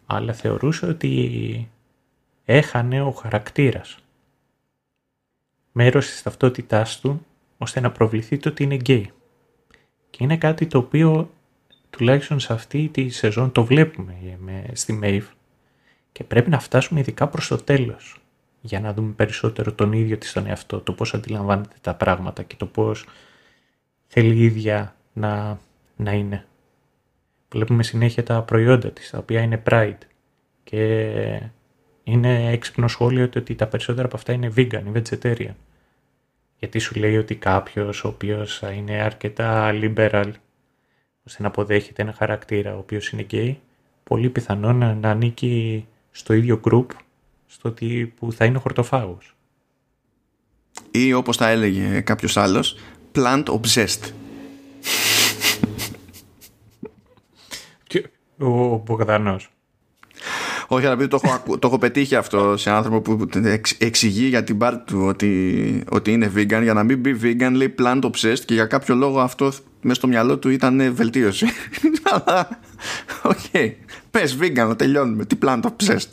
[0.05, 1.69] αλλά θεωρούσε ότι
[2.45, 3.97] έχανε ο χαρακτήρας.
[5.71, 7.25] μέρος της ταυτότητάς του
[7.57, 9.11] ώστε να προβληθεί το ότι είναι γκέι.
[10.09, 11.29] Και είναι κάτι το οποίο
[11.91, 14.15] τουλάχιστον σε αυτή τη σεζόν το βλέπουμε
[14.73, 15.27] στη Maeve
[16.11, 18.21] και πρέπει να φτάσουμε ειδικά προς το τέλος
[18.61, 22.55] για να δούμε περισσότερο τον ίδιο της τον εαυτό, το πώς αντιλαμβάνεται τα πράγματα και
[22.57, 23.05] το πώς
[24.07, 25.59] θέλει η ίδια να,
[25.95, 26.45] να είναι.
[27.49, 29.97] Βλέπουμε συνέχεια τα προϊόντα της, τα οποία είναι Pride
[30.63, 31.41] και
[32.03, 35.55] είναι έξυπνο σχόλιο ότι τα περισσότερα από αυτά είναι vegan ή vegetarian.
[36.57, 40.31] Γιατί σου λέει ότι κάποιος ο οποίος είναι αρκετά liberal
[41.27, 43.55] ώστε να αποδέχεται ένα χαρακτήρα ο οποίος είναι gay,
[44.03, 46.85] πολύ πιθανό να, να ανήκει στο ίδιο group
[47.47, 49.35] στο ότι που θα είναι ο χορτοφάγος.
[50.91, 52.77] Ή όπως τα έλεγε κάποιος άλλος,
[53.15, 54.11] plant obsessed.
[58.41, 59.49] ο Μπογδανός.
[60.73, 63.27] Όχι, αλλά το έχω, το έχω πετύχει αυτό σε άνθρωπο που
[63.77, 66.59] εξηγεί για την πάρτη του ότι, ότι είναι vegan.
[66.61, 70.07] Για να μην πει vegan, λέει plant obsessed και για κάποιο λόγο αυτό μέσα στο
[70.07, 71.45] μυαλό του ήταν βελτίωση.
[72.11, 72.59] Αλλά,
[73.23, 73.37] OK.
[73.53, 73.73] Okay.
[74.11, 75.25] Πες vegan, να τελειώνουμε.
[75.25, 76.11] Τι plant obsessed;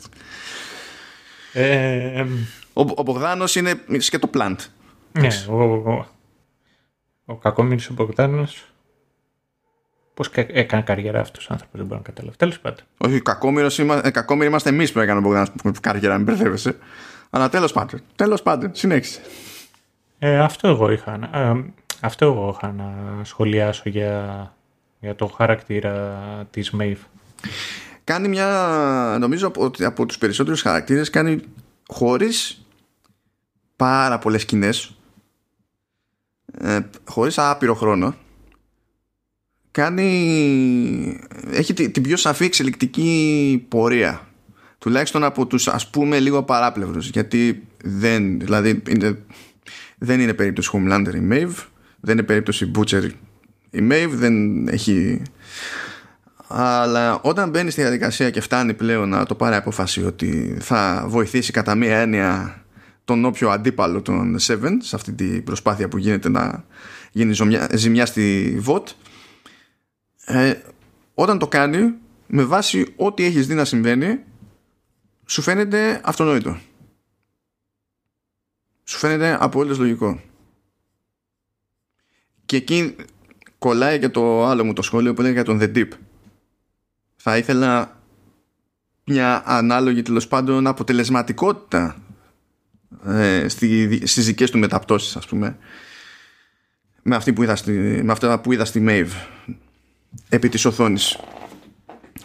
[1.53, 2.25] Ε,
[2.73, 4.55] ο, ο Μπογδάνος είναι και το plant.
[5.11, 6.05] Ναι, ο, ο,
[7.25, 8.68] ο κακόμοιρης ο Μπογδάνος
[10.19, 12.35] Πώς έκανε καριέρα αυτός ο άνθρωπος, δεν μπορώ να καταλάβω.
[12.37, 12.85] Τέλος πάντων.
[12.97, 16.77] Όχι, κακόμοιροι είμαστε εμείς που έκαναμε Μπογδάνο καριέρα, μην μπερδεύεσαι.
[17.29, 18.01] Αλλά τέλος πάντων.
[18.15, 19.21] Τέλος πάντων, συνέχισε.
[20.19, 21.29] Ε, αυτό εγώ είχα.
[21.33, 21.63] Ε,
[22.01, 22.93] αυτό εγώ είχα να
[23.23, 24.53] σχολιάσω για,
[24.99, 26.19] για το χαρακτήρα
[26.51, 27.03] της Maeve.
[28.03, 31.39] Κάνει μια, νομίζω ότι από τους περισσότερους χαρακτήρες κάνει
[31.87, 32.65] χωρίς
[33.75, 34.97] πάρα πολλές σκηνές
[36.61, 38.15] ε, χωρίς άπειρο χρόνο
[39.79, 41.19] κάνει
[41.51, 44.27] έχει την πιο σαφή εξελικτική πορεία.
[44.77, 47.09] Τουλάχιστον από τους ας πούμε λίγο παράπλευρους.
[47.09, 49.17] Γιατί δεν δηλαδή είναι,
[49.97, 51.65] δεν είναι περίπτωση Homelander η Maeve
[51.99, 53.09] δεν είναι περίπτωση Butcher
[53.69, 55.21] η Maeve δεν έχει
[56.47, 61.51] αλλά όταν μπαίνει στη διαδικασία και φτάνει πλέον να το πάρει απόφαση ότι θα βοηθήσει
[61.51, 62.63] κατά μία έννοια
[63.05, 66.63] τον όποιο αντίπαλο των Seven σε αυτή την προσπάθεια που γίνεται να
[67.11, 67.35] γίνει
[67.73, 68.83] ζημιά στη VOT
[70.31, 70.61] ε,
[71.13, 71.93] όταν το κάνει
[72.27, 74.19] με βάση ό,τι έχεις δει να συμβαίνει
[75.25, 76.59] σου φαίνεται αυτονόητο.
[78.83, 80.21] Σου φαίνεται απολύτως λογικό.
[82.45, 82.95] Και εκεί
[83.57, 85.87] κολλάει και το άλλο μου το σχόλιο που λέει για τον The Deep.
[87.15, 88.01] Θα ήθελα
[89.03, 92.01] μια ανάλογη τέλος πάντων αποτελεσματικότητα
[93.05, 95.57] ε, στη, στις δικές του μεταπτώσεις ας πούμε
[97.01, 97.71] με, αυτή που είδα στη,
[98.03, 99.38] με αυτά που είδα στη Maeve
[100.29, 101.19] επί της οθόνης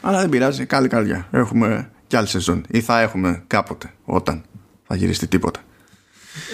[0.00, 4.44] αλλά δεν πειράζει καλή καρδιά έχουμε κι άλλη σεζόν ή θα έχουμε κάποτε όταν
[4.86, 5.60] θα γυριστεί τίποτα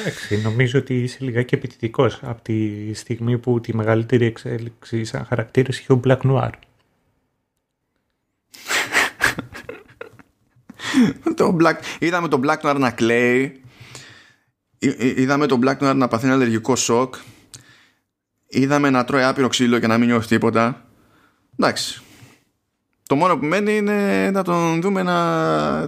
[0.01, 5.79] Εντάξει, νομίζω ότι είσαι λιγάκι επιτητικός από τη στιγμή που τη μεγαλύτερη εξέλιξη σαν χαρακτήρας
[5.79, 6.51] είχε ο Black Noir.
[11.37, 11.75] το Black...
[11.99, 13.61] Είδαμε τον Black Noir να κλαίει.
[14.99, 17.15] Είδαμε τον Black Noir να παθαίνει αλλεργικό σοκ.
[18.47, 20.90] Είδαμε να τρώει άπειρο ξύλο και να μην νιώθει τίποτα.
[21.63, 22.03] Εντάξει.
[23.03, 25.81] Το μόνο που μένει είναι να τον δούμε να,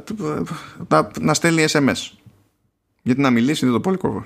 [0.88, 2.10] να, να στέλνει SMS.
[3.02, 4.24] Γιατί να μιλήσει είναι το πολύ κόβο.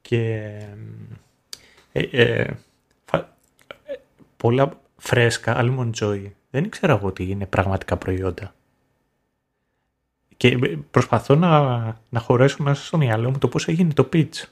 [0.00, 0.50] Και
[1.92, 2.50] ε, ε,
[4.36, 8.54] πολλά φρέσκα, Almond Joy, δεν ήξερα εγώ ότι είναι πραγματικά προϊόντα.
[10.36, 10.58] Και
[10.90, 11.60] προσπαθώ να,
[12.08, 14.44] να χωρέσω μέσα στο μυαλό μου το πώς έγινε το pitch.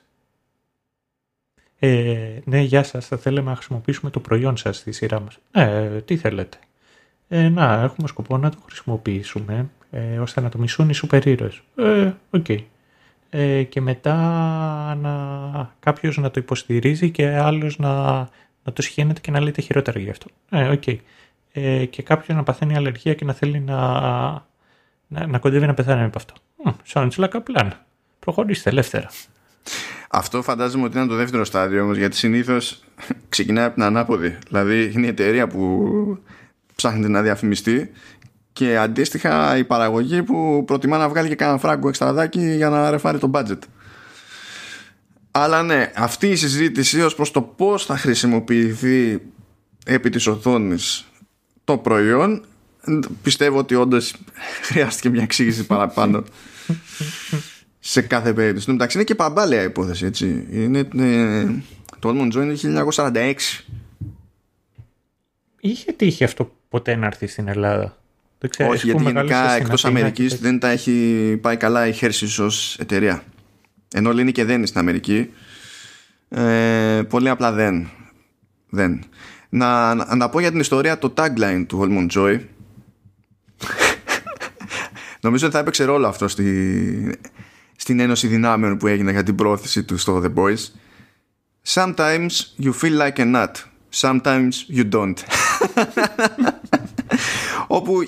[1.82, 5.38] Ε, ναι, γεια σας, θα θέλαμε να χρησιμοποιήσουμε το προϊόν σας στη σειρά μας.
[5.52, 6.58] Ναι, τι θέλετε.
[7.28, 11.60] Ε, να, έχουμε σκοπό να το χρησιμοποιήσουμε ε, ώστε να το μισούν οι σούπερ ήρωες.
[11.76, 12.44] Ε, OK.
[12.48, 12.58] Okay.
[13.30, 14.14] Ε, και μετά
[15.00, 18.18] να, κάποιος να το υποστηρίζει και άλλος να,
[18.64, 20.26] να το σιχαίνεται και να λέτε χειρότερα γι' αυτό.
[20.50, 20.82] Ε, OK.
[20.86, 20.96] Okay.
[21.52, 23.76] Ε, και κάποιος να παθαίνει αλλεργία και να θέλει να,
[25.06, 26.34] να, να κοντεύει να πεθάνει από αυτό.
[26.84, 27.70] Σαν like a plan.
[28.18, 29.10] Προχωρήστε ελεύθερα.
[30.12, 32.84] Αυτό φαντάζομαι ότι είναι το δεύτερο στάδιο όμως, γιατί συνήθως
[33.28, 34.38] ξεκινάει από την ανάποδη.
[34.48, 35.88] Δηλαδή είναι η εταιρεία που
[36.74, 37.90] ψάχνεται να διαφημιστεί
[38.52, 43.18] και αντίστοιχα η παραγωγή που προτιμά να βγάλει και κανένα φράγκο εξτραδάκι για να ρεφάρει
[43.18, 43.58] το budget.
[45.30, 49.20] Αλλά ναι, αυτή η συζήτηση ως προς το πώς θα χρησιμοποιηθεί
[49.84, 51.04] επί της οθόνης
[51.64, 52.44] το προϊόν
[53.22, 54.14] πιστεύω ότι όντως
[54.62, 56.24] χρειάστηκε μια εξήγηση παραπάνω
[57.80, 58.62] σε κάθε περίπτωση.
[58.62, 60.46] Στην μεταξύ είναι και παμπάλαια υπόθεση έτσι.
[60.50, 61.46] Είναι, ε,
[61.98, 63.34] το Almond Joy είναι 1946.
[65.60, 67.96] Είχε τύχει αυτό ποτέ να έρθει στην Ελλάδα;
[68.38, 72.76] Δεν ξέρω, Όχι, γιατί γενικά εκτός Αμερικής δεν τα έχει πάει καλά η Hershey ως
[72.78, 73.22] εταιρεία.
[73.94, 75.30] ενώ λύνει και δεν είναι στην Αμερική
[76.28, 77.88] ε, πολύ απλά δεν
[78.68, 79.04] δεν
[79.48, 82.40] να, να, να πω για την ιστορία το tagline του Holmon Joy
[85.24, 87.18] νομίζω ότι θα έπαιξε ρόλο αυτό στη,
[87.80, 90.66] στην ένωση δυνάμεων που έγινε για την πρόθεση του στο The Boys
[91.66, 92.30] Sometimes
[92.62, 93.52] you feel like a nut
[93.92, 95.14] Sometimes you don't.
[97.66, 98.02] Όπου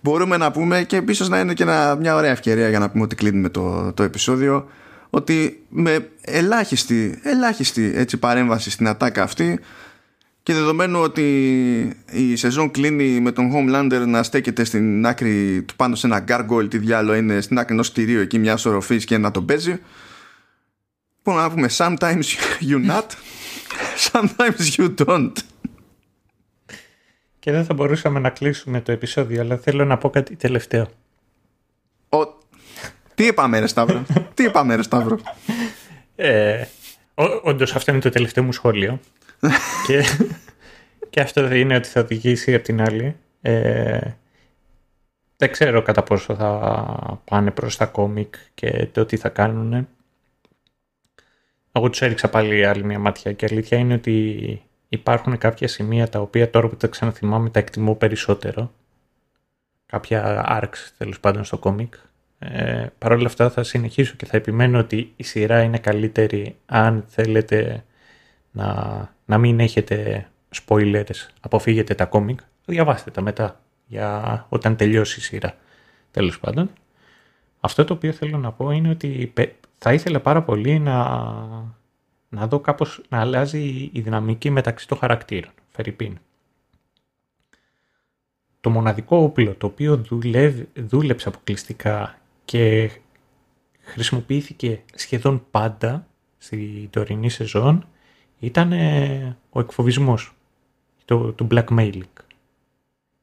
[0.00, 1.64] μπορούμε να πούμε και ίσω να είναι και
[1.98, 4.68] μια ωραία ευκαιρία για να πούμε ότι κλείνουμε το, το επεισόδιο
[5.10, 9.60] ότι με ελάχιστη, ελάχιστη έτσι, παρέμβαση στην ατάκα αυτή
[10.48, 11.22] και δεδομένου ότι
[12.12, 16.70] η σεζόν κλείνει με τον Homelander να στέκεται στην άκρη του πάνω σε ένα gargoyle
[16.70, 19.80] τι διάλογο είναι στην άκρη ενός κτηρίου εκεί μια οροφής και να τον παίζει
[21.22, 22.24] μπορούμε να πούμε sometimes
[22.68, 23.06] you not
[24.12, 25.32] sometimes you don't
[27.38, 30.88] και δεν θα μπορούσαμε να κλείσουμε το επεισόδιο, αλλά θέλω να πω κάτι τελευταίο.
[32.08, 32.18] Ο...
[33.14, 34.04] Τι είπαμε ρε Σταύρο,
[34.34, 35.18] τι είπαμε ρε Σταύρο;
[36.16, 36.64] Ε,
[37.42, 39.00] Όντως αυτό είναι το τελευταίο μου σχόλιο.
[39.86, 40.04] Και,
[41.10, 43.16] και αυτό δεν είναι ότι θα οδηγήσει από την άλλη.
[43.40, 44.00] Ε,
[45.36, 49.88] δεν ξέρω κατά πόσο θα πάνε προς τα κόμικ και το τι θα κάνουν.
[51.72, 56.20] Εγώ τους έριξα πάλι άλλη μια μάτια και αλήθεια είναι ότι υπάρχουν κάποια σημεία τα
[56.20, 58.72] οποία τώρα που τα ξαναθυμάμαι τα εκτιμώ περισσότερο.
[59.86, 61.94] Κάποια arcs τέλος πάντων στο κόμικ.
[62.38, 67.04] Ε, Παρ' όλα αυτά θα συνεχίσω και θα επιμένω ότι η σειρά είναι καλύτερη αν
[67.08, 67.84] θέλετε
[68.50, 75.22] να, να μην έχετε spoilers, αποφύγετε τα κόμικ, διαβάστε τα μετά για όταν τελειώσει η
[75.22, 75.56] σειρά.
[76.10, 76.70] Τέλος πάντων.
[77.60, 79.32] Αυτό το οποίο θέλω να πω είναι ότι
[79.78, 80.96] θα ήθελα πάρα πολύ να
[82.28, 85.52] να δω κάπως να αλλάζει η δυναμική μεταξύ των χαρακτήρων.
[85.70, 86.18] Φερρυπίν.
[88.60, 92.90] Το μοναδικό όπλο το οποίο δουλεύει, δούλεψε αποκλειστικά και
[93.80, 96.06] χρησιμοποιήθηκε σχεδόν πάντα
[96.38, 97.86] στη τωρινή σεζόν
[98.38, 100.32] ήταν ε, ο εκφοβισμός,
[101.04, 102.02] το, το blackmailing.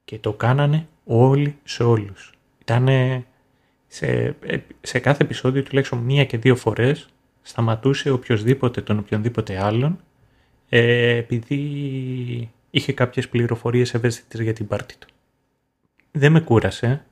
[0.06, 2.32] Και το κάνανε όλοι σε όλους.
[2.62, 2.88] Ήταν
[3.88, 7.08] σε, ε, σε κάθε επεισόδιο τουλάχιστον μία και δύο φορές
[7.42, 10.00] σταματούσε οποιοδήποτε τον οποιονδήποτε άλλον
[10.70, 15.08] ε, επειδή είχε κάποιες πληροφορίες ευαίσθητες για την πάρτη του.
[16.12, 17.06] Δεν με κούρασε,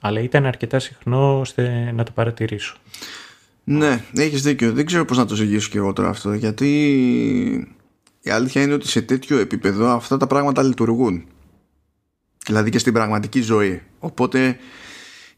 [0.00, 2.76] αλλά ήταν αρκετά συχνό ώστε να το παρατηρήσω.
[3.70, 4.72] Ναι, έχεις δίκιο.
[4.72, 6.68] Δεν ξέρω πώς να το ζυγίσω και εγώ τώρα αυτό, γιατί
[8.20, 11.24] η αλήθεια είναι ότι σε τέτοιο επίπεδο αυτά τα πράγματα λειτουργούν.
[12.46, 13.82] Δηλαδή και στην πραγματική ζωή.
[13.98, 14.56] Οπότε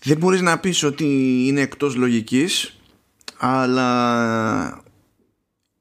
[0.03, 1.05] δεν μπορείς να πεις ότι
[1.47, 2.81] είναι εκτός λογικής
[3.39, 4.83] αλλά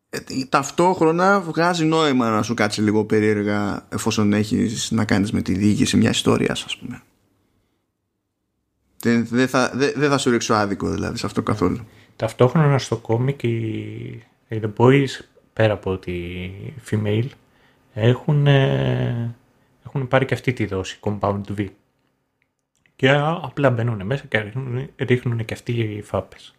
[0.10, 0.19] ε,
[0.49, 5.98] ταυτόχρονα βγάζει νόημα να σου κάτσει λίγο περίεργα εφόσον έχεις να κάνεις με τη διοίκηση
[5.98, 7.02] μια ιστορία ας πούμε
[8.99, 11.86] δεν, δεν, θα, δεν, δεν θα σου ρίξω άδικο δηλαδή σε αυτό καθόλου
[12.22, 15.07] ταυτόχρονα στο κόμικ οι, The Boys
[15.53, 16.49] πέρα από τη
[16.89, 17.27] female
[17.93, 21.68] έχουν, έχουν πάρει και αυτή τη δόση Compound V
[22.95, 23.11] και
[23.41, 26.56] απλά μπαίνουν μέσα και ρίχνουν, ρίχνουν και αυτοί οι φάπες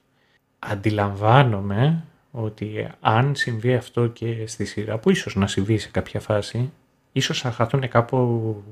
[0.67, 6.71] αντιλαμβάνομαι ότι αν συμβεί αυτό και στη σειρά, που ίσως να συμβεί σε κάποια φάση,
[7.13, 8.63] ίσως θα χαθούν κάπου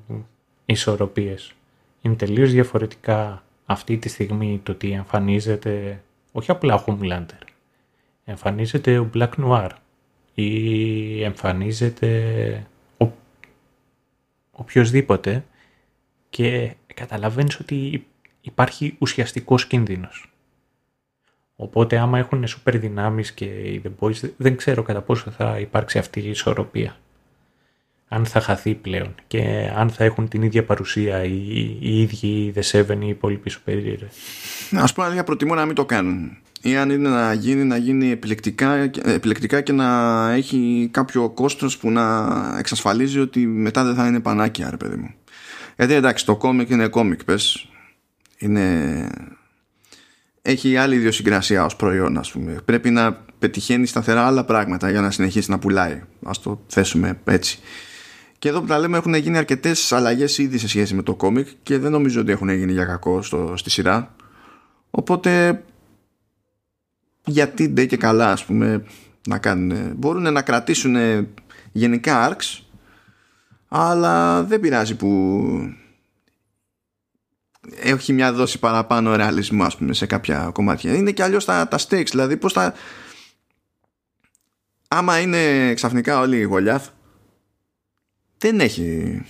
[0.64, 1.52] ισορροπίες.
[2.02, 6.02] Είναι τελείως διαφορετικά αυτή τη στιγμή το ότι εμφανίζεται,
[6.32, 7.42] όχι απλά ο Homelander,
[8.24, 9.70] εμφανίζεται ο Black Noir
[10.34, 12.66] ή εμφανίζεται
[12.98, 13.06] ο...
[14.50, 15.44] οποιοδήποτε
[16.30, 18.06] και καταλαβαίνεις ότι
[18.40, 20.32] υπάρχει ουσιαστικός κίνδυνος.
[21.56, 25.98] Οπότε άμα έχουν σούπερ δυνάμεις και οι The Boys δεν ξέρω κατά πόσο θα υπάρξει
[25.98, 26.96] αυτή η ισορροπία.
[28.12, 32.52] Αν θα χαθεί πλέον και αν θα έχουν την ίδια παρουσία οι, οι ίδιοι οι
[32.56, 33.76] The Seven ή οι υπόλοιποι σούπερ
[34.70, 36.36] Να πω αλήθεια προτιμώ να μην το κάνουν.
[36.62, 38.74] Ή αν είναι να γίνει, να γίνει επιλεκτικά,
[39.04, 42.28] επιλεκτικά και να έχει κάποιο κόστος που να
[42.58, 45.14] εξασφαλίζει ότι μετά δεν θα είναι πανάκια, ρε παιδί μου.
[45.76, 47.68] Γιατί εντάξει, το κόμικ είναι κόμικ, πες.
[48.38, 49.08] Είναι
[50.42, 52.60] έχει άλλη ιδιοσυγκρασία ως προϊόν ας πούμε.
[52.64, 56.02] Πρέπει να πετυχαίνει σταθερά άλλα πράγματα για να συνεχίσει να πουλάει.
[56.24, 57.58] Ας το θέσουμε έτσι.
[58.40, 61.48] Και εδώ που τα λέμε έχουν γίνει αρκετές αλλαγές ήδη σε σχέση με το κόμικ
[61.62, 64.14] και δεν νομίζω ότι έχουν γίνει για κακό στο, στη σειρά.
[64.90, 65.62] Οπότε
[67.24, 68.84] γιατί ντε και καλά ας πούμε
[69.28, 69.94] να κάνουν.
[69.96, 70.96] Μπορούν να κρατήσουν
[71.72, 72.62] γενικά arcs
[73.68, 75.40] αλλά δεν πειράζει που
[77.80, 81.78] έχει μια δόση παραπάνω ρεαλισμού ας πούμε σε κάποια κομμάτια είναι και αλλιώς τα, τα
[81.78, 82.74] stakes δηλαδή πως τα
[84.88, 86.88] άμα είναι ξαφνικά όλοι οι Γολιάθ
[88.40, 89.20] δεν έχει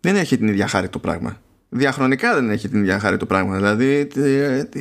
[0.00, 1.38] δεν έχει την ίδια χάρη το πράγμα
[1.76, 3.56] διαχρονικά δεν έχει την ίδια χάρη το πράγμα.
[3.56, 4.08] Δηλαδή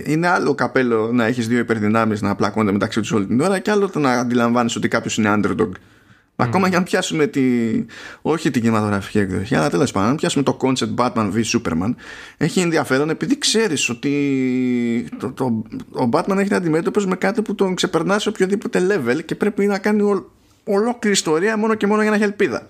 [0.06, 3.72] είναι άλλο καπέλο να έχεις δύο υπερδυνάμεις να πλακώνται μεταξύ τους όλη την ώρα και
[3.72, 5.72] άλλο το να αντιλαμβάνει ότι κάποιος είναι underdog.
[6.35, 7.41] Ακόμα και αν πιάσουμε τη.
[8.22, 11.94] Όχι την κινηματογραφική εκδοχή, αλλά τέλος πάντων, αν πιάσουμε το concept Batman v Superman,
[12.38, 17.76] έχει ενδιαφέρον επειδή ξέρεις ότι το, το, ο Batman έχει αντιμέτωπος με κάτι που τον
[17.76, 20.32] ξεπερνά σε οποιοδήποτε level και πρέπει να κάνει ο,
[20.64, 22.68] ολόκληρη ιστορία μόνο και μόνο για να έχει ελπίδα.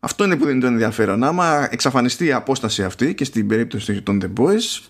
[0.00, 1.24] Αυτό είναι που δίνει το ενδιαφέρον.
[1.24, 4.88] Άμα εξαφανιστεί η απόσταση αυτή και στην περίπτωση των The Boys,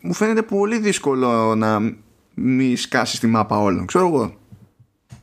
[0.00, 1.80] μου φαίνεται πολύ δύσκολο να
[2.34, 3.86] μη σκάσει τη μάπα όλων.
[3.86, 4.36] Ξέρω εγώ.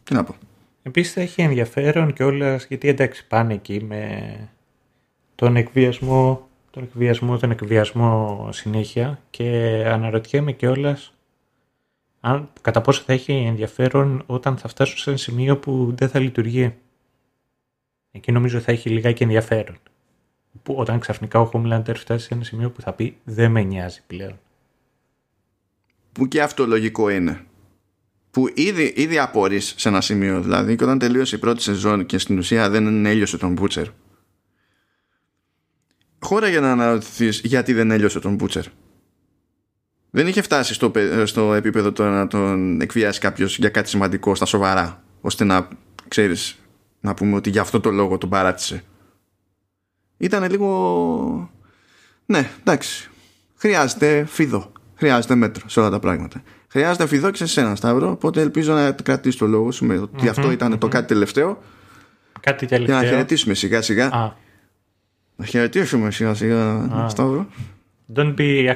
[0.04, 0.36] Τι να πω.
[0.84, 4.36] Επίσης θα έχει ενδιαφέρον κιόλα γιατί εντάξει πάνε εκεί με
[5.36, 9.46] τον εκβιασμό, τον εκβιασμό, τον εκβιασμό συνέχεια και
[9.88, 11.15] αναρωτιέμαι κιόλας
[12.28, 16.20] αν κατά πόσο θα έχει ενδιαφέρον όταν θα φτάσουν σε ένα σημείο που δεν θα
[16.20, 16.76] λειτουργεί.
[18.12, 19.78] Εκεί νομίζω θα έχει λιγάκι ενδιαφέρον.
[20.64, 24.02] Που όταν ξαφνικά ο Homelander φτάσει σε ένα σημείο που θα πει δεν με νοιάζει
[24.08, 24.40] πλέον.
[26.12, 27.46] Που και αυτό λογικό είναι.
[28.32, 30.42] Που ήδη, ήδη απορείς σε ένα σημείο.
[30.42, 33.86] Δηλαδή και όταν τελείωσε η πρώτη σεζόν και στην ουσία δεν έλειωσε τον Butcher.
[36.20, 38.64] Χώρα για να αναρωτηθείς γιατί δεν έλειωσε τον Butcher.
[40.16, 40.92] Δεν είχε φτάσει στο,
[41.24, 45.04] στο επίπεδο το να τον εκβιάσει κάποιος για κάτι σημαντικό στα σοβαρά.
[45.22, 45.68] Ώστε να
[46.08, 46.58] ξέρεις
[47.00, 48.84] να πούμε ότι για αυτό το λόγο τον παράτησε.
[50.18, 51.50] Ήταν λίγο...
[52.26, 53.10] Ναι, εντάξει.
[53.56, 54.72] Χρειάζεται φίδο.
[54.96, 56.44] Χρειάζεται μέτρο σε όλα τα πράγματα.
[56.68, 58.12] Χρειάζεται φιδό και σε σένα, Σταύρο.
[58.12, 61.64] Οπότε ελπίζω να κρατήσεις το λόγο σου με ότι αυτό ήταν το κάτι τελευταίο.
[62.40, 62.96] Κάτι τελευταίο.
[62.96, 64.08] Για να χαιρετήσουμε σιγά σιγά.
[64.08, 64.34] Α.
[65.36, 67.48] Να χαιρετήσουμε σιγά σιγά, Σταύρο.
[68.16, 68.76] Don't be a